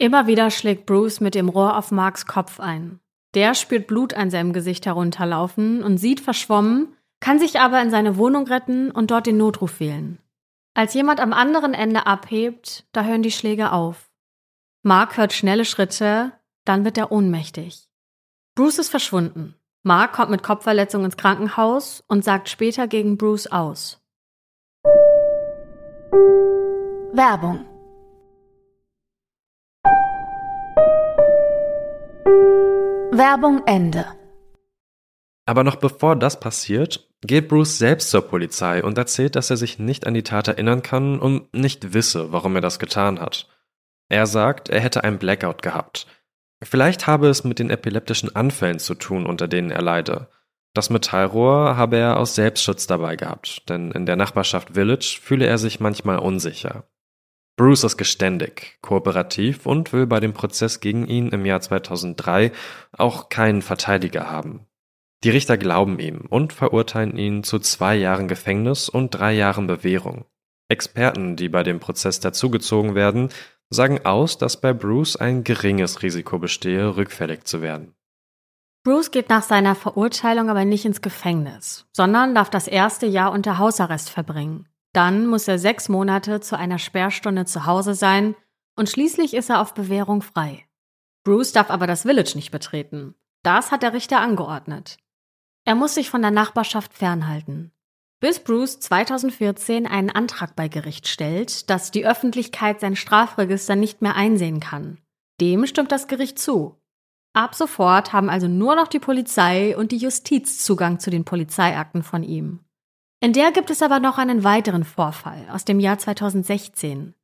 Immer 0.00 0.26
wieder 0.26 0.50
schlägt 0.50 0.86
Bruce 0.86 1.20
mit 1.20 1.34
dem 1.34 1.50
Rohr 1.50 1.76
auf 1.76 1.90
Marks 1.90 2.24
Kopf 2.24 2.58
ein. 2.58 3.00
Der 3.34 3.54
spürt 3.54 3.86
Blut 3.86 4.14
an 4.14 4.30
seinem 4.30 4.54
Gesicht 4.54 4.86
herunterlaufen 4.86 5.82
und 5.82 5.98
sieht 5.98 6.20
verschwommen, 6.20 6.96
kann 7.20 7.38
sich 7.38 7.60
aber 7.60 7.82
in 7.82 7.90
seine 7.90 8.16
Wohnung 8.16 8.46
retten 8.46 8.90
und 8.90 9.10
dort 9.10 9.26
den 9.26 9.36
Notruf 9.36 9.78
wählen. 9.78 10.18
Als 10.72 10.94
jemand 10.94 11.20
am 11.20 11.34
anderen 11.34 11.74
Ende 11.74 12.06
abhebt, 12.06 12.86
da 12.92 13.04
hören 13.04 13.20
die 13.22 13.30
Schläge 13.30 13.72
auf. 13.72 14.10
Mark 14.82 15.18
hört 15.18 15.34
schnelle 15.34 15.66
Schritte, 15.66 16.32
dann 16.64 16.86
wird 16.86 16.96
er 16.96 17.12
ohnmächtig. 17.12 17.86
Bruce 18.54 18.78
ist 18.78 18.88
verschwunden. 18.88 19.54
Mark 19.82 20.14
kommt 20.14 20.30
mit 20.30 20.42
Kopfverletzung 20.42 21.04
ins 21.04 21.18
Krankenhaus 21.18 22.02
und 22.08 22.24
sagt 22.24 22.48
später 22.48 22.88
gegen 22.88 23.18
Bruce 23.18 23.48
aus. 23.48 24.00
Werbung 27.12 27.69
Werbung 33.12 33.62
Ende. 33.66 34.06
Aber 35.46 35.64
noch 35.64 35.76
bevor 35.76 36.16
das 36.16 36.40
passiert, 36.40 37.08
geht 37.22 37.48
Bruce 37.48 37.78
selbst 37.78 38.10
zur 38.10 38.22
Polizei 38.22 38.82
und 38.82 38.96
erzählt, 38.96 39.36
dass 39.36 39.50
er 39.50 39.56
sich 39.56 39.78
nicht 39.78 40.06
an 40.06 40.14
die 40.14 40.22
Tat 40.22 40.48
erinnern 40.48 40.82
kann 40.82 41.18
und 41.18 41.52
nicht 41.52 41.92
wisse, 41.92 42.32
warum 42.32 42.54
er 42.54 42.60
das 42.60 42.78
getan 42.78 43.20
hat. 43.20 43.48
Er 44.08 44.26
sagt, 44.26 44.68
er 44.68 44.80
hätte 44.80 45.04
einen 45.04 45.18
Blackout 45.18 45.62
gehabt. 45.62 46.06
Vielleicht 46.62 47.06
habe 47.06 47.28
es 47.28 47.44
mit 47.44 47.58
den 47.58 47.70
epileptischen 47.70 48.34
Anfällen 48.34 48.78
zu 48.78 48.94
tun, 48.94 49.26
unter 49.26 49.48
denen 49.48 49.70
er 49.70 49.82
leide. 49.82 50.28
Das 50.74 50.90
Metallrohr 50.90 51.76
habe 51.76 51.96
er 51.96 52.18
aus 52.18 52.34
Selbstschutz 52.34 52.86
dabei 52.86 53.16
gehabt, 53.16 53.68
denn 53.68 53.90
in 53.90 54.06
der 54.06 54.16
Nachbarschaft 54.16 54.70
Village 54.74 55.18
fühle 55.20 55.46
er 55.46 55.58
sich 55.58 55.80
manchmal 55.80 56.18
unsicher. 56.18 56.84
Bruce 57.60 57.84
ist 57.84 57.98
geständig, 57.98 58.78
kooperativ 58.80 59.66
und 59.66 59.92
will 59.92 60.06
bei 60.06 60.18
dem 60.18 60.32
Prozess 60.32 60.80
gegen 60.80 61.06
ihn 61.06 61.28
im 61.28 61.44
Jahr 61.44 61.60
2003 61.60 62.52
auch 62.96 63.28
keinen 63.28 63.60
Verteidiger 63.60 64.30
haben. 64.30 64.64
Die 65.24 65.28
Richter 65.28 65.58
glauben 65.58 65.98
ihm 65.98 66.24
und 66.30 66.54
verurteilen 66.54 67.18
ihn 67.18 67.44
zu 67.44 67.58
zwei 67.58 67.96
Jahren 67.96 68.28
Gefängnis 68.28 68.88
und 68.88 69.10
drei 69.10 69.34
Jahren 69.34 69.66
Bewährung. 69.66 70.24
Experten, 70.70 71.36
die 71.36 71.50
bei 71.50 71.62
dem 71.62 71.80
Prozess 71.80 72.18
dazugezogen 72.18 72.94
werden, 72.94 73.28
sagen 73.68 74.06
aus, 74.06 74.38
dass 74.38 74.58
bei 74.58 74.72
Bruce 74.72 75.16
ein 75.16 75.44
geringes 75.44 76.02
Risiko 76.02 76.38
bestehe, 76.38 76.96
rückfällig 76.96 77.44
zu 77.44 77.60
werden. 77.60 77.94
Bruce 78.84 79.10
geht 79.10 79.28
nach 79.28 79.42
seiner 79.42 79.74
Verurteilung 79.74 80.48
aber 80.48 80.64
nicht 80.64 80.86
ins 80.86 81.02
Gefängnis, 81.02 81.84
sondern 81.92 82.34
darf 82.34 82.48
das 82.48 82.68
erste 82.68 83.04
Jahr 83.04 83.32
unter 83.32 83.58
Hausarrest 83.58 84.08
verbringen. 84.08 84.66
Dann 84.92 85.26
muss 85.26 85.46
er 85.46 85.58
sechs 85.58 85.88
Monate 85.88 86.40
zu 86.40 86.56
einer 86.58 86.78
Sperrstunde 86.78 87.44
zu 87.44 87.66
Hause 87.66 87.94
sein 87.94 88.34
und 88.76 88.88
schließlich 88.88 89.34
ist 89.34 89.50
er 89.50 89.60
auf 89.60 89.74
Bewährung 89.74 90.22
frei. 90.22 90.66
Bruce 91.24 91.52
darf 91.52 91.70
aber 91.70 91.86
das 91.86 92.02
Village 92.02 92.32
nicht 92.34 92.50
betreten. 92.50 93.14
Das 93.42 93.70
hat 93.70 93.82
der 93.82 93.92
Richter 93.92 94.20
angeordnet. 94.20 94.96
Er 95.64 95.74
muss 95.74 95.94
sich 95.94 96.10
von 96.10 96.22
der 96.22 96.30
Nachbarschaft 96.30 96.94
fernhalten. 96.94 97.72
Bis 98.20 98.40
Bruce 98.40 98.80
2014 98.80 99.86
einen 99.86 100.10
Antrag 100.10 100.56
bei 100.56 100.68
Gericht 100.68 101.08
stellt, 101.08 101.70
dass 101.70 101.90
die 101.90 102.06
Öffentlichkeit 102.06 102.80
sein 102.80 102.96
Strafregister 102.96 103.76
nicht 103.76 104.02
mehr 104.02 104.14
einsehen 104.14 104.60
kann. 104.60 104.98
Dem 105.40 105.66
stimmt 105.66 105.90
das 105.90 106.06
Gericht 106.06 106.38
zu. 106.38 106.76
Ab 107.32 107.54
sofort 107.54 108.12
haben 108.12 108.28
also 108.28 108.48
nur 108.48 108.74
noch 108.74 108.88
die 108.88 108.98
Polizei 108.98 109.76
und 109.76 109.92
die 109.92 109.96
Justiz 109.96 110.62
Zugang 110.62 110.98
zu 110.98 111.10
den 111.10 111.24
Polizeiakten 111.24 112.02
von 112.02 112.22
ihm. 112.22 112.60
In 113.22 113.34
der 113.34 113.52
gibt 113.52 113.68
es 113.68 113.82
aber 113.82 114.00
noch 114.00 114.16
einen 114.16 114.44
weiteren 114.44 114.84
Vorfall 114.84 115.46
aus 115.52 115.66
dem 115.66 115.78
Jahr 115.78 115.98
2016. 115.98 117.14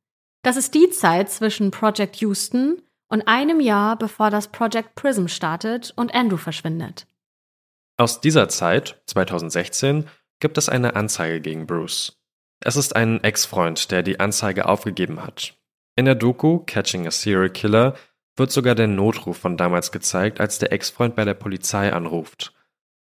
Das 0.43 0.55
ist 0.55 0.75
die 0.75 0.91
Zeit 0.91 1.31
zwischen 1.31 1.71
Project 1.71 2.17
Houston 2.17 2.83
und 3.09 3.27
einem 3.27 3.59
Jahr, 3.59 3.97
bevor 3.97 4.29
das 4.29 4.49
Project 4.49 4.93
Prism 4.93 5.25
startet 5.25 5.93
und 5.95 6.13
Andrew 6.13 6.37
verschwindet. 6.37 7.07
Aus 7.97 8.21
dieser 8.21 8.47
Zeit, 8.47 9.01
2016, 9.07 10.07
gibt 10.39 10.59
es 10.59 10.69
eine 10.69 10.95
Anzeige 10.95 11.41
gegen 11.41 11.65
Bruce. 11.65 12.15
Es 12.59 12.75
ist 12.75 12.95
ein 12.95 13.23
Ex-Freund, 13.23 13.89
der 13.89 14.03
die 14.03 14.19
Anzeige 14.19 14.67
aufgegeben 14.67 15.23
hat. 15.23 15.57
In 15.95 16.05
der 16.05 16.13
Doku 16.13 16.59
Catching 16.59 17.07
a 17.07 17.11
Serial 17.11 17.49
Killer 17.49 17.95
wird 18.35 18.51
sogar 18.51 18.75
der 18.75 18.87
Notruf 18.87 19.37
von 19.37 19.57
damals 19.57 19.91
gezeigt, 19.91 20.39
als 20.39 20.59
der 20.59 20.71
Ex-Freund 20.71 21.15
bei 21.15 21.25
der 21.25 21.33
Polizei 21.33 21.91
anruft. 21.91 22.53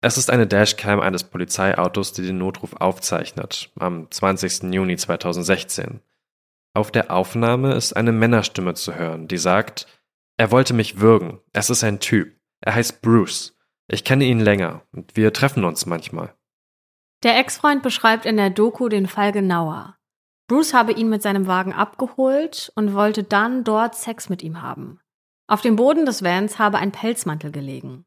Es 0.06 0.18
ist 0.18 0.30
eine 0.30 0.46
Dashcam 0.46 1.00
eines 1.00 1.24
Polizeiautos, 1.24 2.12
die 2.12 2.24
den 2.24 2.38
Notruf 2.38 2.74
aufzeichnet, 2.74 3.72
am 3.80 4.12
20. 4.12 4.64
Juni 4.74 4.98
2016. 4.98 6.02
Auf 6.74 6.92
der 6.92 7.10
Aufnahme 7.10 7.74
ist 7.76 7.94
eine 7.94 8.12
Männerstimme 8.12 8.74
zu 8.74 8.96
hören, 8.96 9.30
die 9.30 9.38
sagt, 9.38 9.88
er 10.36 10.52
wollte 10.52 10.74
mich 10.74 11.00
würgen, 11.00 11.40
es 11.54 11.70
ist 11.70 11.86
ein 11.86 12.02
Typ, 12.02 12.36
er 12.60 12.76
heißt 12.76 13.02
Bruce, 13.02 13.58
ich 13.88 14.04
kenne 14.04 14.26
ihn 14.26 14.42
länger 14.42 14.82
und 14.92 15.16
wir 15.16 15.32
treffen 15.32 15.64
uns 15.64 15.86
manchmal. 15.86 16.36
Der 17.24 17.38
Ex-Freund 17.40 17.82
beschreibt 17.82 18.26
in 18.26 18.36
der 18.36 18.50
Doku 18.50 18.90
den 18.90 19.08
Fall 19.08 19.32
genauer. 19.32 19.96
Bruce 20.50 20.74
habe 20.74 20.92
ihn 20.92 21.08
mit 21.08 21.22
seinem 21.22 21.48
Wagen 21.48 21.72
abgeholt 21.72 22.74
und 22.76 22.94
wollte 22.94 23.24
dann 23.24 23.64
dort 23.64 23.96
Sex 23.96 24.28
mit 24.28 24.44
ihm 24.44 24.62
haben. 24.62 25.00
Auf 25.48 25.62
dem 25.62 25.78
Boden 25.78 26.06
des 26.06 26.26
Vans 26.26 26.60
habe 26.60 26.78
ein 26.78 26.92
Pelzmantel 26.92 27.54
gelegen. 27.54 28.04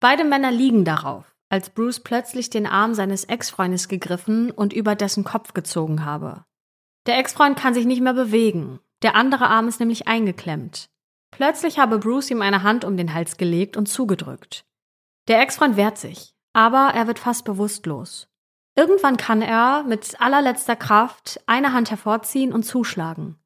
Beide 0.00 0.24
Männer 0.24 0.50
liegen 0.50 0.86
darauf 0.86 1.33
als 1.54 1.70
Bruce 1.70 2.00
plötzlich 2.00 2.50
den 2.50 2.66
Arm 2.66 2.94
seines 2.94 3.22
Ex-Freundes 3.26 3.86
gegriffen 3.86 4.50
und 4.50 4.72
über 4.72 4.96
dessen 4.96 5.22
Kopf 5.22 5.54
gezogen 5.54 6.04
habe. 6.04 6.44
Der 7.06 7.16
Ex-Freund 7.16 7.56
kann 7.56 7.74
sich 7.74 7.86
nicht 7.86 8.00
mehr 8.00 8.12
bewegen, 8.12 8.80
der 9.02 9.14
andere 9.14 9.46
Arm 9.46 9.68
ist 9.68 9.78
nämlich 9.78 10.08
eingeklemmt. 10.08 10.90
Plötzlich 11.30 11.78
habe 11.78 12.00
Bruce 12.00 12.32
ihm 12.32 12.42
eine 12.42 12.64
Hand 12.64 12.84
um 12.84 12.96
den 12.96 13.14
Hals 13.14 13.36
gelegt 13.36 13.76
und 13.76 13.86
zugedrückt. 13.86 14.64
Der 15.28 15.40
Ex-Freund 15.42 15.76
wehrt 15.76 15.96
sich, 15.96 16.34
aber 16.54 16.90
er 16.92 17.06
wird 17.06 17.20
fast 17.20 17.44
bewusstlos. 17.44 18.26
Irgendwann 18.74 19.16
kann 19.16 19.40
er 19.40 19.84
mit 19.84 20.20
allerletzter 20.20 20.74
Kraft 20.74 21.40
eine 21.46 21.72
Hand 21.72 21.88
hervorziehen 21.92 22.52
und 22.52 22.64
zuschlagen. 22.64 23.38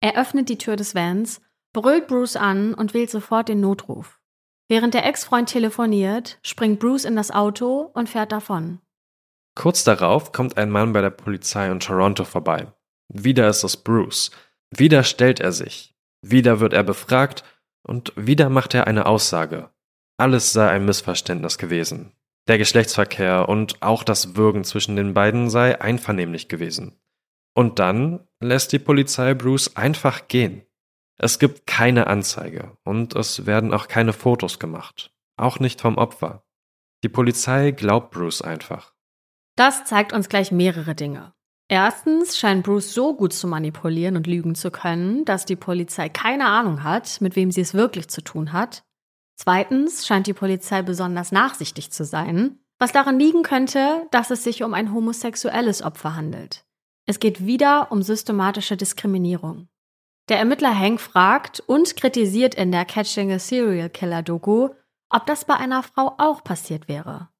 Er 0.00 0.16
öffnet 0.16 0.48
die 0.48 0.58
Tür 0.58 0.76
des 0.76 0.94
Vans, 0.94 1.40
brüllt 1.72 2.06
Bruce 2.06 2.36
an 2.36 2.72
und 2.72 2.94
wählt 2.94 3.10
sofort 3.10 3.48
den 3.48 3.58
Notruf. 3.58 4.17
Während 4.68 4.92
der 4.92 5.06
Ex-Freund 5.06 5.48
telefoniert, 5.48 6.38
springt 6.42 6.78
Bruce 6.78 7.06
in 7.06 7.16
das 7.16 7.30
Auto 7.30 7.90
und 7.94 8.08
fährt 8.08 8.32
davon. 8.32 8.80
Kurz 9.54 9.82
darauf 9.82 10.32
kommt 10.32 10.58
ein 10.58 10.70
Mann 10.70 10.92
bei 10.92 11.00
der 11.00 11.10
Polizei 11.10 11.70
in 11.70 11.80
Toronto 11.80 12.24
vorbei. 12.24 12.72
Wieder 13.08 13.48
ist 13.48 13.64
es 13.64 13.78
Bruce. 13.78 14.30
Wieder 14.70 15.02
stellt 15.02 15.40
er 15.40 15.52
sich. 15.52 15.96
Wieder 16.20 16.60
wird 16.60 16.74
er 16.74 16.82
befragt 16.82 17.44
und 17.82 18.12
wieder 18.14 18.50
macht 18.50 18.74
er 18.74 18.86
eine 18.86 19.06
Aussage. 19.06 19.70
Alles 20.18 20.52
sei 20.52 20.68
ein 20.68 20.84
Missverständnis 20.84 21.56
gewesen. 21.56 22.12
Der 22.46 22.58
Geschlechtsverkehr 22.58 23.48
und 23.48 23.82
auch 23.82 24.02
das 24.02 24.36
Würgen 24.36 24.64
zwischen 24.64 24.96
den 24.96 25.14
beiden 25.14 25.48
sei 25.48 25.80
einvernehmlich 25.80 26.48
gewesen. 26.48 27.00
Und 27.54 27.78
dann 27.78 28.28
lässt 28.40 28.72
die 28.72 28.78
Polizei 28.78 29.34
Bruce 29.34 29.76
einfach 29.76 30.28
gehen. 30.28 30.62
Es 31.18 31.40
gibt 31.40 31.66
keine 31.66 32.06
Anzeige 32.06 32.76
und 32.84 33.16
es 33.16 33.44
werden 33.44 33.74
auch 33.74 33.88
keine 33.88 34.12
Fotos 34.12 34.60
gemacht. 34.60 35.12
Auch 35.36 35.58
nicht 35.58 35.80
vom 35.80 35.98
Opfer. 35.98 36.44
Die 37.02 37.08
Polizei 37.08 37.72
glaubt 37.72 38.12
Bruce 38.12 38.40
einfach. 38.40 38.94
Das 39.56 39.84
zeigt 39.84 40.12
uns 40.12 40.28
gleich 40.28 40.52
mehrere 40.52 40.94
Dinge. 40.94 41.32
Erstens 41.68 42.38
scheint 42.38 42.64
Bruce 42.64 42.94
so 42.94 43.14
gut 43.14 43.32
zu 43.32 43.46
manipulieren 43.48 44.16
und 44.16 44.26
lügen 44.28 44.54
zu 44.54 44.70
können, 44.70 45.24
dass 45.24 45.44
die 45.44 45.56
Polizei 45.56 46.08
keine 46.08 46.46
Ahnung 46.46 46.82
hat, 46.84 47.20
mit 47.20 47.36
wem 47.36 47.50
sie 47.50 47.60
es 47.60 47.74
wirklich 47.74 48.08
zu 48.08 48.22
tun 48.22 48.52
hat. 48.52 48.84
Zweitens 49.36 50.06
scheint 50.06 50.26
die 50.28 50.34
Polizei 50.34 50.82
besonders 50.82 51.30
nachsichtig 51.30 51.90
zu 51.90 52.04
sein, 52.04 52.60
was 52.78 52.92
daran 52.92 53.18
liegen 53.18 53.42
könnte, 53.42 54.06
dass 54.12 54.30
es 54.30 54.44
sich 54.44 54.62
um 54.62 54.72
ein 54.72 54.94
homosexuelles 54.94 55.82
Opfer 55.82 56.14
handelt. 56.14 56.64
Es 57.06 57.20
geht 57.20 57.44
wieder 57.44 57.92
um 57.92 58.02
systematische 58.02 58.76
Diskriminierung. 58.76 59.68
Der 60.28 60.38
Ermittler 60.38 60.78
Hank 60.78 61.00
fragt 61.00 61.60
und 61.60 61.96
kritisiert 61.96 62.54
in 62.54 62.70
der 62.70 62.84
Catching 62.84 63.32
a 63.32 63.38
Serial 63.38 63.88
Killer 63.88 64.22
Doku, 64.22 64.68
ob 65.08 65.24
das 65.24 65.46
bei 65.46 65.54
einer 65.54 65.82
Frau 65.82 66.14
auch 66.18 66.44
passiert 66.44 66.86
wäre. 66.86 67.30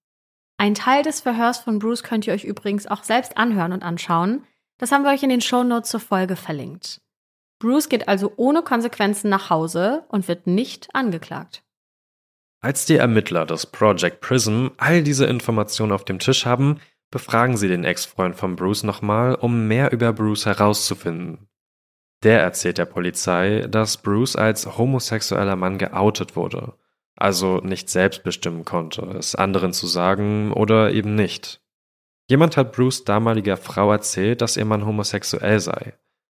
Ein 0.56 0.74
Teil 0.74 1.02
des 1.02 1.20
Verhörs 1.20 1.58
von 1.58 1.78
Bruce 1.78 2.02
könnt 2.02 2.26
ihr 2.26 2.32
euch 2.32 2.44
übrigens 2.44 2.86
auch 2.86 3.04
selbst 3.04 3.36
anhören 3.36 3.72
und 3.72 3.82
anschauen. 3.82 4.44
Das 4.78 4.90
haben 4.90 5.04
wir 5.04 5.10
euch 5.10 5.22
in 5.22 5.28
den 5.28 5.42
Shownotes 5.42 5.90
zur 5.90 6.00
Folge 6.00 6.34
verlinkt. 6.34 7.02
Bruce 7.60 7.90
geht 7.90 8.08
also 8.08 8.32
ohne 8.36 8.62
Konsequenzen 8.62 9.28
nach 9.28 9.50
Hause 9.50 10.04
und 10.08 10.26
wird 10.26 10.46
nicht 10.46 10.88
angeklagt. 10.94 11.62
Als 12.60 12.86
die 12.86 12.96
Ermittler 12.96 13.44
des 13.44 13.66
Project 13.66 14.20
Prism 14.20 14.68
all 14.78 15.02
diese 15.02 15.26
Informationen 15.26 15.92
auf 15.92 16.04
dem 16.04 16.18
Tisch 16.18 16.46
haben, 16.46 16.80
befragen 17.10 17.56
sie 17.56 17.68
den 17.68 17.84
Ex-Freund 17.84 18.34
von 18.34 18.56
Bruce 18.56 18.82
nochmal, 18.82 19.34
um 19.34 19.68
mehr 19.68 19.92
über 19.92 20.12
Bruce 20.12 20.46
herauszufinden. 20.46 21.48
Der 22.24 22.40
erzählt 22.40 22.78
der 22.78 22.84
Polizei, 22.84 23.66
dass 23.68 23.98
Bruce 23.98 24.36
als 24.36 24.76
homosexueller 24.76 25.56
Mann 25.56 25.78
geoutet 25.78 26.34
wurde, 26.34 26.74
also 27.16 27.58
nicht 27.58 27.88
selbst 27.90 28.24
bestimmen 28.24 28.64
konnte, 28.64 29.02
es 29.18 29.34
anderen 29.34 29.72
zu 29.72 29.86
sagen 29.86 30.52
oder 30.52 30.92
eben 30.92 31.14
nicht. 31.14 31.60
Jemand 32.28 32.56
hat 32.56 32.72
Bruce 32.72 33.04
damaliger 33.04 33.56
Frau 33.56 33.92
erzählt, 33.92 34.42
dass 34.42 34.56
ihr 34.56 34.64
Mann 34.64 34.84
homosexuell 34.84 35.60
sei. 35.60 35.94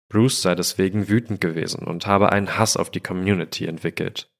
Bruce 0.09 0.43
sei 0.43 0.55
deswegen 0.55 1.09
wütend 1.09 1.41
gewesen 1.41 1.85
und 1.85 2.07
habe 2.07 2.31
einen 2.31 2.59
Hass 2.59 2.77
auf 2.77 2.91
die 2.91 3.01
Community 3.01 3.67
entwickelt. 3.67 4.31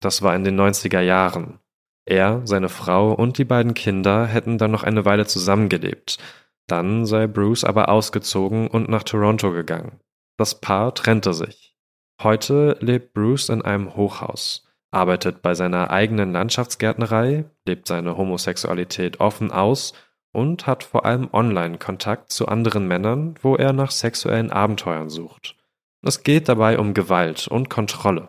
Das 0.00 0.22
war 0.22 0.34
in 0.34 0.44
den 0.44 0.58
90er 0.58 1.00
Jahren. 1.00 1.60
Er, 2.04 2.42
seine 2.44 2.68
Frau 2.70 3.12
und 3.12 3.36
die 3.38 3.44
beiden 3.44 3.74
Kinder 3.74 4.26
hätten 4.26 4.58
dann 4.58 4.70
noch 4.70 4.82
eine 4.82 5.04
Weile 5.04 5.26
zusammengelebt. 5.26 6.18
Dann 6.66 7.04
sei 7.06 7.26
Bruce 7.26 7.64
aber 7.64 7.88
ausgezogen 7.88 8.68
und 8.68 8.88
nach 8.88 9.02
Toronto 9.02 9.52
gegangen. 9.52 10.00
Das 10.38 10.60
Paar 10.60 10.94
trennte 10.94 11.34
sich. 11.34 11.74
Heute 12.22 12.76
lebt 12.78 13.12
Bruce 13.12 13.48
in 13.48 13.60
einem 13.60 13.96
Hochhaus, 13.96 14.64
arbeitet 14.92 15.42
bei 15.42 15.54
seiner 15.54 15.90
eigenen 15.90 16.32
Landschaftsgärtnerei, 16.32 17.50
lebt 17.66 17.88
seine 17.88 18.16
Homosexualität 18.16 19.18
offen 19.18 19.50
aus 19.50 19.94
und 20.32 20.68
hat 20.68 20.84
vor 20.84 21.04
allem 21.04 21.28
online 21.32 21.78
Kontakt 21.78 22.30
zu 22.30 22.46
anderen 22.46 22.86
Männern, 22.86 23.34
wo 23.42 23.56
er 23.56 23.72
nach 23.72 23.90
sexuellen 23.90 24.52
Abenteuern 24.52 25.10
sucht. 25.10 25.56
Es 26.02 26.22
geht 26.22 26.48
dabei 26.48 26.78
um 26.78 26.94
Gewalt 26.94 27.48
und 27.48 27.68
Kontrolle. 27.68 28.28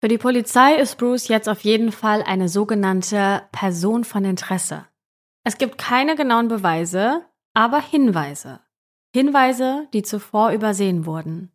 Für 0.00 0.08
die 0.08 0.16
Polizei 0.16 0.76
ist 0.76 0.96
Bruce 0.96 1.28
jetzt 1.28 1.50
auf 1.50 1.60
jeden 1.60 1.92
Fall 1.92 2.22
eine 2.22 2.48
sogenannte 2.48 3.42
Person 3.52 4.04
von 4.04 4.24
Interesse. 4.24 4.86
Es 5.44 5.58
gibt 5.58 5.76
keine 5.76 6.16
genauen 6.16 6.48
Beweise, 6.48 7.26
aber 7.52 7.82
Hinweise. 7.82 8.60
Hinweise, 9.14 9.88
die 9.92 10.02
zuvor 10.02 10.52
übersehen 10.52 11.06
wurden. 11.06 11.50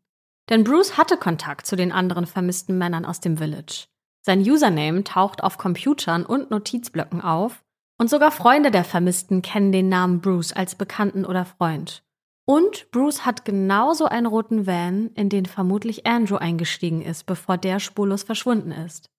Denn 0.49 0.63
Bruce 0.63 0.97
hatte 0.97 1.17
Kontakt 1.17 1.65
zu 1.65 1.75
den 1.75 1.91
anderen 1.91 2.25
vermissten 2.25 2.77
Männern 2.77 3.05
aus 3.05 3.19
dem 3.19 3.37
Village. 3.37 3.87
Sein 4.21 4.39
Username 4.41 5.03
taucht 5.03 5.43
auf 5.43 5.57
Computern 5.57 6.25
und 6.25 6.49
Notizblöcken 6.49 7.21
auf 7.21 7.63
und 7.99 8.09
sogar 8.09 8.31
Freunde 8.31 8.71
der 8.71 8.83
Vermissten 8.83 9.41
kennen 9.41 9.71
den 9.71 9.89
Namen 9.89 10.21
Bruce 10.21 10.53
als 10.53 10.75
Bekannten 10.75 11.25
oder 11.25 11.45
Freund. 11.45 12.03
Und 12.45 12.91
Bruce 12.91 13.25
hat 13.25 13.45
genauso 13.45 14.05
einen 14.05 14.25
roten 14.25 14.67
Van, 14.67 15.11
in 15.15 15.29
den 15.29 15.45
vermutlich 15.45 16.05
Andrew 16.05 16.35
eingestiegen 16.35 17.01
ist, 17.01 17.25
bevor 17.25 17.57
der 17.57 17.79
spurlos 17.79 18.23
verschwunden 18.23 18.71
ist. 18.71 19.09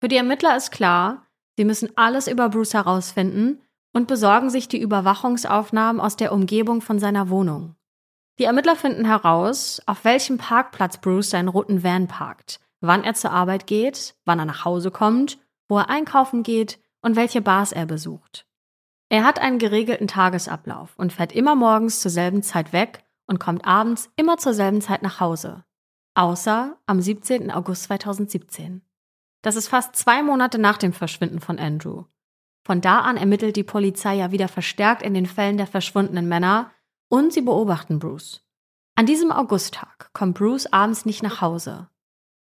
Für 0.00 0.08
die 0.08 0.16
Ermittler 0.16 0.56
ist 0.56 0.70
klar, 0.70 1.26
sie 1.58 1.64
müssen 1.64 1.90
alles 1.96 2.26
über 2.26 2.48
Bruce 2.48 2.72
herausfinden 2.72 3.60
und 3.92 4.08
besorgen 4.08 4.48
sich 4.48 4.68
die 4.68 4.80
Überwachungsaufnahmen 4.80 6.00
aus 6.00 6.16
der 6.16 6.32
Umgebung 6.32 6.80
von 6.80 6.98
seiner 6.98 7.28
Wohnung. 7.28 7.74
Die 8.40 8.46
Ermittler 8.46 8.74
finden 8.74 9.04
heraus, 9.04 9.82
auf 9.84 10.02
welchem 10.06 10.38
Parkplatz 10.38 10.96
Bruce 10.96 11.28
seinen 11.28 11.48
roten 11.48 11.84
Van 11.84 12.08
parkt, 12.08 12.58
wann 12.80 13.04
er 13.04 13.12
zur 13.12 13.32
Arbeit 13.32 13.66
geht, 13.66 14.14
wann 14.24 14.38
er 14.38 14.46
nach 14.46 14.64
Hause 14.64 14.90
kommt, 14.90 15.38
wo 15.68 15.76
er 15.76 15.90
einkaufen 15.90 16.42
geht 16.42 16.80
und 17.02 17.16
welche 17.16 17.42
Bars 17.42 17.70
er 17.72 17.84
besucht. 17.84 18.46
Er 19.10 19.24
hat 19.24 19.40
einen 19.40 19.58
geregelten 19.58 20.08
Tagesablauf 20.08 20.94
und 20.96 21.12
fährt 21.12 21.32
immer 21.32 21.54
morgens 21.54 22.00
zur 22.00 22.10
selben 22.10 22.42
Zeit 22.42 22.72
weg 22.72 23.04
und 23.26 23.40
kommt 23.40 23.66
abends 23.66 24.08
immer 24.16 24.38
zur 24.38 24.54
selben 24.54 24.80
Zeit 24.80 25.02
nach 25.02 25.20
Hause. 25.20 25.62
Außer 26.14 26.78
am 26.86 26.98
17. 27.02 27.50
August 27.50 27.82
2017. 27.84 28.80
Das 29.42 29.54
ist 29.54 29.68
fast 29.68 29.96
zwei 29.96 30.22
Monate 30.22 30.58
nach 30.58 30.78
dem 30.78 30.94
Verschwinden 30.94 31.40
von 31.40 31.58
Andrew. 31.58 32.04
Von 32.64 32.80
da 32.80 33.00
an 33.00 33.18
ermittelt 33.18 33.56
die 33.56 33.64
Polizei 33.64 34.14
ja 34.14 34.30
wieder 34.30 34.48
verstärkt 34.48 35.02
in 35.02 35.12
den 35.12 35.26
Fällen 35.26 35.58
der 35.58 35.66
verschwundenen 35.66 36.26
Männer 36.26 36.70
und 37.10 37.34
sie 37.34 37.42
beobachten 37.42 37.98
Bruce. 37.98 38.42
An 38.94 39.04
diesem 39.04 39.30
Augusttag 39.32 40.10
kommt 40.14 40.38
Bruce 40.38 40.72
abends 40.72 41.04
nicht 41.04 41.22
nach 41.22 41.40
Hause. 41.42 41.88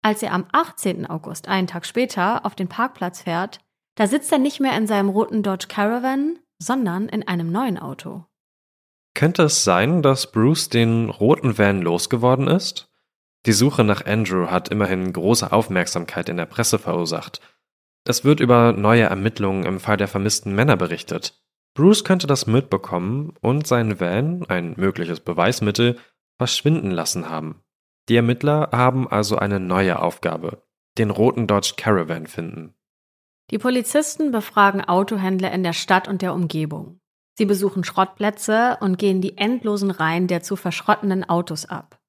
Als 0.01 0.23
er 0.23 0.31
am 0.31 0.45
18. 0.51 1.05
August, 1.05 1.47
einen 1.47 1.67
Tag 1.67 1.85
später, 1.85 2.45
auf 2.45 2.55
den 2.55 2.69
Parkplatz 2.69 3.21
fährt, 3.21 3.59
da 3.95 4.07
sitzt 4.07 4.31
er 4.31 4.39
nicht 4.39 4.59
mehr 4.59 4.75
in 4.77 4.87
seinem 4.87 5.09
roten 5.09 5.43
Dodge 5.43 5.67
Caravan, 5.67 6.39
sondern 6.59 7.09
in 7.09 7.27
einem 7.27 7.51
neuen 7.51 7.77
Auto. 7.77 8.25
Könnte 9.13 9.43
es 9.43 9.63
sein, 9.63 10.01
dass 10.01 10.31
Bruce 10.31 10.69
den 10.69 11.09
roten 11.09 11.57
Van 11.57 11.81
losgeworden 11.81 12.47
ist? 12.47 12.89
Die 13.45 13.53
Suche 13.53 13.83
nach 13.83 14.05
Andrew 14.05 14.47
hat 14.47 14.69
immerhin 14.69 15.11
große 15.11 15.51
Aufmerksamkeit 15.51 16.29
in 16.29 16.37
der 16.37 16.45
Presse 16.45 16.79
verursacht. 16.79 17.41
Es 18.05 18.23
wird 18.23 18.39
über 18.39 18.71
neue 18.71 19.03
Ermittlungen 19.03 19.65
im 19.65 19.79
Fall 19.79 19.97
der 19.97 20.07
vermissten 20.07 20.53
Männer 20.53 20.77
berichtet. 20.77 21.41
Bruce 21.73 22.03
könnte 22.03 22.27
das 22.27 22.47
mitbekommen 22.47 23.33
und 23.41 23.65
seinen 23.65 23.99
Van, 23.99 24.45
ein 24.47 24.73
mögliches 24.77 25.19
Beweismittel, 25.21 25.97
verschwinden 26.37 26.91
lassen 26.91 27.29
haben. 27.29 27.61
Die 28.09 28.15
Ermittler 28.15 28.69
haben 28.71 29.07
also 29.07 29.37
eine 29.37 29.59
neue 29.59 30.01
Aufgabe, 30.01 30.63
den 30.97 31.11
roten 31.11 31.47
Dodge 31.47 31.73
Caravan 31.77 32.27
finden. 32.27 32.73
Die 33.51 33.57
Polizisten 33.57 34.31
befragen 34.31 34.83
Autohändler 34.83 35.51
in 35.51 35.63
der 35.63 35.73
Stadt 35.73 36.07
und 36.07 36.21
der 36.21 36.33
Umgebung. 36.33 36.99
Sie 37.37 37.45
besuchen 37.45 37.83
Schrottplätze 37.83 38.77
und 38.81 38.97
gehen 38.97 39.21
die 39.21 39.37
endlosen 39.37 39.91
Reihen 39.91 40.27
der 40.27 40.41
zu 40.41 40.55
verschrottenden 40.55 41.27
Autos 41.27 41.65
ab. 41.65 41.99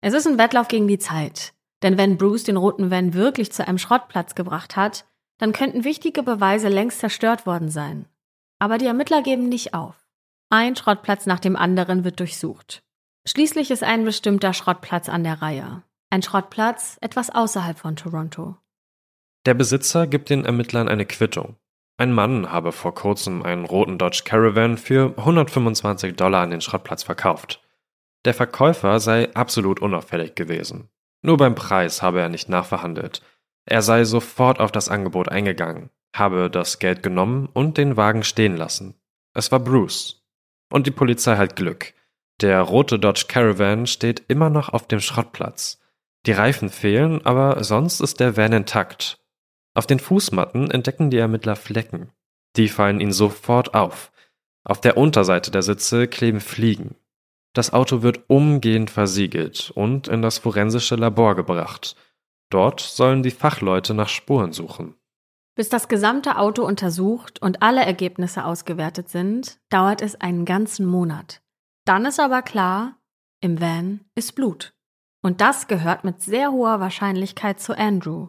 Es 0.00 0.14
ist 0.14 0.26
ein 0.26 0.38
Wettlauf 0.38 0.68
gegen 0.68 0.88
die 0.88 0.98
Zeit. 0.98 1.54
Denn 1.82 1.96
wenn 1.96 2.16
Bruce 2.16 2.44
den 2.44 2.56
roten 2.56 2.90
Van 2.90 3.14
wirklich 3.14 3.52
zu 3.52 3.66
einem 3.66 3.78
Schrottplatz 3.78 4.34
gebracht 4.34 4.76
hat, 4.76 5.06
dann 5.38 5.52
könnten 5.52 5.84
wichtige 5.84 6.22
Beweise 6.22 6.68
längst 6.68 6.98
zerstört 6.98 7.46
worden 7.46 7.68
sein. 7.68 8.06
Aber 8.58 8.78
die 8.78 8.86
Ermittler 8.86 9.22
geben 9.22 9.48
nicht 9.48 9.74
auf. 9.74 9.94
Ein 10.50 10.76
Schrottplatz 10.76 11.26
nach 11.26 11.40
dem 11.40 11.56
anderen 11.56 12.04
wird 12.04 12.20
durchsucht. 12.20 12.82
Schließlich 13.26 13.70
ist 13.70 13.84
ein 13.84 14.04
bestimmter 14.04 14.54
Schrottplatz 14.54 15.08
an 15.08 15.22
der 15.22 15.42
Reihe. 15.42 15.82
Ein 16.10 16.22
Schrottplatz 16.22 16.96
etwas 17.00 17.30
außerhalb 17.30 17.78
von 17.78 17.96
Toronto. 17.96 18.56
Der 19.44 19.54
Besitzer 19.54 20.06
gibt 20.06 20.30
den 20.30 20.44
Ermittlern 20.44 20.88
eine 20.88 21.04
Quittung. 21.04 21.56
Ein 21.98 22.12
Mann 22.12 22.50
habe 22.50 22.72
vor 22.72 22.94
kurzem 22.94 23.42
einen 23.42 23.64
roten 23.64 23.98
Dodge 23.98 24.22
Caravan 24.24 24.78
für 24.78 25.14
125 25.16 26.16
Dollar 26.16 26.42
an 26.42 26.50
den 26.50 26.60
Schrottplatz 26.60 27.02
verkauft. 27.02 27.60
Der 28.24 28.34
Verkäufer 28.34 29.00
sei 29.00 29.34
absolut 29.34 29.80
unauffällig 29.80 30.34
gewesen. 30.34 30.88
Nur 31.22 31.36
beim 31.36 31.54
Preis 31.54 32.00
habe 32.00 32.20
er 32.20 32.28
nicht 32.28 32.48
nachverhandelt. 32.48 33.22
Er 33.64 33.82
sei 33.82 34.04
sofort 34.04 34.60
auf 34.60 34.72
das 34.72 34.88
Angebot 34.88 35.28
eingegangen, 35.28 35.90
habe 36.14 36.50
das 36.50 36.78
Geld 36.78 37.02
genommen 37.02 37.48
und 37.52 37.76
den 37.76 37.96
Wagen 37.96 38.24
stehen 38.24 38.56
lassen. 38.56 38.94
Es 39.34 39.52
war 39.52 39.60
Bruce. 39.60 40.24
Und 40.70 40.86
die 40.86 40.92
Polizei 40.92 41.36
hat 41.36 41.56
Glück. 41.56 41.94
Der 42.40 42.60
rote 42.60 42.98
Dodge 42.98 43.26
Caravan 43.28 43.86
steht 43.86 44.24
immer 44.28 44.50
noch 44.50 44.68
auf 44.68 44.86
dem 44.86 45.00
Schrottplatz. 45.00 45.80
Die 46.26 46.32
Reifen 46.32 46.68
fehlen, 46.68 47.24
aber 47.24 47.62
sonst 47.64 48.00
ist 48.00 48.20
der 48.20 48.36
Van 48.36 48.52
intakt 48.52 49.18
auf 49.78 49.86
den 49.86 50.00
Fußmatten 50.00 50.72
entdecken 50.72 51.08
die 51.08 51.18
Ermittler 51.18 51.54
Flecken. 51.54 52.10
Die 52.56 52.66
fallen 52.66 52.98
ihnen 52.98 53.12
sofort 53.12 53.74
auf. 53.74 54.10
Auf 54.64 54.80
der 54.80 54.96
Unterseite 54.96 55.52
der 55.52 55.62
Sitze 55.62 56.08
kleben 56.08 56.40
Fliegen. 56.40 56.96
Das 57.54 57.72
Auto 57.72 58.02
wird 58.02 58.28
umgehend 58.28 58.90
versiegelt 58.90 59.70
und 59.72 60.08
in 60.08 60.20
das 60.20 60.38
forensische 60.38 60.96
Labor 60.96 61.36
gebracht. 61.36 61.94
Dort 62.50 62.80
sollen 62.80 63.22
die 63.22 63.30
Fachleute 63.30 63.94
nach 63.94 64.08
Spuren 64.08 64.52
suchen. 64.52 64.96
Bis 65.58 65.68
das 65.68 65.88
gesamte 65.88 66.38
Auto 66.38 66.64
untersucht 66.64 67.42
und 67.42 67.62
alle 67.62 67.84
Ergebnisse 67.84 68.44
ausgewertet 68.44 69.08
sind, 69.08 69.58
dauert 69.70 70.02
es 70.02 70.14
einen 70.14 70.44
ganzen 70.44 70.86
Monat. 70.86 71.42
Dann 71.84 72.04
ist 72.04 72.20
aber 72.20 72.42
klar, 72.42 72.94
im 73.40 73.60
Van 73.60 74.04
ist 74.14 74.36
Blut. 74.36 74.72
Und 75.20 75.40
das 75.40 75.66
gehört 75.66 76.04
mit 76.04 76.22
sehr 76.22 76.52
hoher 76.52 76.78
Wahrscheinlichkeit 76.78 77.58
zu 77.58 77.76
Andrew. 77.76 78.28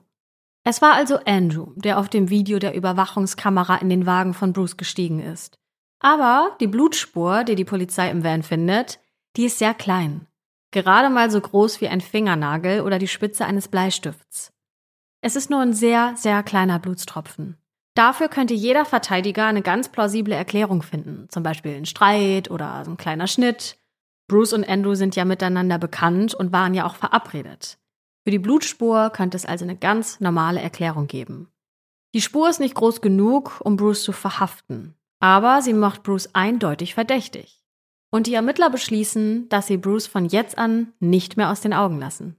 Es 0.64 0.82
war 0.82 0.94
also 0.94 1.20
Andrew, 1.24 1.68
der 1.76 2.00
auf 2.00 2.10
dem 2.10 2.32
Video 2.32 2.58
der 2.58 2.74
Überwachungskamera 2.74 3.76
in 3.76 3.90
den 3.90 4.08
Wagen 4.08 4.34
von 4.34 4.52
Bruce 4.52 4.78
gestiegen 4.78 5.20
ist. 5.20 5.60
Aber 6.00 6.58
die 6.60 6.66
Blutspur, 6.66 7.44
die 7.44 7.54
die 7.54 7.64
Polizei 7.64 8.10
im 8.10 8.24
Van 8.24 8.42
findet, 8.42 9.00
die 9.36 9.46
ist 9.46 9.60
sehr 9.60 9.76
klein. 9.76 10.26
Gerade 10.72 11.12
mal 11.12 11.30
so 11.30 11.40
groß 11.40 11.80
wie 11.80 11.90
ein 11.90 12.02
Fingernagel 12.02 12.82
oder 12.82 12.98
die 12.98 13.08
Spitze 13.08 13.46
eines 13.46 13.68
Bleistifts. 13.68 14.52
Es 15.22 15.36
ist 15.36 15.50
nur 15.50 15.60
ein 15.60 15.74
sehr, 15.74 16.14
sehr 16.16 16.44
kleiner 16.44 16.80
Blutstropfen. 16.80 17.58
Dafür 17.94 18.30
könnte 18.30 18.54
jeder 18.54 18.86
Verteidiger 18.86 19.46
eine 19.46 19.62
ganz 19.62 19.90
plausible 19.90 20.34
Erklärung 20.34 20.82
finden, 20.82 21.28
zum 21.30 21.44
Beispiel 21.44 21.76
ein 21.76 21.86
Streit 21.86 22.50
oder 22.50 22.86
so 22.86 22.92
ein 22.92 22.98
kleiner 22.98 23.28
Schnitt. 23.28 23.78
Bruce 24.30 24.54
und 24.54 24.68
Andrew 24.68 24.96
sind 24.96 25.18
ja 25.18 25.26
miteinander 25.26 25.78
bekannt 25.78 26.34
und 26.34 26.54
waren 26.54 26.74
ja 26.74 26.86
auch 26.86 26.96
verabredet. 26.96 27.78
Für 28.24 28.32
die 28.32 28.40
Blutspur 28.40 29.10
könnte 29.10 29.36
es 29.36 29.46
also 29.46 29.66
eine 29.66 29.76
ganz 29.76 30.22
normale 30.22 30.62
Erklärung 30.62 31.08
geben. 31.08 31.50
Die 32.14 32.22
Spur 32.22 32.50
ist 32.50 32.60
nicht 32.60 32.76
groß 32.76 33.02
genug, 33.02 33.60
um 33.62 33.76
Bruce 33.76 34.04
zu 34.04 34.14
verhaften, 34.14 34.96
aber 35.20 35.62
sie 35.62 35.74
macht 35.74 36.04
Bruce 36.04 36.34
eindeutig 36.34 36.94
verdächtig. 36.94 37.62
Und 38.12 38.28
die 38.28 38.34
Ermittler 38.34 38.70
beschließen, 38.70 39.50
dass 39.50 39.68
sie 39.68 39.78
Bruce 39.78 40.08
von 40.08 40.26
jetzt 40.26 40.58
an 40.58 40.94
nicht 41.00 41.36
mehr 41.36 41.52
aus 41.52 41.62
den 41.62 41.74
Augen 41.74 42.00
lassen. 42.00 42.39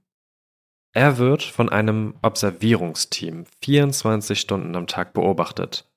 Er 0.93 1.17
wird 1.17 1.43
von 1.43 1.69
einem 1.69 2.15
Observierungsteam 2.21 3.45
24 3.63 4.39
Stunden 4.39 4.75
am 4.75 4.87
Tag 4.87 5.13
beobachtet. 5.13 5.89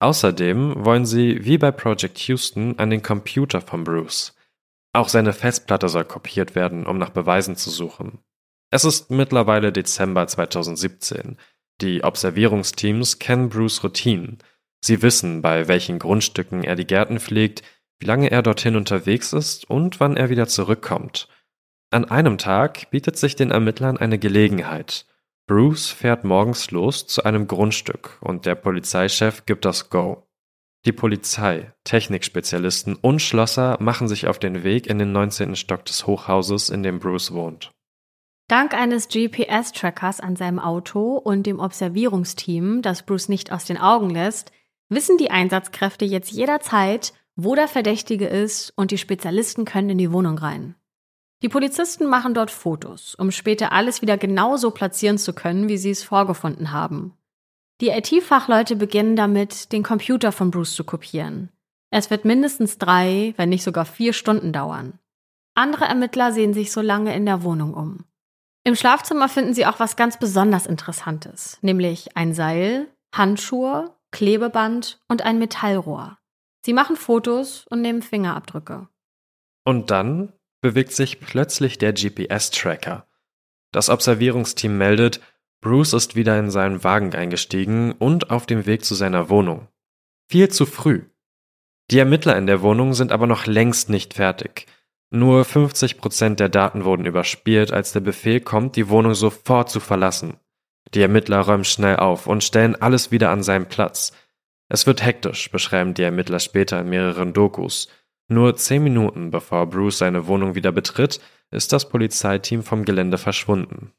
Außerdem 0.00 0.84
wollen 0.84 1.04
sie, 1.04 1.44
wie 1.44 1.58
bei 1.58 1.70
Project 1.70 2.18
Houston, 2.28 2.78
an 2.78 2.90
den 2.90 3.02
Computer 3.02 3.60
von 3.60 3.84
Bruce. 3.84 4.34
Auch 4.94 5.08
seine 5.08 5.32
Festplatte 5.32 5.88
soll 5.88 6.04
kopiert 6.04 6.54
werden, 6.54 6.86
um 6.86 6.98
nach 6.98 7.10
Beweisen 7.10 7.56
zu 7.56 7.70
suchen. 7.70 8.20
Es 8.70 8.84
ist 8.84 9.10
mittlerweile 9.10 9.72
Dezember 9.72 10.26
2017. 10.26 11.36
Die 11.80 12.02
Observierungsteams 12.02 13.18
kennen 13.18 13.48
Bruce 13.50 13.84
Routinen. 13.84 14.38
Sie 14.80 15.02
wissen, 15.02 15.42
bei 15.42 15.68
welchen 15.68 15.98
Grundstücken 15.98 16.64
er 16.64 16.76
die 16.76 16.86
Gärten 16.86 17.18
pflegt, 17.18 17.62
wie 17.98 18.06
lange 18.06 18.30
er 18.30 18.42
dorthin 18.42 18.76
unterwegs 18.76 19.32
ist 19.32 19.68
und 19.68 20.00
wann 20.00 20.16
er 20.16 20.30
wieder 20.30 20.46
zurückkommt. 20.46 21.28
An 21.90 22.04
einem 22.04 22.36
Tag 22.36 22.90
bietet 22.90 23.16
sich 23.16 23.34
den 23.34 23.50
Ermittlern 23.50 23.96
eine 23.96 24.18
Gelegenheit. 24.18 25.06
Bruce 25.46 25.88
fährt 25.88 26.22
morgens 26.22 26.70
los 26.70 27.06
zu 27.06 27.24
einem 27.24 27.48
Grundstück 27.48 28.18
und 28.20 28.44
der 28.44 28.56
Polizeichef 28.56 29.46
gibt 29.46 29.64
das 29.64 29.88
Go. 29.88 30.28
Die 30.84 30.92
Polizei, 30.92 31.72
Technikspezialisten 31.84 32.94
und 32.94 33.22
Schlosser 33.22 33.78
machen 33.80 34.06
sich 34.06 34.26
auf 34.26 34.38
den 34.38 34.64
Weg 34.64 34.86
in 34.86 34.98
den 34.98 35.12
19. 35.12 35.56
Stock 35.56 35.86
des 35.86 36.06
Hochhauses, 36.06 36.68
in 36.68 36.82
dem 36.82 36.98
Bruce 36.98 37.32
wohnt. 37.32 37.70
Dank 38.48 38.74
eines 38.74 39.08
GPS-Trackers 39.08 40.20
an 40.20 40.36
seinem 40.36 40.58
Auto 40.58 41.16
und 41.16 41.46
dem 41.46 41.58
Observierungsteam, 41.58 42.82
das 42.82 43.02
Bruce 43.02 43.30
nicht 43.30 43.50
aus 43.50 43.64
den 43.64 43.78
Augen 43.78 44.10
lässt, 44.10 44.52
wissen 44.90 45.16
die 45.16 45.30
Einsatzkräfte 45.30 46.04
jetzt 46.04 46.32
jederzeit, 46.32 47.14
wo 47.34 47.54
der 47.54 47.68
Verdächtige 47.68 48.26
ist 48.26 48.74
und 48.76 48.90
die 48.90 48.98
Spezialisten 48.98 49.64
können 49.64 49.90
in 49.90 49.98
die 49.98 50.12
Wohnung 50.12 50.36
rein. 50.36 50.74
Die 51.42 51.48
Polizisten 51.48 52.06
machen 52.06 52.34
dort 52.34 52.50
Fotos, 52.50 53.14
um 53.14 53.30
später 53.30 53.70
alles 53.72 54.02
wieder 54.02 54.18
genauso 54.18 54.72
platzieren 54.72 55.18
zu 55.18 55.32
können, 55.32 55.68
wie 55.68 55.78
sie 55.78 55.90
es 55.90 56.02
vorgefunden 56.02 56.72
haben. 56.72 57.14
Die 57.80 57.90
IT-Fachleute 57.90 58.74
beginnen 58.74 59.14
damit, 59.14 59.70
den 59.70 59.84
Computer 59.84 60.32
von 60.32 60.50
Bruce 60.50 60.74
zu 60.74 60.82
kopieren. 60.82 61.50
Es 61.90 62.10
wird 62.10 62.24
mindestens 62.24 62.78
drei, 62.78 63.34
wenn 63.36 63.50
nicht 63.50 63.62
sogar 63.62 63.84
vier 63.84 64.12
Stunden 64.12 64.52
dauern. 64.52 64.98
Andere 65.54 65.84
Ermittler 65.84 66.32
sehen 66.32 66.54
sich 66.54 66.72
so 66.72 66.80
lange 66.80 67.14
in 67.14 67.24
der 67.24 67.44
Wohnung 67.44 67.74
um. 67.74 68.04
Im 68.64 68.74
Schlafzimmer 68.74 69.28
finden 69.28 69.54
sie 69.54 69.64
auch 69.64 69.78
was 69.78 69.96
ganz 69.96 70.18
besonders 70.18 70.66
Interessantes, 70.66 71.58
nämlich 71.62 72.16
ein 72.16 72.34
Seil, 72.34 72.88
Handschuhe, 73.14 73.94
Klebeband 74.10 75.00
und 75.08 75.22
ein 75.22 75.38
Metallrohr. 75.38 76.18
Sie 76.64 76.72
machen 76.72 76.96
Fotos 76.96 77.66
und 77.70 77.80
nehmen 77.80 78.02
Fingerabdrücke. 78.02 78.88
Und 79.64 79.90
dann 79.90 80.32
bewegt 80.60 80.92
sich 80.92 81.20
plötzlich 81.20 81.78
der 81.78 81.92
GPS-Tracker. 81.92 83.06
Das 83.72 83.90
Observierungsteam 83.90 84.76
meldet, 84.76 85.20
Bruce 85.60 85.92
ist 85.92 86.14
wieder 86.14 86.38
in 86.38 86.50
seinen 86.50 86.84
Wagen 86.84 87.14
eingestiegen 87.14 87.92
und 87.92 88.30
auf 88.30 88.46
dem 88.46 88.66
Weg 88.66 88.84
zu 88.84 88.94
seiner 88.94 89.28
Wohnung. 89.28 89.68
Viel 90.28 90.48
zu 90.48 90.66
früh. 90.66 91.02
Die 91.90 91.98
Ermittler 91.98 92.36
in 92.36 92.46
der 92.46 92.62
Wohnung 92.62 92.94
sind 92.94 93.12
aber 93.12 93.26
noch 93.26 93.46
längst 93.46 93.88
nicht 93.88 94.14
fertig. 94.14 94.66
Nur 95.10 95.44
50 95.44 95.98
Prozent 95.98 96.38
der 96.38 96.50
Daten 96.50 96.84
wurden 96.84 97.06
überspielt, 97.06 97.72
als 97.72 97.92
der 97.92 98.00
Befehl 98.00 98.40
kommt, 98.40 98.76
die 98.76 98.88
Wohnung 98.90 99.14
sofort 99.14 99.70
zu 99.70 99.80
verlassen. 99.80 100.38
Die 100.94 101.00
Ermittler 101.00 101.40
räumen 101.40 101.64
schnell 101.64 101.96
auf 101.96 102.26
und 102.26 102.44
stellen 102.44 102.76
alles 102.76 103.10
wieder 103.10 103.30
an 103.30 103.42
seinen 103.42 103.66
Platz. 103.66 104.12
Es 104.68 104.86
wird 104.86 105.04
hektisch, 105.04 105.50
beschreiben 105.50 105.94
die 105.94 106.02
Ermittler 106.02 106.40
später 106.40 106.80
in 106.80 106.90
mehreren 106.90 107.32
Dokus. 107.32 107.88
Nur 108.28 108.56
zehn 108.56 108.84
Minuten 108.84 109.30
bevor 109.30 109.66
Bruce 109.66 109.98
seine 109.98 110.26
Wohnung 110.26 110.54
wieder 110.54 110.70
betritt, 110.70 111.20
ist 111.50 111.72
das 111.72 111.88
Polizeiteam 111.88 112.62
vom 112.62 112.84
Gelände 112.84 113.16
verschwunden. 113.16 113.92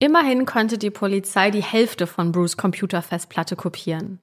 Immerhin 0.00 0.46
konnte 0.46 0.78
die 0.78 0.90
Polizei 0.90 1.52
die 1.52 1.62
Hälfte 1.62 2.08
von 2.08 2.32
Bruce 2.32 2.56
Computerfestplatte 2.56 3.54
kopieren. 3.54 4.18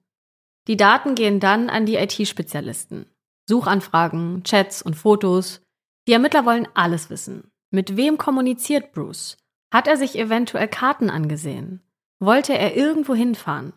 Die 0.68 0.76
Daten 0.76 1.16
gehen 1.16 1.40
dann 1.40 1.70
an 1.70 1.86
die 1.86 1.96
IT-Spezialisten. 1.96 3.06
Suchanfragen, 3.48 4.44
Chats 4.44 4.82
und 4.82 4.96
Fotos. 4.96 5.62
Die 6.06 6.12
Ermittler 6.12 6.46
wollen 6.46 6.68
alles 6.74 7.10
wissen. 7.10 7.50
Mit 7.72 7.96
wem 7.96 8.18
kommuniziert 8.18 8.92
Bruce? 8.92 9.38
Hat 9.72 9.88
er 9.88 9.96
sich 9.96 10.20
eventuell 10.20 10.68
Karten 10.68 11.10
angesehen? 11.10 11.82
Wollte 12.20 12.58
er 12.58 12.76
irgendwo 12.76 13.16
hinfahren? 13.16 13.72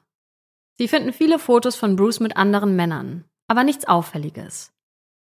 Sie 0.74 0.88
finden 0.88 1.12
viele 1.12 1.38
Fotos 1.38 1.76
von 1.76 1.94
Bruce 1.94 2.18
mit 2.18 2.36
anderen 2.36 2.74
Männern, 2.74 3.24
aber 3.46 3.62
nichts 3.62 3.86
Auffälliges. 3.86 4.72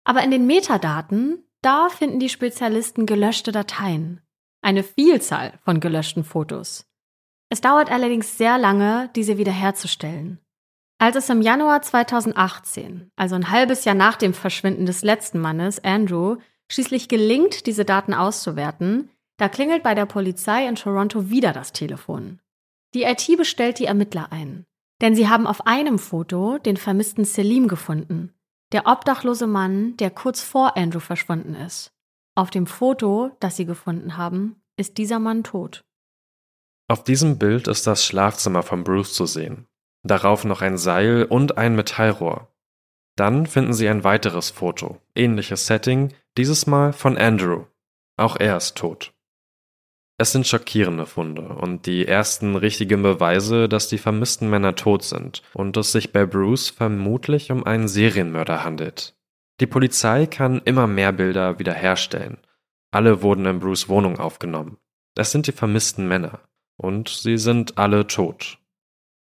Aber 0.04 0.24
in 0.24 0.32
den 0.32 0.47
Metadaten, 0.47 1.43
da 1.62 1.89
finden 1.89 2.20
die 2.20 2.30
Spezialisten 2.30 3.06
gelöschte 3.06 3.52
Dateien. 3.52 4.22
Eine 4.62 4.84
Vielzahl 4.84 5.60
von 5.64 5.80
gelöschten 5.80 6.24
Fotos. 6.24 6.88
Es 7.49 7.62
dauert 7.62 7.91
allerdings 7.91 8.38
sehr 8.38 8.58
lange, 8.58 9.10
diese 9.16 9.38
wiederherzustellen. 9.38 10.39
Als 10.99 11.16
es 11.16 11.30
im 11.30 11.41
Januar 11.41 11.82
2018, 11.82 13.12
also 13.16 13.36
ein 13.36 13.49
halbes 13.49 13.86
Jahr 13.86 13.95
nach 13.95 14.16
dem 14.16 14.34
Verschwinden 14.34 14.86
des 14.86 15.02
letzten 15.02 15.39
Mannes, 15.39 15.84
Andrew, 15.84 16.38
schließlich 16.72 17.10
gelingt, 17.10 17.66
diese 17.66 17.86
Daten 17.86 18.14
auszuwerten, 18.14 19.10
da 19.38 19.49
klingelt 19.49 19.82
bei 19.82 19.95
der 19.95 20.06
Polizei 20.06 20.68
in 20.68 20.76
Toronto 20.76 21.30
wieder 21.30 21.54
das 21.54 21.74
Telefon. 21.74 22.39
Die 22.93 23.04
IT 23.04 23.36
bestellt 23.36 23.80
die 23.80 23.86
Ermittler 23.86 24.32
ein, 24.32 24.66
denn 25.02 25.16
sie 25.16 25.28
haben 25.28 25.47
auf 25.47 25.66
einem 25.66 25.97
Foto 25.97 26.60
den 26.60 26.78
vermissten 26.78 27.26
Selim 27.26 27.68
gefunden, 27.68 28.34
der 28.72 28.88
obdachlose 28.88 29.47
Mann, 29.47 29.97
der 29.97 30.11
kurz 30.11 30.41
vor 30.41 30.78
Andrew 30.78 30.99
verschwunden 30.99 31.55
ist. 31.55 31.91
Auf 32.36 32.49
dem 32.49 32.67
Foto, 32.67 33.32
das 33.39 33.57
sie 33.57 33.65
gefunden 33.65 34.17
haben, 34.17 34.61
ist 34.78 34.97
dieser 34.97 35.19
Mann 35.19 35.43
tot. 35.43 35.84
Auf 36.88 37.03
diesem 37.03 37.38
Bild 37.38 37.67
ist 37.67 37.88
das 37.88 38.05
Schlafzimmer 38.05 38.63
von 38.63 38.84
Bruce 38.84 39.13
zu 39.13 39.26
sehen. 39.26 39.67
Darauf 40.03 40.45
noch 40.45 40.61
ein 40.61 40.78
Seil 40.78 41.26
und 41.26 41.57
ein 41.57 41.76
Metallrohr. 41.76 42.47
Dann 43.15 43.45
finden 43.45 43.74
sie 43.74 43.88
ein 43.88 44.03
weiteres 44.03 44.49
Foto, 44.49 44.99
ähnliches 45.15 45.67
Setting, 45.67 46.13
dieses 46.38 46.65
Mal 46.65 46.93
von 46.93 47.17
Andrew. 47.17 47.65
Auch 48.17 48.38
er 48.38 48.57
ist 48.57 48.78
tot. 48.78 49.13
Es 50.22 50.34
sind 50.34 50.45
schockierende 50.45 51.07
Funde 51.07 51.41
und 51.41 51.88
die 51.88 52.07
ersten 52.07 52.55
richtigen 52.55 53.01
Beweise, 53.01 53.67
dass 53.67 53.88
die 53.88 53.97
vermissten 53.97 54.51
Männer 54.51 54.76
tot 54.76 55.01
sind 55.01 55.41
und 55.55 55.76
es 55.78 55.91
sich 55.91 56.11
bei 56.11 56.28
Bruce 56.28 56.69
vermutlich 56.69 57.51
um 57.51 57.63
einen 57.63 57.88
Serienmörder 57.88 58.63
handelt. 58.63 59.15
Die 59.61 59.65
Polizei 59.65 60.28
kann 60.28 60.61
immer 60.63 60.86
mehr 60.86 61.11
Bilder 61.11 61.57
wiederherstellen. 61.57 62.38
Alle 62.91 63.24
wurden 63.24 63.47
in 63.47 63.59
Bruce 63.59 63.89
Wohnung 63.89 64.19
aufgenommen. 64.19 64.78
Es 65.15 65.32
sind 65.32 65.47
die 65.47 65.53
vermissten 65.53 66.07
Männer. 66.07 66.41
Und 66.78 67.09
sie 67.09 67.39
sind 67.39 67.80
alle 67.80 68.05
tot. 68.05 68.59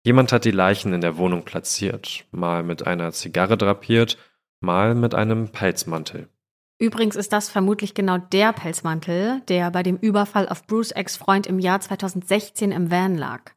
Jemand 0.02 0.32
hat 0.32 0.46
die 0.46 0.50
Leichen 0.50 0.94
in 0.94 1.02
der 1.02 1.18
Wohnung 1.18 1.44
platziert, 1.44 2.24
mal 2.30 2.62
mit 2.62 2.86
einer 2.86 3.12
Zigarre 3.12 3.58
drapiert, 3.58 4.16
mal 4.60 4.94
mit 4.94 5.14
einem 5.14 5.50
Pelzmantel. 5.50 6.30
Übrigens 6.78 7.16
ist 7.16 7.32
das 7.32 7.48
vermutlich 7.48 7.94
genau 7.94 8.18
der 8.18 8.52
Pelzmantel, 8.52 9.40
der 9.48 9.70
bei 9.70 9.82
dem 9.82 9.96
Überfall 9.96 10.48
auf 10.48 10.66
Bruce 10.66 10.92
Ex-Freund 10.92 11.46
im 11.46 11.58
Jahr 11.58 11.80
2016 11.80 12.70
im 12.70 12.90
Van 12.90 13.16
lag. 13.16 13.52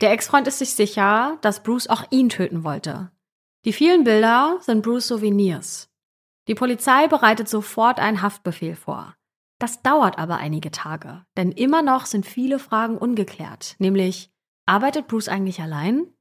Der 0.00 0.12
Ex-Freund 0.12 0.48
ist 0.48 0.58
sich 0.58 0.74
sicher, 0.74 1.38
dass 1.42 1.62
Bruce 1.62 1.88
auch 1.88 2.04
ihn 2.10 2.28
töten 2.28 2.64
wollte. 2.64 3.10
Die 3.64 3.72
vielen 3.72 4.04
Bilder 4.04 4.58
sind 4.60 4.82
Bruce 4.82 5.06
Souvenirs. 5.06 5.90
Die 6.48 6.54
Polizei 6.54 7.06
bereitet 7.06 7.48
sofort 7.48 8.00
einen 8.00 8.22
Haftbefehl 8.22 8.74
vor. 8.74 9.14
Das 9.60 9.82
dauert 9.82 10.18
aber 10.18 10.38
einige 10.38 10.72
Tage, 10.72 11.24
denn 11.36 11.52
immer 11.52 11.82
noch 11.82 12.06
sind 12.06 12.26
viele 12.26 12.58
Fragen 12.58 12.98
ungeklärt, 12.98 13.76
nämlich 13.78 14.32
arbeitet 14.66 15.06
Bruce 15.06 15.28
eigentlich 15.28 15.60
allein? 15.60 16.12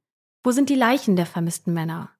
Wo 0.43 0.51
sind 0.51 0.69
die 0.69 0.75
Leichen 0.75 1.15
der 1.15 1.25
vermissten 1.25 1.73
Männer? 1.73 2.11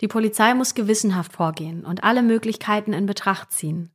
Die 0.00 0.08
Polizei 0.08 0.54
muss 0.54 0.74
gewissenhaft 0.74 1.32
vorgehen 1.32 1.84
und 1.84 2.04
alle 2.04 2.22
Möglichkeiten 2.22 2.92
in 2.92 3.06
Betracht 3.06 3.52
ziehen. 3.52 3.90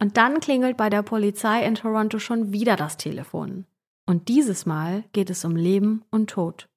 Und 0.00 0.16
dann 0.16 0.40
klingelt 0.40 0.76
bei 0.76 0.90
der 0.90 1.02
Polizei 1.02 1.64
in 1.64 1.76
Toronto 1.76 2.18
schon 2.18 2.52
wieder 2.52 2.76
das 2.76 2.96
Telefon. 2.96 3.64
Und 4.06 4.28
dieses 4.28 4.66
Mal 4.66 5.04
geht 5.12 5.30
es 5.30 5.44
um 5.44 5.56
Leben 5.56 6.04
und 6.10 6.30
Tod. 6.30 6.68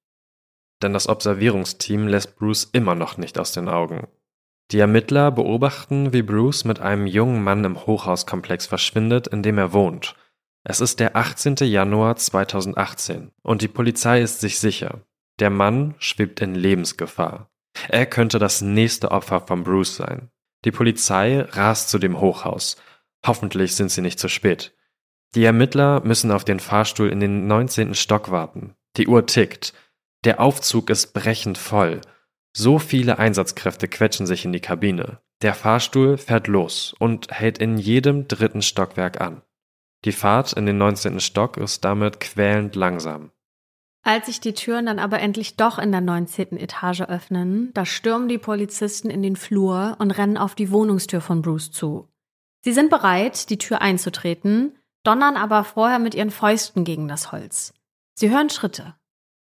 Denn 0.82 0.92
das 0.92 1.08
Observierungsteam 1.08 2.08
lässt 2.08 2.36
Bruce 2.36 2.64
immer 2.72 2.94
noch 2.94 3.18
nicht 3.18 3.38
aus 3.38 3.52
den 3.52 3.68
Augen. 3.68 4.06
Die 4.70 4.78
Ermittler 4.78 5.30
beobachten, 5.30 6.12
wie 6.12 6.22
Bruce 6.22 6.64
mit 6.64 6.80
einem 6.80 7.06
jungen 7.06 7.42
Mann 7.42 7.64
im 7.64 7.86
Hochhauskomplex 7.86 8.66
verschwindet, 8.66 9.26
in 9.26 9.42
dem 9.42 9.58
er 9.58 9.72
wohnt. 9.72 10.14
Es 10.62 10.80
ist 10.80 11.00
der 11.00 11.16
18. 11.16 11.56
Januar 11.60 12.16
2018 12.16 13.32
und 13.42 13.62
die 13.62 13.68
Polizei 13.68 14.22
ist 14.22 14.40
sich 14.40 14.58
sicher, 14.58 15.00
der 15.38 15.50
Mann 15.50 15.94
schwebt 15.98 16.40
in 16.40 16.54
Lebensgefahr. 16.54 17.50
Er 17.88 18.06
könnte 18.06 18.38
das 18.38 18.60
nächste 18.60 19.10
Opfer 19.10 19.40
von 19.40 19.64
Bruce 19.64 19.96
sein. 19.96 20.30
Die 20.64 20.70
Polizei 20.70 21.40
rast 21.40 21.88
zu 21.88 21.98
dem 21.98 22.20
Hochhaus. 22.20 22.76
Hoffentlich 23.26 23.74
sind 23.74 23.90
sie 23.90 24.02
nicht 24.02 24.18
zu 24.18 24.28
spät. 24.28 24.74
Die 25.34 25.44
Ermittler 25.44 26.00
müssen 26.04 26.32
auf 26.32 26.44
den 26.44 26.60
Fahrstuhl 26.60 27.08
in 27.08 27.20
den 27.20 27.46
19. 27.46 27.94
Stock 27.94 28.30
warten. 28.30 28.74
Die 28.96 29.06
Uhr 29.06 29.26
tickt. 29.26 29.72
Der 30.24 30.40
Aufzug 30.40 30.90
ist 30.90 31.14
brechend 31.14 31.56
voll. 31.56 32.00
So 32.52 32.78
viele 32.78 33.18
Einsatzkräfte 33.18 33.88
quetschen 33.88 34.26
sich 34.26 34.44
in 34.44 34.52
die 34.52 34.60
Kabine. 34.60 35.20
Der 35.42 35.54
Fahrstuhl 35.54 36.18
fährt 36.18 36.48
los 36.48 36.94
und 36.98 37.30
hält 37.30 37.58
in 37.58 37.78
jedem 37.78 38.28
dritten 38.28 38.60
Stockwerk 38.60 39.20
an. 39.20 39.42
Die 40.04 40.12
Fahrt 40.12 40.52
in 40.54 40.66
den 40.66 40.78
19. 40.78 41.20
Stock 41.20 41.56
ist 41.56 41.84
damit 41.84 42.20
quälend 42.20 42.74
langsam. 42.74 43.30
Als 44.02 44.26
sich 44.26 44.40
die 44.40 44.54
Türen 44.54 44.86
dann 44.86 44.98
aber 44.98 45.20
endlich 45.20 45.56
doch 45.56 45.78
in 45.78 45.92
der 45.92 46.00
19. 46.00 46.56
Etage 46.56 47.02
öffnen, 47.02 47.70
da 47.74 47.84
stürmen 47.84 48.28
die 48.28 48.38
Polizisten 48.38 49.10
in 49.10 49.22
den 49.22 49.36
Flur 49.36 49.96
und 49.98 50.10
rennen 50.12 50.38
auf 50.38 50.54
die 50.54 50.70
Wohnungstür 50.70 51.20
von 51.20 51.42
Bruce 51.42 51.70
zu. 51.70 52.08
Sie 52.62 52.72
sind 52.72 52.90
bereit, 52.90 53.50
die 53.50 53.58
Tür 53.58 53.80
einzutreten, 53.82 54.78
donnern 55.02 55.36
aber 55.36 55.64
vorher 55.64 55.98
mit 55.98 56.14
ihren 56.14 56.30
Fäusten 56.30 56.84
gegen 56.84 57.08
das 57.08 57.32
Holz. 57.32 57.74
Sie 58.14 58.30
hören 58.30 58.50
Schritte. 58.50 58.94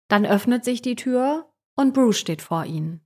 Dann 0.09 0.27
öffnet 0.27 0.65
sich 0.65 0.83
die 0.83 0.97
Tür 0.97 1.51
und 1.77 1.95
Bruce 1.95 2.19
steht 2.19 2.43
vor 2.43 2.65
ihnen. 2.65 3.01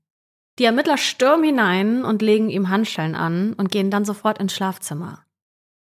Die 0.59 0.65
Ermittler 0.65 0.99
stürmen 0.99 1.45
hinein 1.45 2.05
und 2.05 2.23
legen 2.23 2.51
ihm 2.51 2.69
Handschellen 2.69 3.15
an 3.15 3.55
und 3.55 3.71
gehen 3.71 3.91
dann 3.91 4.05
sofort 4.05 4.39
ins 4.39 4.55
Schlafzimmer. 4.55 5.25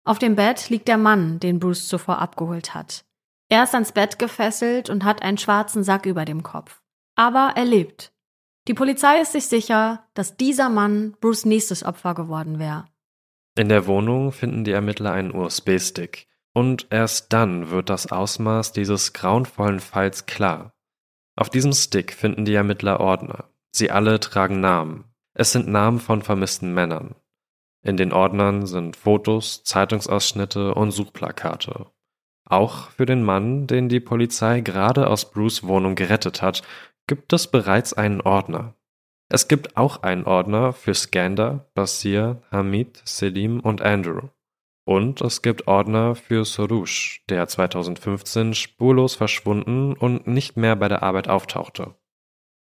Auf 0.06 0.20
dem 0.20 0.36
Bett 0.36 0.70
liegt 0.70 0.88
der 0.88 0.98
Mann, 0.98 1.40
den 1.40 1.60
Bruce 1.60 1.88
zuvor 1.88 2.20
abgeholt 2.20 2.74
hat. 2.74 3.06
Er 3.50 3.64
ist 3.64 3.74
ans 3.74 3.92
Bett 3.92 4.20
gefesselt 4.20 4.90
und 4.90 5.04
hat 5.04 5.24
einen 5.24 5.40
schwarzen 5.40 5.84
Sack 5.84 6.06
über 6.06 6.24
dem 6.24 6.44
Kopf. 6.44 6.82
Aber 7.16 7.54
er 7.56 7.66
lebt. 7.66 8.14
Die 8.68 8.76
Polizei 8.76 9.20
ist 9.22 9.32
sich 9.32 9.48
sicher, 9.48 10.08
dass 10.14 10.38
dieser 10.38 10.70
Mann 10.70 11.18
Bruce 11.20 11.46
nächstes 11.46 11.84
Opfer 11.84 12.14
geworden 12.14 12.60
wäre. 12.60 12.86
In 13.58 13.68
der 13.68 13.88
Wohnung 13.88 14.32
finden 14.32 14.64
die 14.64 14.72
Ermittler 14.72 15.12
einen 15.12 15.34
USB-Stick. 15.34 16.28
Und 16.54 16.88
erst 16.92 17.34
dann 17.34 17.72
wird 17.72 17.90
das 17.90 18.12
Ausmaß 18.12 18.72
dieses 18.74 19.14
grauenvollen 19.14 19.80
Falls 19.80 20.28
klar. 20.28 20.74
Auf 21.36 21.50
diesem 21.50 21.74
Stick 21.74 22.14
finden 22.14 22.46
die 22.46 22.54
Ermittler 22.54 23.00
Ordner. 23.00 23.50
Sie 23.72 23.90
alle 23.90 24.20
tragen 24.20 24.60
Namen. 24.60 25.06
Es 25.34 25.52
sind 25.52 25.68
Namen 25.68 26.00
von 26.00 26.22
vermissten 26.22 26.74
Männern. 26.74 27.16
In 27.82 27.98
den 27.98 28.12
Ordnern 28.12 28.66
sind 28.66 28.96
Fotos, 28.96 29.64
Zeitungsausschnitte 29.64 30.74
und 30.76 30.92
Suchplakate. 30.92 31.88
Auch 32.50 32.90
für 32.90 33.06
den 33.06 33.24
Mann, 33.24 33.68
den 33.68 33.90
die 33.90 34.00
Polizei 34.00 34.62
gerade 34.62 35.08
aus 35.08 35.32
Bruce 35.32 35.64
Wohnung 35.64 35.96
gerettet 35.96 36.42
hat, 36.42 36.64
gibt 37.08 37.32
es 37.32 37.48
bereits 37.48 37.94
einen 37.94 38.22
Ordner. 38.22 38.74
Es 39.32 39.48
gibt 39.48 39.78
auch 39.78 40.02
einen 40.02 40.26
Ordner 40.26 40.74
für 40.74 40.96
Skander, 40.96 41.70
Basir, 41.76 42.42
Hamid, 42.52 43.02
Selim 43.06 43.60
und 43.60 43.84
Andrew. 43.84 44.30
Und 44.84 45.22
es 45.22 45.44
gibt 45.44 45.68
Ordner 45.68 46.16
für 46.16 46.44
Soroush, 46.46 47.24
der 47.30 47.48
2015 47.48 48.56
spurlos 48.56 49.14
verschwunden 49.14 49.94
und 49.94 50.26
nicht 50.26 50.58
mehr 50.58 50.76
bei 50.76 50.88
der 50.88 51.04
Arbeit 51.04 51.28
auftauchte. 51.28 51.94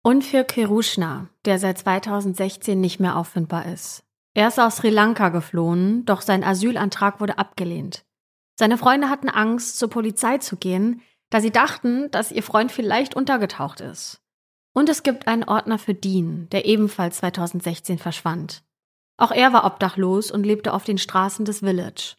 Und 0.03 0.23
für 0.23 0.43
Kirushna, 0.43 1.29
der 1.45 1.57
seit 1.57 1.79
2016 1.79 2.79
nicht 2.79 2.99
mehr 2.99 3.17
auffindbar 3.17 3.65
ist. 3.65 4.03
Er 4.35 4.49
ist 4.49 4.59
aus 4.59 4.77
Sri 4.77 4.89
Lanka 4.89 5.29
geflohen, 5.29 6.05
doch 6.05 6.21
sein 6.21 6.43
Asylantrag 6.43 7.19
wurde 7.19 7.39
abgelehnt. 7.39 8.05
Seine 8.59 8.77
Freunde 8.77 9.09
hatten 9.09 9.29
Angst, 9.29 9.79
zur 9.79 9.89
Polizei 9.89 10.37
zu 10.39 10.57
gehen, 10.57 11.01
da 11.29 11.39
sie 11.39 11.49
dachten, 11.49 12.11
dass 12.11 12.29
ihr 12.29 12.43
Freund 12.43 12.73
vielleicht 12.73 13.15
untergetaucht 13.15 13.79
ist. 13.79 14.21
Und 14.73 14.89
es 14.89 15.01
gibt 15.01 15.29
einen 15.29 15.45
Ordner 15.45 15.79
für 15.79 15.93
Dean, 15.93 16.49
der 16.49 16.65
ebenfalls 16.65 17.19
2016 17.19 17.99
verschwand. 17.99 18.65
Auch 19.15 19.31
er 19.31 19.53
war 19.53 19.63
obdachlos 19.63 20.29
und 20.29 20.45
lebte 20.45 20.73
auf 20.73 20.83
den 20.83 20.97
Straßen 20.97 21.45
des 21.45 21.59
Village. 21.59 22.17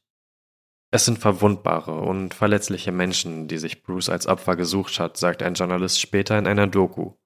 Es 0.91 1.05
sind 1.05 1.19
verwundbare 1.19 2.01
und 2.01 2.33
verletzliche 2.33 2.91
Menschen, 2.91 3.47
die 3.47 3.59
sich 3.59 3.83
Bruce 3.83 4.09
als 4.09 4.27
Opfer 4.27 4.57
gesucht 4.57 4.99
hat, 4.99 5.19
sagt 5.19 5.43
ein 5.43 5.53
Journalist 5.53 6.01
später 6.01 6.39
in 6.39 6.47
einer 6.47 6.67
Doku. 6.67 7.17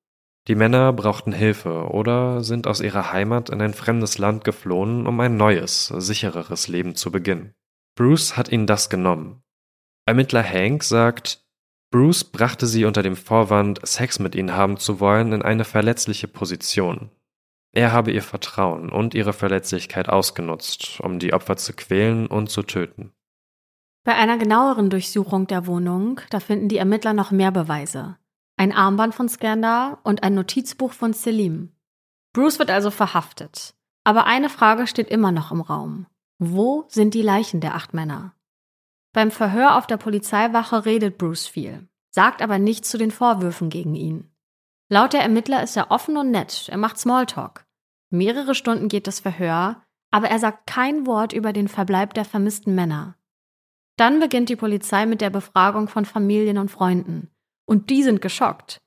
Die 0.49 0.57
Männer 0.57 0.93
brauchten 0.93 1.31
Hilfe 1.31 1.87
oder 1.89 2.43
sind 2.43 2.67
aus 2.67 2.81
ihrer 2.81 3.12
Heimat 3.12 3.49
in 3.49 3.62
ein 3.62 3.75
fremdes 3.75 4.19
Land 4.19 4.43
geflohen, 4.43 5.07
um 5.07 5.21
ein 5.21 5.37
neues, 5.37 5.87
sichereres 5.87 6.67
Leben 6.67 6.97
zu 6.97 7.12
beginnen. 7.12 7.55
Bruce 7.97 8.37
hat 8.37 8.51
ihnen 8.51 8.67
das 8.67 8.91
genommen. 8.91 9.43
Ermittler 10.07 10.43
Hank 10.43 10.83
sagt, 10.83 11.45
Bruce 11.91 12.25
brachte 12.25 12.67
sie 12.67 12.85
unter 12.85 13.03
dem 13.03 13.17
Vorwand, 13.17 13.87
Sex 13.87 14.19
mit 14.19 14.35
ihnen 14.35 14.53
haben 14.53 14.79
zu 14.79 14.99
wollen, 14.99 15.33
in 15.33 15.43
eine 15.43 15.65
verletzliche 15.65 16.27
Position. 16.27 17.11
Er 17.73 17.93
habe 17.93 18.13
ihr 18.13 18.23
Vertrauen 18.23 18.91
und 18.91 19.15
ihre 19.15 19.33
Verletzlichkeit 19.33 20.09
ausgenutzt, 20.09 21.01
um 21.01 21.19
die 21.19 21.33
Opfer 21.33 21.57
zu 21.57 21.73
quälen 21.73 22.27
und 22.27 22.51
zu 22.51 22.63
töten. 22.63 23.13
Bei 24.05 24.15
einer 24.15 24.39
genaueren 24.39 24.91
Durchsuchung 24.91 25.47
der 25.47 25.67
Wohnung, 25.67 26.21
da 26.31 26.41
finden 26.41 26.69
die 26.69 26.77
Ermittler 26.77 27.15
noch 27.15 27.31
mehr 27.31 27.51
Beweise. 27.51 28.17
Ein 28.57 28.73
Armband 28.73 29.15
von 29.15 29.29
Skandar 29.29 29.99
und 30.03 30.23
ein 30.23 30.35
Notizbuch 30.35 30.93
von 30.93 31.13
Selim. 31.13 31.73
Bruce 32.33 32.59
wird 32.59 32.71
also 32.71 32.91
verhaftet. 32.91 33.75
Aber 34.05 34.27
eine 34.27 34.51
Frage 34.51 34.87
steht 34.87 35.09
immer 35.09 35.33
noch 35.33 35.51
im 35.51 35.61
Raum. 35.61 36.07
Wo 36.39 36.85
sind 36.89 37.14
die 37.14 37.22
Leichen 37.22 37.61
der 37.61 37.74
acht 37.74 37.95
Männer? 37.95 38.35
Beim 39.12 39.30
Verhör 39.30 39.76
auf 39.76 39.87
der 39.87 39.97
Polizeiwache 39.97 40.85
redet 40.85 41.18
Bruce 41.18 41.47
viel, 41.47 41.89
sagt 42.11 42.43
aber 42.43 42.59
nichts 42.59 42.91
zu 42.91 42.99
den 42.99 43.12
Vorwürfen 43.12 43.70
gegen 43.70 43.95
ihn. 43.95 44.30
Laut 44.89 45.12
der 45.12 45.22
Ermittler 45.22 45.62
ist 45.62 45.76
er 45.76 45.91
offen 45.91 46.16
und 46.16 46.30
nett, 46.30 46.68
er 46.70 46.78
macht 46.78 46.99
Smalltalk. 46.99 47.64
Mehrere 48.11 48.55
Stunden 48.55 48.89
geht 48.89 49.07
das 49.07 49.20
Verhör, 49.20 49.82
aber 50.11 50.28
er 50.28 50.39
sagt 50.39 50.66
kein 50.66 51.07
Wort 51.07 51.32
über 51.32 51.53
den 51.53 51.68
Verbleib 51.68 52.14
der 52.14 52.24
vermissten 52.24 52.74
Männer. 52.74 53.16
Dann 53.97 54.20
beginnt 54.20 54.49
die 54.49 54.57
Polizei 54.57 55.07
mit 55.07 55.20
der 55.20 55.30
Befragung 55.30 55.89
von 55.89 56.05
Familien 56.05 56.59
und 56.59 56.70
Freunden. 56.70 57.30
Und 57.66 57.91
die 57.91 58.03
sind 58.03 58.20
geschockt. 58.20 58.78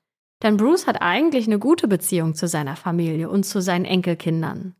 Denn 0.42 0.56
Bruce 0.56 0.86
hat 0.86 1.02
eigentlich 1.02 1.46
eine 1.46 1.58
gute 1.58 1.88
Beziehung 1.88 2.34
zu 2.34 2.46
seiner 2.46 2.76
Familie 2.76 3.28
und 3.28 3.44
zu 3.44 3.60
seinen 3.60 3.84
Enkelkindern. 3.84 4.76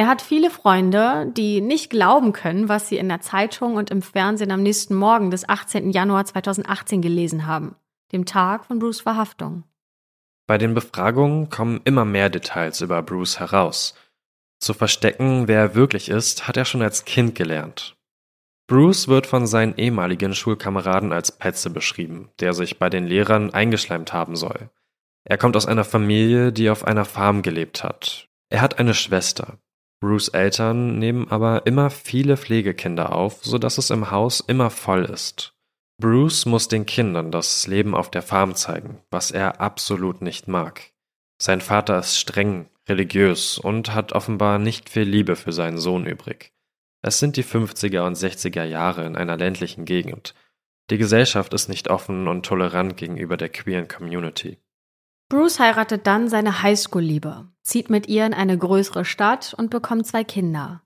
Er 0.00 0.06
hat 0.06 0.22
viele 0.22 0.48
Freunde, 0.48 1.30
die 1.36 1.60
nicht 1.60 1.90
glauben 1.90 2.32
können, 2.32 2.70
was 2.70 2.88
sie 2.88 2.96
in 2.96 3.10
der 3.10 3.20
Zeitung 3.20 3.74
und 3.74 3.90
im 3.90 4.00
Fernsehen 4.00 4.50
am 4.50 4.62
nächsten 4.62 4.94
Morgen 4.94 5.30
des 5.30 5.46
18. 5.46 5.90
Januar 5.90 6.24
2018 6.24 7.02
gelesen 7.02 7.46
haben, 7.46 7.76
dem 8.10 8.24
Tag 8.24 8.64
von 8.64 8.78
Bruce 8.78 9.02
Verhaftung. 9.02 9.64
Bei 10.46 10.56
den 10.56 10.72
Befragungen 10.72 11.50
kommen 11.50 11.82
immer 11.84 12.06
mehr 12.06 12.30
Details 12.30 12.80
über 12.80 13.02
Bruce 13.02 13.40
heraus. 13.40 13.94
Zu 14.58 14.72
verstecken, 14.72 15.48
wer 15.48 15.60
er 15.60 15.74
wirklich 15.74 16.08
ist, 16.08 16.48
hat 16.48 16.56
er 16.56 16.64
schon 16.64 16.80
als 16.80 17.04
Kind 17.04 17.34
gelernt. 17.34 17.94
Bruce 18.68 19.06
wird 19.06 19.26
von 19.26 19.46
seinen 19.46 19.76
ehemaligen 19.76 20.34
Schulkameraden 20.34 21.12
als 21.12 21.30
Petze 21.30 21.68
beschrieben, 21.68 22.30
der 22.40 22.54
sich 22.54 22.78
bei 22.78 22.88
den 22.88 23.06
Lehrern 23.06 23.52
eingeschleimt 23.52 24.14
haben 24.14 24.34
soll. 24.34 24.70
Er 25.24 25.36
kommt 25.36 25.58
aus 25.58 25.66
einer 25.66 25.84
Familie, 25.84 26.54
die 26.54 26.70
auf 26.70 26.84
einer 26.86 27.04
Farm 27.04 27.42
gelebt 27.42 27.84
hat. 27.84 28.28
Er 28.48 28.62
hat 28.62 28.78
eine 28.78 28.94
Schwester. 28.94 29.58
Bruce 30.00 30.28
Eltern 30.28 30.98
nehmen 30.98 31.30
aber 31.30 31.66
immer 31.66 31.90
viele 31.90 32.38
Pflegekinder 32.38 33.14
auf, 33.14 33.44
so 33.44 33.58
dass 33.58 33.76
es 33.76 33.90
im 33.90 34.10
Haus 34.10 34.40
immer 34.40 34.70
voll 34.70 35.04
ist. 35.04 35.54
Bruce 36.00 36.46
muss 36.46 36.68
den 36.68 36.86
Kindern 36.86 37.30
das 37.30 37.66
Leben 37.66 37.94
auf 37.94 38.10
der 38.10 38.22
Farm 38.22 38.54
zeigen, 38.54 39.02
was 39.10 39.30
er 39.30 39.60
absolut 39.60 40.22
nicht 40.22 40.48
mag. 40.48 40.92
Sein 41.40 41.60
Vater 41.60 41.98
ist 41.98 42.18
streng, 42.18 42.70
religiös 42.88 43.58
und 43.58 43.94
hat 43.94 44.12
offenbar 44.12 44.58
nicht 44.58 44.88
viel 44.88 45.02
Liebe 45.02 45.36
für 45.36 45.52
seinen 45.52 45.76
Sohn 45.76 46.06
übrig. 46.06 46.54
Es 47.02 47.18
sind 47.18 47.36
die 47.36 47.44
50er 47.44 48.06
und 48.06 48.16
60er 48.16 48.64
Jahre 48.64 49.04
in 49.04 49.16
einer 49.16 49.36
ländlichen 49.36 49.84
Gegend. 49.84 50.34
Die 50.90 50.98
Gesellschaft 50.98 51.52
ist 51.52 51.68
nicht 51.68 51.88
offen 51.88 52.26
und 52.26 52.44
tolerant 52.44 52.96
gegenüber 52.96 53.36
der 53.36 53.50
queeren 53.50 53.86
Community. 53.86 54.58
Bruce 55.30 55.60
heiratet 55.60 56.08
dann 56.08 56.28
seine 56.28 56.64
Highschool-Liebe, 56.64 57.46
zieht 57.62 57.88
mit 57.88 58.08
ihr 58.08 58.26
in 58.26 58.34
eine 58.34 58.58
größere 58.58 59.04
Stadt 59.04 59.54
und 59.56 59.70
bekommt 59.70 60.04
zwei 60.04 60.24
Kinder. 60.24 60.82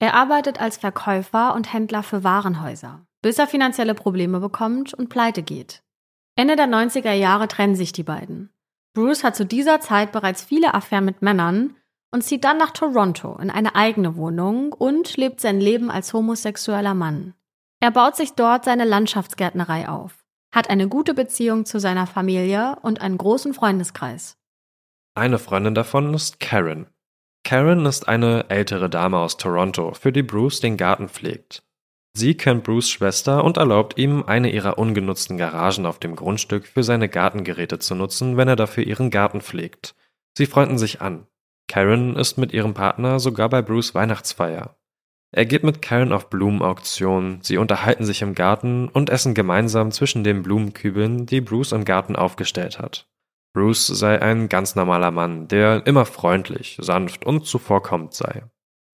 Er 0.00 0.14
arbeitet 0.14 0.60
als 0.60 0.76
Verkäufer 0.76 1.54
und 1.54 1.72
Händler 1.72 2.02
für 2.02 2.24
Warenhäuser, 2.24 3.06
bis 3.22 3.38
er 3.38 3.46
finanzielle 3.46 3.94
Probleme 3.94 4.40
bekommt 4.40 4.92
und 4.92 5.08
pleite 5.08 5.44
geht. 5.44 5.84
Ende 6.34 6.56
der 6.56 6.66
90er 6.66 7.12
Jahre 7.12 7.46
trennen 7.46 7.76
sich 7.76 7.92
die 7.92 8.02
beiden. 8.02 8.50
Bruce 8.92 9.22
hat 9.22 9.36
zu 9.36 9.46
dieser 9.46 9.80
Zeit 9.80 10.10
bereits 10.10 10.42
viele 10.42 10.74
Affären 10.74 11.04
mit 11.04 11.22
Männern 11.22 11.76
und 12.10 12.24
zieht 12.24 12.42
dann 12.42 12.58
nach 12.58 12.72
Toronto 12.72 13.38
in 13.40 13.50
eine 13.50 13.76
eigene 13.76 14.16
Wohnung 14.16 14.72
und 14.72 15.16
lebt 15.16 15.40
sein 15.40 15.60
Leben 15.60 15.92
als 15.92 16.12
homosexueller 16.12 16.94
Mann. 16.94 17.34
Er 17.78 17.92
baut 17.92 18.16
sich 18.16 18.32
dort 18.32 18.64
seine 18.64 18.84
Landschaftsgärtnerei 18.84 19.88
auf, 19.88 20.25
hat 20.56 20.70
eine 20.70 20.88
gute 20.88 21.12
Beziehung 21.12 21.66
zu 21.66 21.78
seiner 21.78 22.06
Familie 22.06 22.78
und 22.80 23.02
einen 23.02 23.18
großen 23.18 23.52
Freundeskreis. 23.52 24.38
Eine 25.14 25.38
Freundin 25.38 25.74
davon 25.74 26.14
ist 26.14 26.40
Karen. 26.40 26.86
Karen 27.44 27.84
ist 27.84 28.08
eine 28.08 28.48
ältere 28.48 28.88
Dame 28.88 29.18
aus 29.18 29.36
Toronto, 29.36 29.92
für 29.92 30.12
die 30.12 30.22
Bruce 30.22 30.60
den 30.60 30.78
Garten 30.78 31.10
pflegt. 31.10 31.62
Sie 32.14 32.34
kennt 32.34 32.64
Bruce 32.64 32.88
Schwester 32.88 33.44
und 33.44 33.58
erlaubt 33.58 33.98
ihm, 33.98 34.24
eine 34.26 34.50
ihrer 34.50 34.78
ungenutzten 34.78 35.36
Garagen 35.36 35.84
auf 35.84 35.98
dem 35.98 36.16
Grundstück 36.16 36.66
für 36.66 36.82
seine 36.82 37.10
Gartengeräte 37.10 37.78
zu 37.78 37.94
nutzen, 37.94 38.38
wenn 38.38 38.48
er 38.48 38.56
dafür 38.56 38.84
ihren 38.84 39.10
Garten 39.10 39.42
pflegt. 39.42 39.94
Sie 40.38 40.46
freunden 40.46 40.78
sich 40.78 41.02
an. 41.02 41.26
Karen 41.68 42.16
ist 42.16 42.38
mit 42.38 42.54
ihrem 42.54 42.72
Partner 42.72 43.20
sogar 43.20 43.50
bei 43.50 43.60
Bruce 43.60 43.94
Weihnachtsfeier. 43.94 44.75
Er 45.36 45.44
geht 45.44 45.64
mit 45.64 45.82
Karen 45.82 46.14
auf 46.14 46.30
Blumenauktionen, 46.30 47.40
sie 47.42 47.58
unterhalten 47.58 48.06
sich 48.06 48.22
im 48.22 48.34
Garten 48.34 48.88
und 48.88 49.10
essen 49.10 49.34
gemeinsam 49.34 49.92
zwischen 49.92 50.24
den 50.24 50.42
Blumenkübeln, 50.42 51.26
die 51.26 51.42
Bruce 51.42 51.72
im 51.72 51.84
Garten 51.84 52.16
aufgestellt 52.16 52.78
hat. 52.78 53.06
Bruce 53.52 53.86
sei 53.86 54.22
ein 54.22 54.48
ganz 54.48 54.76
normaler 54.76 55.10
Mann, 55.10 55.46
der 55.46 55.86
immer 55.86 56.06
freundlich, 56.06 56.78
sanft 56.80 57.26
und 57.26 57.44
zuvorkommend 57.44 58.14
sei. 58.14 58.44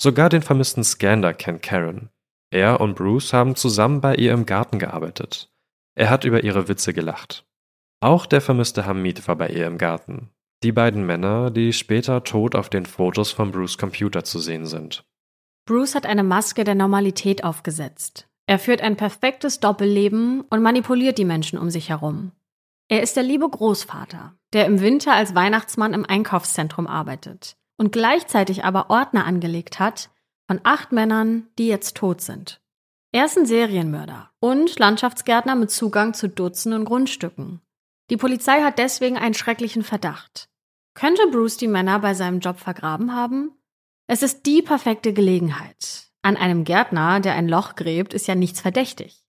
Sogar 0.02 0.30
den 0.30 0.42
vermissten 0.42 0.82
Skander 0.82 1.32
kennt 1.32 1.62
Karen. 1.62 2.10
Er 2.50 2.80
und 2.80 2.96
Bruce 2.96 3.32
haben 3.32 3.54
zusammen 3.54 4.00
bei 4.00 4.16
ihr 4.16 4.32
im 4.32 4.44
Garten 4.44 4.80
gearbeitet. 4.80 5.48
Er 5.94 6.10
hat 6.10 6.24
über 6.24 6.42
ihre 6.42 6.66
Witze 6.66 6.92
gelacht. 6.92 7.46
Auch 8.00 8.26
der 8.26 8.40
vermisste 8.40 8.84
Hamid 8.84 9.28
war 9.28 9.36
bei 9.36 9.48
ihr 9.50 9.68
im 9.68 9.78
Garten. 9.78 10.30
Die 10.64 10.72
beiden 10.72 11.06
Männer, 11.06 11.52
die 11.52 11.72
später 11.72 12.24
tot 12.24 12.56
auf 12.56 12.68
den 12.68 12.84
Fotos 12.84 13.30
von 13.30 13.52
Bruce 13.52 13.78
Computer 13.78 14.24
zu 14.24 14.40
sehen 14.40 14.66
sind. 14.66 15.04
Bruce 15.64 15.94
hat 15.94 16.06
eine 16.06 16.24
Maske 16.24 16.64
der 16.64 16.74
Normalität 16.74 17.44
aufgesetzt. 17.44 18.26
Er 18.46 18.58
führt 18.58 18.80
ein 18.80 18.96
perfektes 18.96 19.60
Doppelleben 19.60 20.42
und 20.42 20.62
manipuliert 20.62 21.18
die 21.18 21.24
Menschen 21.24 21.58
um 21.58 21.70
sich 21.70 21.88
herum. 21.88 22.32
Er 22.88 23.02
ist 23.02 23.16
der 23.16 23.22
liebe 23.22 23.48
Großvater, 23.48 24.34
der 24.52 24.66
im 24.66 24.80
Winter 24.80 25.14
als 25.14 25.34
Weihnachtsmann 25.34 25.94
im 25.94 26.04
Einkaufszentrum 26.04 26.86
arbeitet 26.86 27.56
und 27.78 27.92
gleichzeitig 27.92 28.64
aber 28.64 28.90
Ordner 28.90 29.24
angelegt 29.24 29.78
hat 29.78 30.10
von 30.46 30.60
acht 30.64 30.92
Männern, 30.92 31.48
die 31.58 31.68
jetzt 31.68 31.96
tot 31.96 32.20
sind. 32.20 32.60
Er 33.12 33.26
ist 33.26 33.38
ein 33.38 33.46
Serienmörder 33.46 34.30
und 34.40 34.78
Landschaftsgärtner 34.78 35.54
mit 35.54 35.70
Zugang 35.70 36.14
zu 36.14 36.28
Dutzenden 36.28 36.84
Grundstücken. 36.84 37.60
Die 38.10 38.16
Polizei 38.16 38.62
hat 38.62 38.78
deswegen 38.78 39.16
einen 39.16 39.34
schrecklichen 39.34 39.82
Verdacht. 39.82 40.48
Könnte 40.94 41.22
Bruce 41.30 41.56
die 41.56 41.68
Männer 41.68 42.00
bei 42.00 42.14
seinem 42.14 42.40
Job 42.40 42.58
vergraben 42.58 43.14
haben? 43.14 43.52
Es 44.12 44.22
ist 44.22 44.44
die 44.44 44.60
perfekte 44.60 45.14
Gelegenheit. 45.14 46.08
An 46.20 46.36
einem 46.36 46.64
Gärtner, 46.64 47.20
der 47.20 47.32
ein 47.32 47.48
Loch 47.48 47.76
gräbt, 47.76 48.12
ist 48.12 48.28
ja 48.28 48.34
nichts 48.34 48.60
verdächtig. 48.60 49.24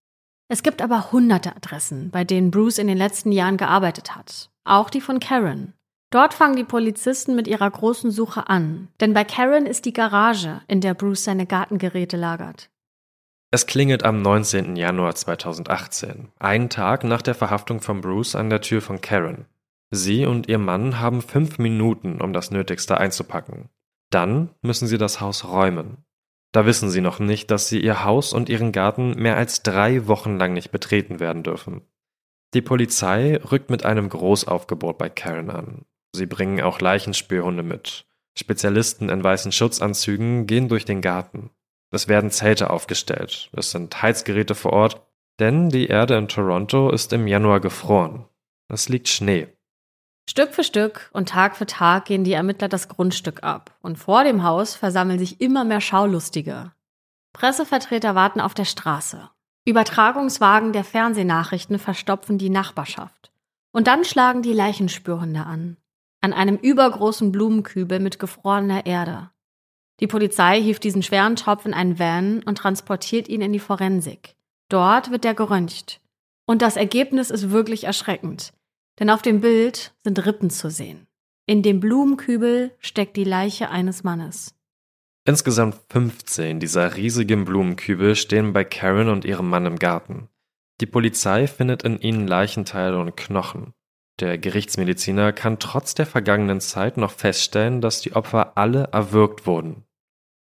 Es 0.49 0.61
gibt 0.61 0.81
aber 0.81 1.13
hunderte 1.13 1.55
Adressen, 1.55 2.11
bei 2.11 2.25
denen 2.25 2.51
Bruce 2.51 2.79
in 2.79 2.87
den 2.87 2.97
letzten 2.97 3.31
Jahren 3.31 3.55
gearbeitet 3.55 4.13
hat. 4.13 4.51
Auch 4.65 4.89
die 4.89 4.99
von 4.99 5.21
Karen. 5.21 5.71
Dort 6.09 6.33
fangen 6.33 6.57
die 6.57 6.65
Polizisten 6.65 7.33
mit 7.33 7.47
ihrer 7.47 7.71
großen 7.71 8.11
Suche 8.11 8.49
an, 8.49 8.89
denn 8.99 9.13
bei 9.13 9.23
Karen 9.23 9.67
ist 9.67 9.85
die 9.85 9.93
Garage, 9.93 10.59
in 10.67 10.81
der 10.81 10.95
Bruce 10.95 11.23
seine 11.23 11.45
Gartengeräte 11.45 12.17
lagert. 12.17 12.69
Es 13.51 13.67
klingelt 13.67 14.03
am 14.03 14.21
19. 14.21 14.75
Januar 14.75 15.15
2018, 15.15 16.27
einen 16.39 16.69
Tag 16.69 17.05
nach 17.05 17.21
der 17.21 17.35
Verhaftung 17.35 17.79
von 17.79 18.01
Bruce 18.01 18.35
an 18.35 18.49
der 18.49 18.59
Tür 18.59 18.81
von 18.81 18.99
Karen. 18.99 19.45
Sie 19.91 20.25
und 20.25 20.49
ihr 20.49 20.59
Mann 20.59 20.99
haben 20.99 21.21
fünf 21.21 21.57
Minuten, 21.57 22.19
um 22.19 22.33
das 22.33 22.51
Nötigste 22.51 22.97
einzupacken. 22.97 23.69
Dann 24.13 24.51
müssen 24.61 24.87
sie 24.87 24.99
das 24.99 25.21
Haus 25.21 25.43
räumen. 25.43 26.05
Da 26.51 26.67
wissen 26.67 26.91
sie 26.91 27.01
noch 27.01 27.17
nicht, 27.17 27.49
dass 27.49 27.67
sie 27.67 27.79
ihr 27.79 28.03
Haus 28.03 28.31
und 28.31 28.47
ihren 28.47 28.71
Garten 28.71 29.15
mehr 29.15 29.37
als 29.37 29.63
drei 29.63 30.07
Wochen 30.07 30.37
lang 30.37 30.53
nicht 30.53 30.69
betreten 30.69 31.19
werden 31.19 31.41
dürfen. 31.41 31.81
Die 32.53 32.61
Polizei 32.61 33.37
rückt 33.37 33.71
mit 33.71 33.85
einem 33.85 34.09
Großaufgebot 34.09 34.99
bei 34.99 35.09
Karen 35.09 35.49
an. 35.49 35.85
Sie 36.15 36.27
bringen 36.27 36.61
auch 36.61 36.79
Leichenspürhunde 36.79 37.63
mit. 37.63 38.05
Spezialisten 38.37 39.09
in 39.09 39.23
weißen 39.23 39.51
Schutzanzügen 39.51 40.45
gehen 40.45 40.69
durch 40.69 40.85
den 40.85 41.01
Garten. 41.01 41.49
Es 41.89 42.07
werden 42.07 42.29
Zelte 42.29 42.69
aufgestellt. 42.69 43.49
Es 43.53 43.71
sind 43.71 43.99
Heizgeräte 44.03 44.53
vor 44.53 44.73
Ort, 44.73 45.01
denn 45.39 45.69
die 45.69 45.87
Erde 45.87 46.17
in 46.17 46.27
Toronto 46.27 46.91
ist 46.91 47.13
im 47.13 47.25
Januar 47.25 47.61
gefroren. 47.61 48.25
Es 48.67 48.89
liegt 48.89 49.07
Schnee. 49.07 49.47
Stück 50.29 50.53
für 50.53 50.63
Stück 50.63 51.09
und 51.13 51.29
Tag 51.29 51.57
für 51.57 51.65
Tag 51.65 52.05
gehen 52.05 52.23
die 52.23 52.33
Ermittler 52.33 52.69
das 52.69 52.87
Grundstück 52.87 53.43
ab 53.43 53.77
und 53.81 53.97
vor 53.97 54.23
dem 54.23 54.43
Haus 54.43 54.75
versammeln 54.75 55.19
sich 55.19 55.41
immer 55.41 55.63
mehr 55.63 55.81
Schaulustige. 55.81 56.71
Pressevertreter 57.33 58.15
warten 58.15 58.39
auf 58.39 58.53
der 58.53 58.65
Straße. 58.65 59.29
Übertragungswagen 59.65 60.71
der 60.71 60.83
Fernsehnachrichten 60.83 61.79
verstopfen 61.79 62.37
die 62.37 62.49
Nachbarschaft. 62.49 63.31
Und 63.71 63.87
dann 63.87 64.05
schlagen 64.05 64.41
die 64.41 64.53
Leichenspürhunde 64.53 65.45
an. 65.45 65.77
An 66.21 66.31
einem 66.31 66.57
übergroßen 66.57 67.31
Blumenkübel 67.31 67.99
mit 67.99 68.19
gefrorener 68.19 68.85
Erde. 68.85 69.31
Die 69.99 70.07
Polizei 70.07 70.61
hieft 70.61 70.83
diesen 70.83 71.03
schweren 71.03 71.35
Topf 71.35 71.65
in 71.65 71.73
einen 71.73 71.99
Van 71.99 72.43
und 72.43 72.57
transportiert 72.57 73.27
ihn 73.27 73.41
in 73.41 73.53
die 73.53 73.59
Forensik. 73.59 74.35
Dort 74.69 75.11
wird 75.11 75.25
er 75.25 75.33
geröntgt. 75.33 76.01
Und 76.45 76.61
das 76.61 76.77
Ergebnis 76.77 77.29
ist 77.29 77.51
wirklich 77.51 77.85
erschreckend. 77.85 78.53
Denn 78.99 79.09
auf 79.09 79.21
dem 79.21 79.41
Bild 79.41 79.93
sind 80.03 80.25
Rippen 80.25 80.49
zu 80.49 80.69
sehen. 80.69 81.07
In 81.45 81.61
dem 81.61 81.79
Blumenkübel 81.79 82.71
steckt 82.79 83.17
die 83.17 83.23
Leiche 83.23 83.69
eines 83.69 84.03
Mannes. 84.03 84.55
Insgesamt 85.25 85.77
15 85.89 86.59
dieser 86.59 86.95
riesigen 86.95 87.45
Blumenkübel 87.45 88.15
stehen 88.15 88.53
bei 88.53 88.63
Karen 88.63 89.09
und 89.09 89.25
ihrem 89.25 89.49
Mann 89.49 89.65
im 89.65 89.79
Garten. 89.79 90.29
Die 90.81 90.85
Polizei 90.85 91.47
findet 91.47 91.83
in 91.83 91.99
ihnen 91.99 92.27
Leichenteile 92.27 92.99
und 92.99 93.15
Knochen. 93.15 93.73
Der 94.19 94.37
Gerichtsmediziner 94.37 95.33
kann 95.33 95.59
trotz 95.59 95.95
der 95.95 96.05
vergangenen 96.05 96.61
Zeit 96.61 96.97
noch 96.97 97.11
feststellen, 97.11 97.81
dass 97.81 98.01
die 98.01 98.13
Opfer 98.13 98.57
alle 98.57 98.89
erwürgt 98.91 99.47
wurden. 99.47 99.85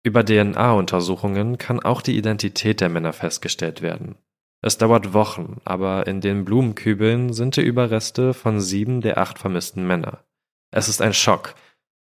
Über 0.04 0.24
DNA-Untersuchungen 0.24 1.58
kann 1.58 1.80
auch 1.80 2.02
die 2.02 2.16
Identität 2.16 2.80
der 2.80 2.88
Männer 2.88 3.12
festgestellt 3.12 3.82
werden. 3.82 4.16
Es 4.62 4.78
dauert 4.78 5.12
Wochen, 5.12 5.60
aber 5.64 6.06
in 6.06 6.20
den 6.20 6.44
Blumenkübeln 6.44 7.32
sind 7.32 7.56
die 7.56 7.62
Überreste 7.62 8.32
von 8.32 8.60
sieben 8.60 9.00
der 9.00 9.18
acht 9.18 9.40
vermissten 9.40 9.84
Männer. 9.84 10.24
Es 10.70 10.88
ist 10.88 11.02
ein 11.02 11.12
Schock, 11.12 11.54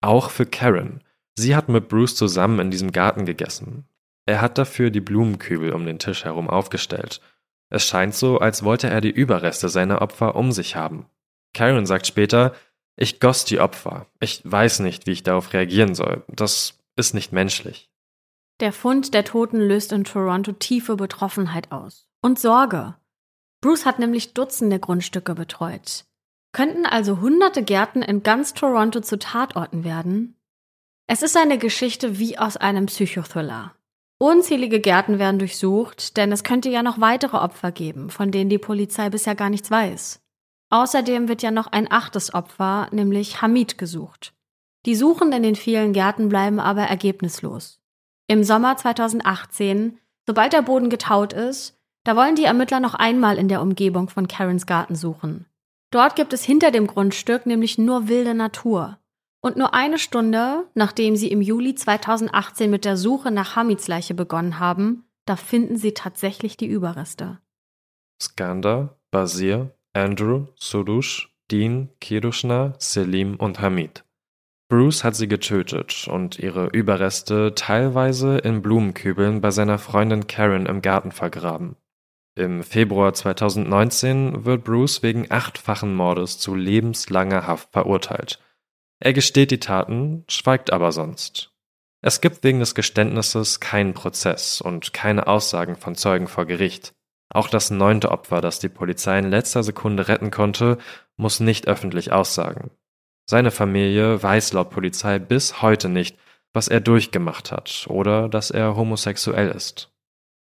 auch 0.01 0.29
für 0.29 0.45
Karen. 0.45 1.01
Sie 1.35 1.55
hat 1.55 1.69
mit 1.69 1.87
Bruce 1.87 2.15
zusammen 2.15 2.59
in 2.59 2.69
diesem 2.69 2.91
Garten 2.91 3.25
gegessen. 3.25 3.87
Er 4.25 4.41
hat 4.41 4.57
dafür 4.57 4.89
die 4.89 4.99
Blumenkübel 4.99 5.71
um 5.71 5.85
den 5.85 5.99
Tisch 5.99 6.25
herum 6.25 6.49
aufgestellt. 6.49 7.21
Es 7.69 7.85
scheint 7.85 8.13
so, 8.13 8.39
als 8.39 8.63
wollte 8.63 8.89
er 8.89 8.99
die 8.99 9.09
Überreste 9.09 9.69
seiner 9.69 10.01
Opfer 10.01 10.35
um 10.35 10.51
sich 10.51 10.75
haben. 10.75 11.05
Karen 11.53 11.85
sagt 11.85 12.07
später, 12.07 12.53
ich 12.97 13.21
goss 13.21 13.45
die 13.45 13.59
Opfer. 13.59 14.07
Ich 14.19 14.41
weiß 14.43 14.81
nicht, 14.81 15.07
wie 15.07 15.11
ich 15.11 15.23
darauf 15.23 15.53
reagieren 15.53 15.95
soll. 15.95 16.23
Das 16.27 16.77
ist 16.97 17.13
nicht 17.13 17.31
menschlich. 17.31 17.89
Der 18.59 18.73
Fund 18.73 19.13
der 19.13 19.23
Toten 19.23 19.61
löst 19.61 19.93
in 19.93 20.03
Toronto 20.03 20.51
tiefe 20.51 20.97
Betroffenheit 20.97 21.71
aus. 21.71 22.08
Und 22.21 22.37
Sorge. 22.37 22.95
Bruce 23.61 23.85
hat 23.85 23.99
nämlich 23.99 24.33
Dutzende 24.33 24.79
Grundstücke 24.79 25.35
betreut. 25.35 26.05
Könnten 26.51 26.85
also 26.85 27.21
hunderte 27.21 27.63
Gärten 27.63 28.01
in 28.01 28.23
ganz 28.23 28.53
Toronto 28.53 28.99
zu 28.99 29.17
Tatorten 29.19 29.83
werden? 29.83 30.35
Es 31.07 31.21
ist 31.21 31.37
eine 31.37 31.57
Geschichte 31.57 32.19
wie 32.19 32.37
aus 32.37 32.57
einem 32.57 32.87
Psychothriller. 32.87 33.73
Unzählige 34.17 34.81
Gärten 34.81 35.17
werden 35.17 35.39
durchsucht, 35.39 36.17
denn 36.17 36.31
es 36.33 36.43
könnte 36.43 36.69
ja 36.69 36.83
noch 36.83 36.99
weitere 36.99 37.37
Opfer 37.37 37.71
geben, 37.71 38.09
von 38.09 38.31
denen 38.31 38.49
die 38.49 38.57
Polizei 38.57 39.09
bisher 39.09 39.35
gar 39.35 39.49
nichts 39.49 39.71
weiß. 39.71 40.21
Außerdem 40.71 41.29
wird 41.29 41.41
ja 41.41 41.51
noch 41.51 41.67
ein 41.67 41.89
achtes 41.89 42.33
Opfer, 42.33 42.89
nämlich 42.91 43.41
Hamid, 43.41 43.77
gesucht. 43.77 44.33
Die 44.85 44.95
Suchen 44.95 45.31
in 45.31 45.43
den 45.43 45.55
vielen 45.55 45.93
Gärten 45.93 46.27
bleiben 46.27 46.59
aber 46.59 46.83
ergebnislos. 46.83 47.79
Im 48.27 48.43
Sommer 48.43 48.75
2018, 48.75 49.97
sobald 50.27 50.51
der 50.51 50.61
Boden 50.61 50.89
getaut 50.89 51.31
ist, 51.31 51.78
da 52.09 52.15
wollen 52.15 52.35
die 52.35 52.45
Ermittler 52.45 52.79
noch 52.79 52.95
einmal 52.95 53.37
in 53.37 53.49
der 53.49 53.61
Umgebung 53.61 54.09
von 54.09 54.27
Karens 54.27 54.65
Garten 54.65 54.95
suchen. 54.95 55.45
Dort 55.91 56.15
gibt 56.15 56.33
es 56.33 56.43
hinter 56.43 56.71
dem 56.71 56.87
Grundstück 56.87 57.45
nämlich 57.45 57.77
nur 57.77 58.07
wilde 58.07 58.33
Natur. 58.33 58.97
Und 59.41 59.57
nur 59.57 59.75
eine 59.75 59.99
Stunde, 59.99 60.65
nachdem 60.73 61.15
sie 61.15 61.27
im 61.27 61.39
Juli 61.39 61.75
2018 61.75 62.71
mit 62.71 62.83
der 62.83 62.97
Suche 62.97 63.29
nach 63.29 63.55
Hamids 63.55 63.87
Leiche 63.87 64.15
begonnen 64.15 64.57
haben, 64.57 65.03
da 65.25 65.35
finden 65.35 65.77
sie 65.77 65.93
tatsächlich 65.93 66.57
die 66.57 66.65
Überreste. 66.65 67.37
Skanda, 68.19 68.97
Basir, 69.11 69.69
Andrew, 69.93 70.47
Surush, 70.55 71.31
Dean, 71.51 71.89
Kirushna, 72.01 72.73
Selim 72.79 73.35
und 73.35 73.61
Hamid. 73.61 74.03
Bruce 74.67 75.03
hat 75.03 75.15
sie 75.15 75.27
getötet 75.27 76.07
und 76.07 76.39
ihre 76.39 76.69
Überreste 76.69 77.53
teilweise 77.53 78.39
in 78.39 78.63
Blumenkübeln 78.63 79.41
bei 79.41 79.51
seiner 79.51 79.77
Freundin 79.77 80.25
Karen 80.25 80.65
im 80.65 80.81
Garten 80.81 81.11
vergraben. 81.11 81.75
Im 82.39 82.63
Februar 82.63 83.13
2019 83.13 84.45
wird 84.45 84.63
Bruce 84.63 85.03
wegen 85.03 85.29
achtfachen 85.29 85.93
Mordes 85.93 86.39
zu 86.39 86.55
lebenslanger 86.55 87.45
Haft 87.45 87.73
verurteilt. 87.73 88.39
Er 89.01 89.11
gesteht 89.11 89.51
die 89.51 89.59
Taten, 89.59 90.23
schweigt 90.29 90.71
aber 90.71 90.93
sonst. 90.93 91.51
Es 92.01 92.21
gibt 92.21 92.45
wegen 92.45 92.61
des 92.61 92.75
Geständnisses 92.75 93.59
keinen 93.59 93.93
Prozess 93.93 94.61
und 94.61 94.93
keine 94.93 95.27
Aussagen 95.27 95.75
von 95.75 95.95
Zeugen 95.95 96.27
vor 96.27 96.45
Gericht. 96.45 96.93
Auch 97.27 97.49
das 97.49 97.71
neunte 97.71 98.09
Opfer, 98.09 98.39
das 98.39 98.59
die 98.59 98.69
Polizei 98.69 99.19
in 99.19 99.29
letzter 99.29 99.61
Sekunde 99.61 100.07
retten 100.07 100.31
konnte, 100.31 100.77
muss 101.17 101.41
nicht 101.41 101.67
öffentlich 101.67 102.13
aussagen. 102.13 102.71
Seine 103.29 103.51
Familie 103.51 104.23
weiß 104.23 104.53
laut 104.53 104.69
Polizei 104.69 105.19
bis 105.19 105.61
heute 105.61 105.89
nicht, 105.89 106.17
was 106.53 106.69
er 106.69 106.79
durchgemacht 106.79 107.51
hat 107.51 107.85
oder 107.89 108.29
dass 108.29 108.49
er 108.49 108.77
homosexuell 108.77 109.49
ist. 109.49 109.91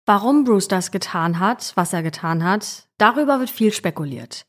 Warum 0.09 0.45
Bruce 0.45 0.69
das 0.69 0.93
getan 0.93 1.41
hat, 1.41 1.73
was 1.75 1.93
er 1.93 2.05
getan 2.05 2.45
hat, 2.45 2.87
darüber 2.97 3.41
wird 3.41 3.51
viel 3.51 3.73
spekuliert. 3.73 4.47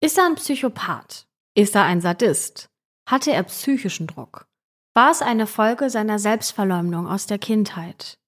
Ist 0.00 0.16
er 0.16 0.24
ein 0.24 0.36
Psychopath? 0.36 1.26
Ist 1.54 1.74
er 1.74 1.84
ein 1.84 2.00
Sadist? 2.00 2.70
Hatte 3.06 3.30
er 3.30 3.42
psychischen 3.42 4.06
Druck? 4.06 4.46
War 4.94 5.10
es 5.10 5.20
eine 5.20 5.46
Folge 5.46 5.90
seiner 5.90 6.18
Selbstverleumdung 6.18 7.06
aus 7.06 7.26
der 7.26 7.38
Kindheit? 7.38 8.18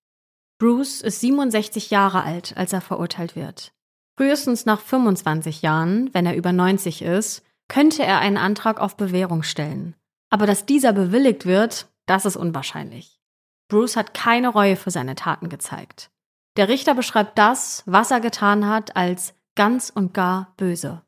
Bruce 0.58 1.00
ist 1.00 1.20
67 1.20 1.88
Jahre 1.88 2.22
alt, 2.22 2.54
als 2.58 2.74
er 2.74 2.82
verurteilt 2.82 3.34
wird. 3.34 3.72
Frühestens 4.18 4.66
nach 4.66 4.82
25 4.82 5.62
Jahren, 5.62 6.12
wenn 6.12 6.26
er 6.26 6.36
über 6.36 6.52
90 6.52 7.00
ist, 7.00 7.44
könnte 7.68 8.02
er 8.02 8.18
einen 8.18 8.36
Antrag 8.36 8.78
auf 8.78 8.98
Bewährung 8.98 9.42
stellen. 9.42 9.94
Aber 10.28 10.44
dass 10.44 10.66
dieser 10.66 10.92
bewilligt 10.92 11.46
wird, 11.46 11.86
das 12.04 12.26
ist 12.26 12.36
unwahrscheinlich. 12.36 13.22
Bruce 13.68 13.96
hat 13.96 14.12
keine 14.12 14.48
Reue 14.48 14.76
für 14.76 14.90
seine 14.90 15.14
Taten 15.14 15.48
gezeigt. 15.48 16.10
Der 16.58 16.68
Richter 16.68 16.96
beschreibt 16.96 17.38
das, 17.38 17.84
was 17.86 18.10
er 18.10 18.20
getan 18.20 18.68
hat, 18.68 18.96
als 18.96 19.32
ganz 19.54 19.90
und 19.94 20.12
gar 20.12 20.54
böse. 20.56 21.02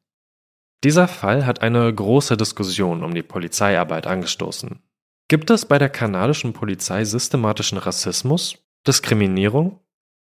Dieser 0.85 1.09
Fall 1.09 1.45
hat 1.45 1.61
eine 1.61 1.93
große 1.93 2.37
Diskussion 2.37 3.03
um 3.03 3.15
die 3.15 3.25
Polizeiarbeit 3.25 4.07
angestoßen. 4.07 4.81
Gibt 5.27 5.51
es 5.51 5.67
bei 5.67 5.79
der 5.79 5.89
kanadischen 5.89 6.53
Polizei 6.53 7.05
systematischen 7.05 7.79
Rassismus? 7.79 8.59
Diskriminierung? 8.87 9.81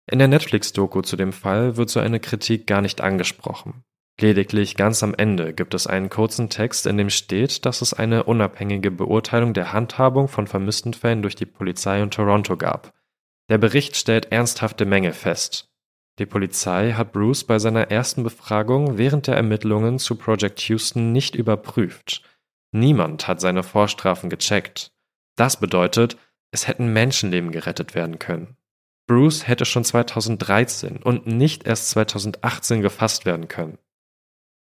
In 0.09 0.19
der 0.19 0.29
Netflix-Doku 0.29 1.01
zu 1.01 1.17
dem 1.17 1.33
Fall 1.33 1.75
wird 1.75 1.89
so 1.89 1.99
eine 1.99 2.21
Kritik 2.21 2.65
gar 2.65 2.81
nicht 2.81 3.01
angesprochen. 3.01 3.83
Lediglich 4.21 4.77
ganz 4.77 5.03
am 5.03 5.13
Ende 5.13 5.53
gibt 5.53 5.73
es 5.73 5.87
einen 5.87 6.09
kurzen 6.09 6.49
Text, 6.49 6.87
in 6.87 6.97
dem 6.97 7.09
steht, 7.09 7.65
dass 7.65 7.81
es 7.81 7.93
eine 7.93 8.23
unabhängige 8.23 8.91
Beurteilung 8.91 9.53
der 9.53 9.73
Handhabung 9.73 10.29
von 10.29 10.47
vermissten 10.47 10.93
Fällen 10.93 11.21
durch 11.21 11.35
die 11.35 11.45
Polizei 11.45 12.01
in 12.01 12.11
Toronto 12.11 12.55
gab. 12.55 12.96
Der 13.49 13.57
Bericht 13.57 13.95
stellt 13.95 14.31
ernsthafte 14.31 14.85
Mängel 14.85 15.13
fest. 15.13 15.69
Die 16.19 16.25
Polizei 16.25 16.93
hat 16.93 17.13
Bruce 17.13 17.43
bei 17.43 17.59
seiner 17.59 17.91
ersten 17.91 18.23
Befragung 18.23 18.97
während 18.97 19.27
der 19.27 19.35
Ermittlungen 19.35 19.99
zu 19.99 20.15
Project 20.15 20.59
Houston 20.61 21.11
nicht 21.11 21.35
überprüft. 21.35 22.23
Niemand 22.71 23.27
hat 23.27 23.39
seine 23.39 23.63
Vorstrafen 23.63 24.29
gecheckt. 24.29 24.91
Das 25.35 25.59
bedeutet, 25.59 26.17
es 26.51 26.67
hätten 26.67 26.91
Menschenleben 26.91 27.51
gerettet 27.51 27.95
werden 27.95 28.19
können. 28.19 28.57
Bruce 29.07 29.47
hätte 29.47 29.65
schon 29.65 29.85
2013 29.85 30.97
und 30.97 31.27
nicht 31.27 31.65
erst 31.65 31.89
2018 31.91 32.81
gefasst 32.81 33.25
werden 33.25 33.47
können. 33.47 33.77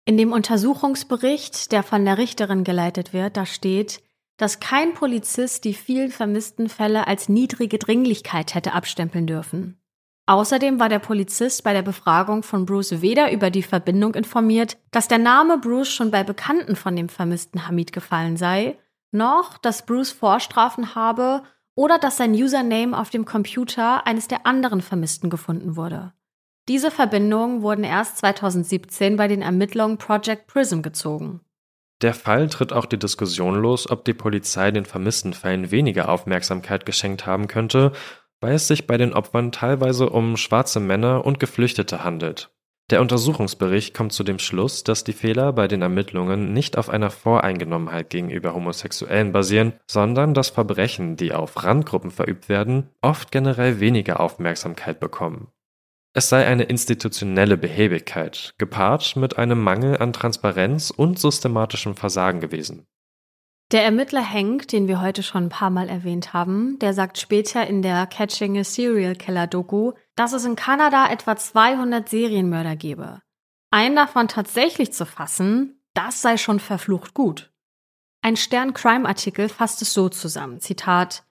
In 0.05 0.17
dem 0.17 0.33
Untersuchungsbericht, 0.33 1.73
der 1.73 1.83
von 1.83 2.05
der 2.05 2.17
Richterin 2.17 2.63
geleitet 2.63 3.13
wird, 3.13 3.37
da 3.37 3.45
steht, 3.45 4.03
dass 4.37 4.61
kein 4.61 4.95
Polizist 4.95 5.65
die 5.65 5.75
vielen 5.75 6.11
vermissten 6.11 6.69
Fälle 6.69 7.07
als 7.07 7.29
niedrige 7.29 7.79
Dringlichkeit 7.79 8.55
hätte 8.55 8.73
abstempeln 8.73 9.27
dürfen. 9.27 9.79
Außerdem 10.27 10.81
war 10.81 10.89
der 10.89 10.99
Polizist 10.99 11.63
bei 11.63 11.73
der 11.73 11.83
Befragung 11.83 12.43
von 12.43 12.67
Bruce 12.67 13.01
weder 13.01 13.33
über 13.33 13.51
die 13.51 13.63
Verbindung 13.63 14.15
informiert, 14.15 14.77
dass 14.91 15.07
der 15.07 15.19
Name 15.19 15.59
Bruce 15.59 15.89
schon 15.89 16.11
bei 16.11 16.25
Bekannten 16.25 16.75
von 16.75 16.97
dem 16.97 17.09
vermissten 17.09 17.69
Hamid 17.69 17.93
gefallen 17.93 18.37
sei, 18.37 18.77
noch, 19.13 19.57
dass 19.57 19.87
Bruce 19.87 20.11
Vorstrafen 20.11 20.97
habe 20.97 21.43
oder 21.77 21.99
dass 21.99 22.17
sein 22.17 22.33
Username 22.33 22.99
auf 22.99 23.11
dem 23.11 23.25
Computer 23.25 24.05
eines 24.07 24.27
der 24.27 24.47
anderen 24.47 24.81
Vermissten 24.81 25.31
gefunden 25.31 25.77
wurde. 25.77 26.13
Diese 26.69 26.91
Verbindungen 26.91 27.63
wurden 27.63 27.85
erst 27.85 28.19
2017 28.19 29.17
bei 29.17 29.29
den 29.29 29.43
Ermittlungen 29.43 29.99
Project 29.99 30.49
Prism 30.49 30.83
gezogen. 30.83 31.41
Der 32.07 32.15
Fall 32.15 32.49
tritt 32.49 32.73
auch 32.73 32.87
die 32.87 33.01
Diskussion 33.01 33.57
los, 33.57 33.91
ob 33.91 34.05
die 34.05 34.15
Polizei 34.15 34.71
den 34.71 34.85
vermissten 34.85 35.33
Fällen 35.33 35.73
weniger 35.73 36.09
Aufmerksamkeit 36.09 36.87
geschenkt 36.87 37.27
haben 37.27 37.49
könnte, 37.49 37.91
weil 38.41 38.55
es 38.55 38.69
sich 38.69 38.87
bei 38.87 38.97
den 38.97 39.13
Opfern 39.13 39.51
teilweise 39.51 40.09
um 40.11 40.37
schwarze 40.37 40.79
Männer 40.79 41.25
und 41.25 41.41
Geflüchtete 41.41 42.05
handelt. 42.05 42.53
Der 42.91 43.01
Untersuchungsbericht 43.01 43.93
kommt 43.93 44.13
zu 44.13 44.23
dem 44.23 44.39
Schluss, 44.39 44.85
dass 44.85 45.03
die 45.03 45.15
Fehler 45.15 45.53
bei 45.53 45.67
den 45.67 45.83
Ermittlungen 45.83 46.53
nicht 46.53 46.79
auf 46.79 46.91
einer 46.91 47.11
Voreingenommenheit 47.11 48.09
gegenüber 48.09 48.55
Homosexuellen 48.55 49.33
basieren, 49.33 49.73
sondern 49.89 50.33
dass 50.33 50.51
Verbrechen, 50.51 51.17
die 51.17 51.33
auf 51.33 51.65
Randgruppen 51.65 52.13
verübt 52.13 52.49
werden, 52.49 52.91
oft 53.03 53.33
generell 53.33 53.81
weniger 53.81 54.21
Aufmerksamkeit 54.21 55.01
bekommen. 55.01 55.49
Es 56.19 56.31
sei 56.31 56.47
eine 56.47 56.63
institutionelle 56.63 57.59
Behebigkeit, 57.59 58.55
gepaart 58.57 59.17
mit 59.17 59.37
einem 59.37 59.63
Mangel 59.63 59.99
an 59.99 60.15
Transparenz 60.15 60.91
und 60.91 61.19
systematischem 61.19 61.95
Versagen 61.95 62.41
gewesen. 62.41 62.87
Der 63.71 63.85
Ermittler 63.85 64.27
Hank, 64.27 64.67
den 64.69 64.89
wir 64.89 65.03
heute 65.03 65.23
schon 65.23 65.45
ein 65.45 65.49
paar 65.51 65.69
Mal 65.69 65.91
erwähnt 65.91 66.33
haben, 66.33 66.79
der 66.79 66.95
sagt 66.95 67.19
später 67.19 67.67
in 67.67 67.83
der 67.83 68.07
Catching 68.07 68.57
a 68.57 68.65
Serial 68.65 69.15
Killer 69.15 69.47
Doku, 69.47 69.93
dass 70.15 70.33
es 70.33 70.47
in 70.47 70.57
Kanada 70.57 71.11
etwa 71.11 71.37
200 71.37 72.09
Serienmörder 72.09 72.77
gebe. 72.77 73.21
Einen 73.71 73.97
davon 73.97 74.27
tatsächlich 74.27 74.95
zu 74.95 75.05
fassen, 75.05 75.83
das 75.93 76.23
sei 76.23 76.39
schon 76.39 76.61
verflucht 76.61 77.13
gut. 77.13 77.53
Ein 78.23 78.37
Stern-Crime-Artikel 78.37 79.51
fasst 79.51 79.83
es 79.83 79.93
so 79.93 80.09
zusammen, 80.09 80.61
Zitat, 80.61 81.26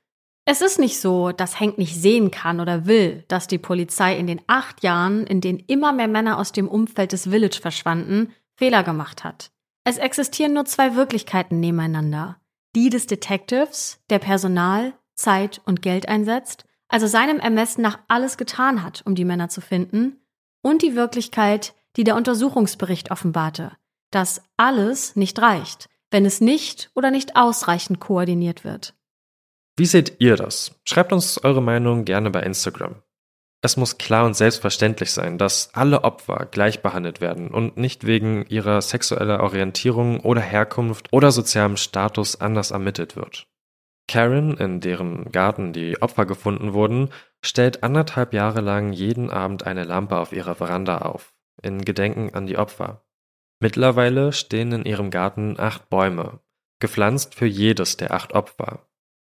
es 0.46 0.62
ist 0.62 0.78
nicht 0.78 1.00
so, 1.00 1.32
dass 1.32 1.60
Hank 1.60 1.80
nicht 1.80 2.00
sehen 2.00 2.30
kann 2.30 2.60
oder 2.60 2.86
will, 2.86 3.26
dass 3.28 3.48
die 3.48 3.58
Polizei 3.58 4.16
in 4.16 4.28
den 4.28 4.42
acht 4.46 4.84
Jahren, 4.84 5.26
in 5.26 5.42
denen 5.42 5.60
immer 5.60 5.92
mehr 5.92 6.08
Männer 6.08 6.38
aus 6.38 6.52
dem 6.52 6.68
Umfeld 6.68 7.12
des 7.12 7.24
Village 7.24 7.60
verschwanden, 7.60 8.32
Fehler 8.56 8.84
gemacht 8.84 9.24
hat. 9.24 9.52
Es 9.84 9.98
existieren 9.98 10.54
nur 10.54 10.66
zwei 10.66 10.96
Wirklichkeiten 10.96 11.60
nebeneinander. 11.60 12.38
Die 12.76 12.90
des 12.90 13.08
Detectives, 13.08 14.00
der 14.10 14.20
Personal, 14.20 14.94
Zeit 15.16 15.62
und 15.66 15.82
Geld 15.82 16.08
einsetzt, 16.08 16.66
also 16.88 17.08
seinem 17.08 17.40
Ermessen 17.40 17.82
nach 17.82 18.00
alles 18.08 18.38
getan 18.38 18.84
hat, 18.84 19.02
um 19.06 19.16
die 19.16 19.26
Männer 19.26 19.50
zu 19.50 19.62
finden, 19.62 20.22
und 20.62 20.82
die 20.82 20.96
Wirklichkeit, 20.96 21.76
die 21.96 22.04
der 22.04 22.16
Untersuchungsbericht 22.16 23.12
offenbarte, 23.12 23.72
dass 24.12 24.42
alles 24.58 25.16
nicht 25.16 25.40
reicht, 25.40 25.90
wenn 26.12 26.26
es 26.26 26.42
nicht 26.42 26.92
oder 26.96 27.12
nicht 27.12 27.36
ausreichend 27.36 28.00
koordiniert 28.00 28.64
wird. 28.64 28.95
Wie 29.78 29.86
seht 29.86 30.16
ihr 30.20 30.38
das? 30.38 30.80
Schreibt 30.86 31.12
uns 31.12 31.44
eure 31.44 31.62
Meinung 31.62 32.06
gerne 32.06 32.30
bei 32.32 32.42
Instagram. 32.42 33.02
Es 33.62 33.78
muss 33.78 33.98
klar 33.98 34.26
und 34.26 34.36
selbstverständlich 34.36 35.12
sein, 35.12 35.38
dass 35.38 35.74
alle 35.74 36.04
Opfer 36.04 36.48
gleich 36.50 36.82
behandelt 36.82 37.20
werden 37.20 37.50
und 37.50 37.78
nicht 37.78 38.06
wegen 38.06 38.46
ihrer 38.46 38.82
sexueller 38.82 39.42
Orientierung 39.42 40.20
oder 40.20 40.40
Herkunft 40.40 41.12
oder 41.12 41.32
sozialem 41.32 41.76
Status 41.76 42.40
anders 42.40 42.72
ermittelt 42.72 43.16
wird. 43.16 43.48
Karen, 44.08 44.56
in 44.56 44.82
deren 44.82 45.32
Garten 45.32 45.74
die 45.74 46.02
Opfer 46.02 46.26
gefunden 46.26 46.74
wurden, 46.74 47.10
stellt 47.44 47.84
anderthalb 47.84 48.34
Jahre 48.34 48.62
lang 48.62 48.94
jeden 48.94 49.32
Abend 49.32 49.66
eine 49.66 49.84
Lampe 49.84 50.20
auf 50.20 50.32
ihrer 50.32 50.56
Veranda 50.56 51.00
auf, 51.00 51.34
in 51.62 51.84
Gedenken 51.84 52.34
an 52.34 52.46
die 52.46 52.58
Opfer. 52.58 53.04
Mittlerweile 53.60 54.32
stehen 54.32 54.72
in 54.74 54.86
ihrem 54.86 55.10
Garten 55.10 55.60
acht 55.60 55.90
Bäume, 55.90 56.40
gepflanzt 56.80 57.34
für 57.34 57.48
jedes 57.48 57.98
der 57.98 58.14
acht 58.14 58.34
Opfer. 58.34 58.88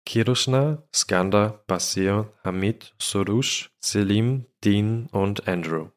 Kirushna, 0.09 0.85
Skanda, 0.91 1.63
Basir, 1.67 2.33
Hamid, 2.43 2.95
Surush, 2.99 3.69
Selim, 3.79 4.47
Dean 4.65 5.07
und 5.13 5.47
Andrew. 5.47 5.89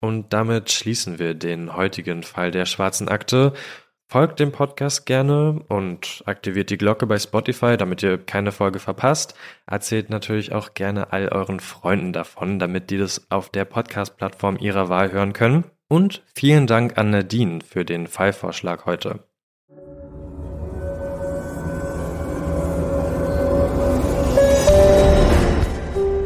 Und 0.00 0.32
damit 0.32 0.70
schließen 0.70 1.18
wir 1.18 1.34
den 1.34 1.74
heutigen 1.74 2.22
Fall 2.22 2.52
der 2.52 2.66
schwarzen 2.66 3.08
Akte. 3.08 3.52
Folgt 4.06 4.38
dem 4.38 4.52
Podcast 4.52 5.06
gerne 5.06 5.60
und 5.68 6.22
aktiviert 6.26 6.70
die 6.70 6.78
Glocke 6.78 7.08
bei 7.08 7.18
Spotify, 7.18 7.76
damit 7.76 8.00
ihr 8.04 8.16
keine 8.16 8.52
Folge 8.52 8.78
verpasst. 8.78 9.34
Erzählt 9.66 10.08
natürlich 10.08 10.52
auch 10.52 10.74
gerne 10.74 11.12
all 11.12 11.28
euren 11.30 11.58
Freunden 11.58 12.12
davon, 12.12 12.60
damit 12.60 12.90
die 12.90 12.98
das 12.98 13.28
auf 13.28 13.48
der 13.48 13.64
Podcast-Plattform 13.64 14.56
ihrer 14.56 14.88
Wahl 14.88 15.10
hören 15.10 15.32
können. 15.32 15.64
Und 15.88 16.22
vielen 16.32 16.68
Dank 16.68 16.96
an 16.96 17.10
Nadine 17.10 17.60
für 17.60 17.84
den 17.84 18.06
Fallvorschlag 18.06 18.86
heute. 18.86 19.29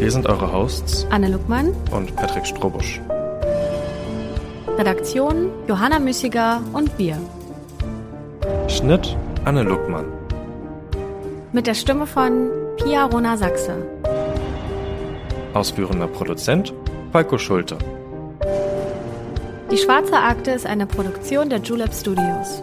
Wir 0.05 0.11
sind 0.11 0.26
eure 0.26 0.52
Hosts 0.52 1.07
Anne 1.09 1.30
Luckmann 1.30 1.74
und 1.90 2.14
Patrick 2.14 2.44
Strobusch. 2.44 3.00
Redaktion 4.76 5.48
Johanna 5.66 5.98
Müssiger 5.98 6.61
und 6.74 6.98
wir. 6.98 7.16
Schnitt 8.68 9.16
Anne 9.46 9.62
Luckmann. 9.62 10.05
Mit 11.52 11.66
der 11.66 11.72
Stimme 11.72 12.07
von 12.07 12.50
Pia 12.76 13.07
Rona 13.07 13.38
Sachse. 13.38 13.76
Ausführender 15.55 16.09
Produzent 16.09 16.74
Falco 17.11 17.38
Schulte. 17.38 17.78
Die 19.70 19.78
Schwarze 19.78 20.18
Akte 20.18 20.50
ist 20.50 20.66
eine 20.66 20.84
Produktion 20.84 21.48
der 21.48 21.61
Julep 21.61 21.94
Studios. 21.94 22.62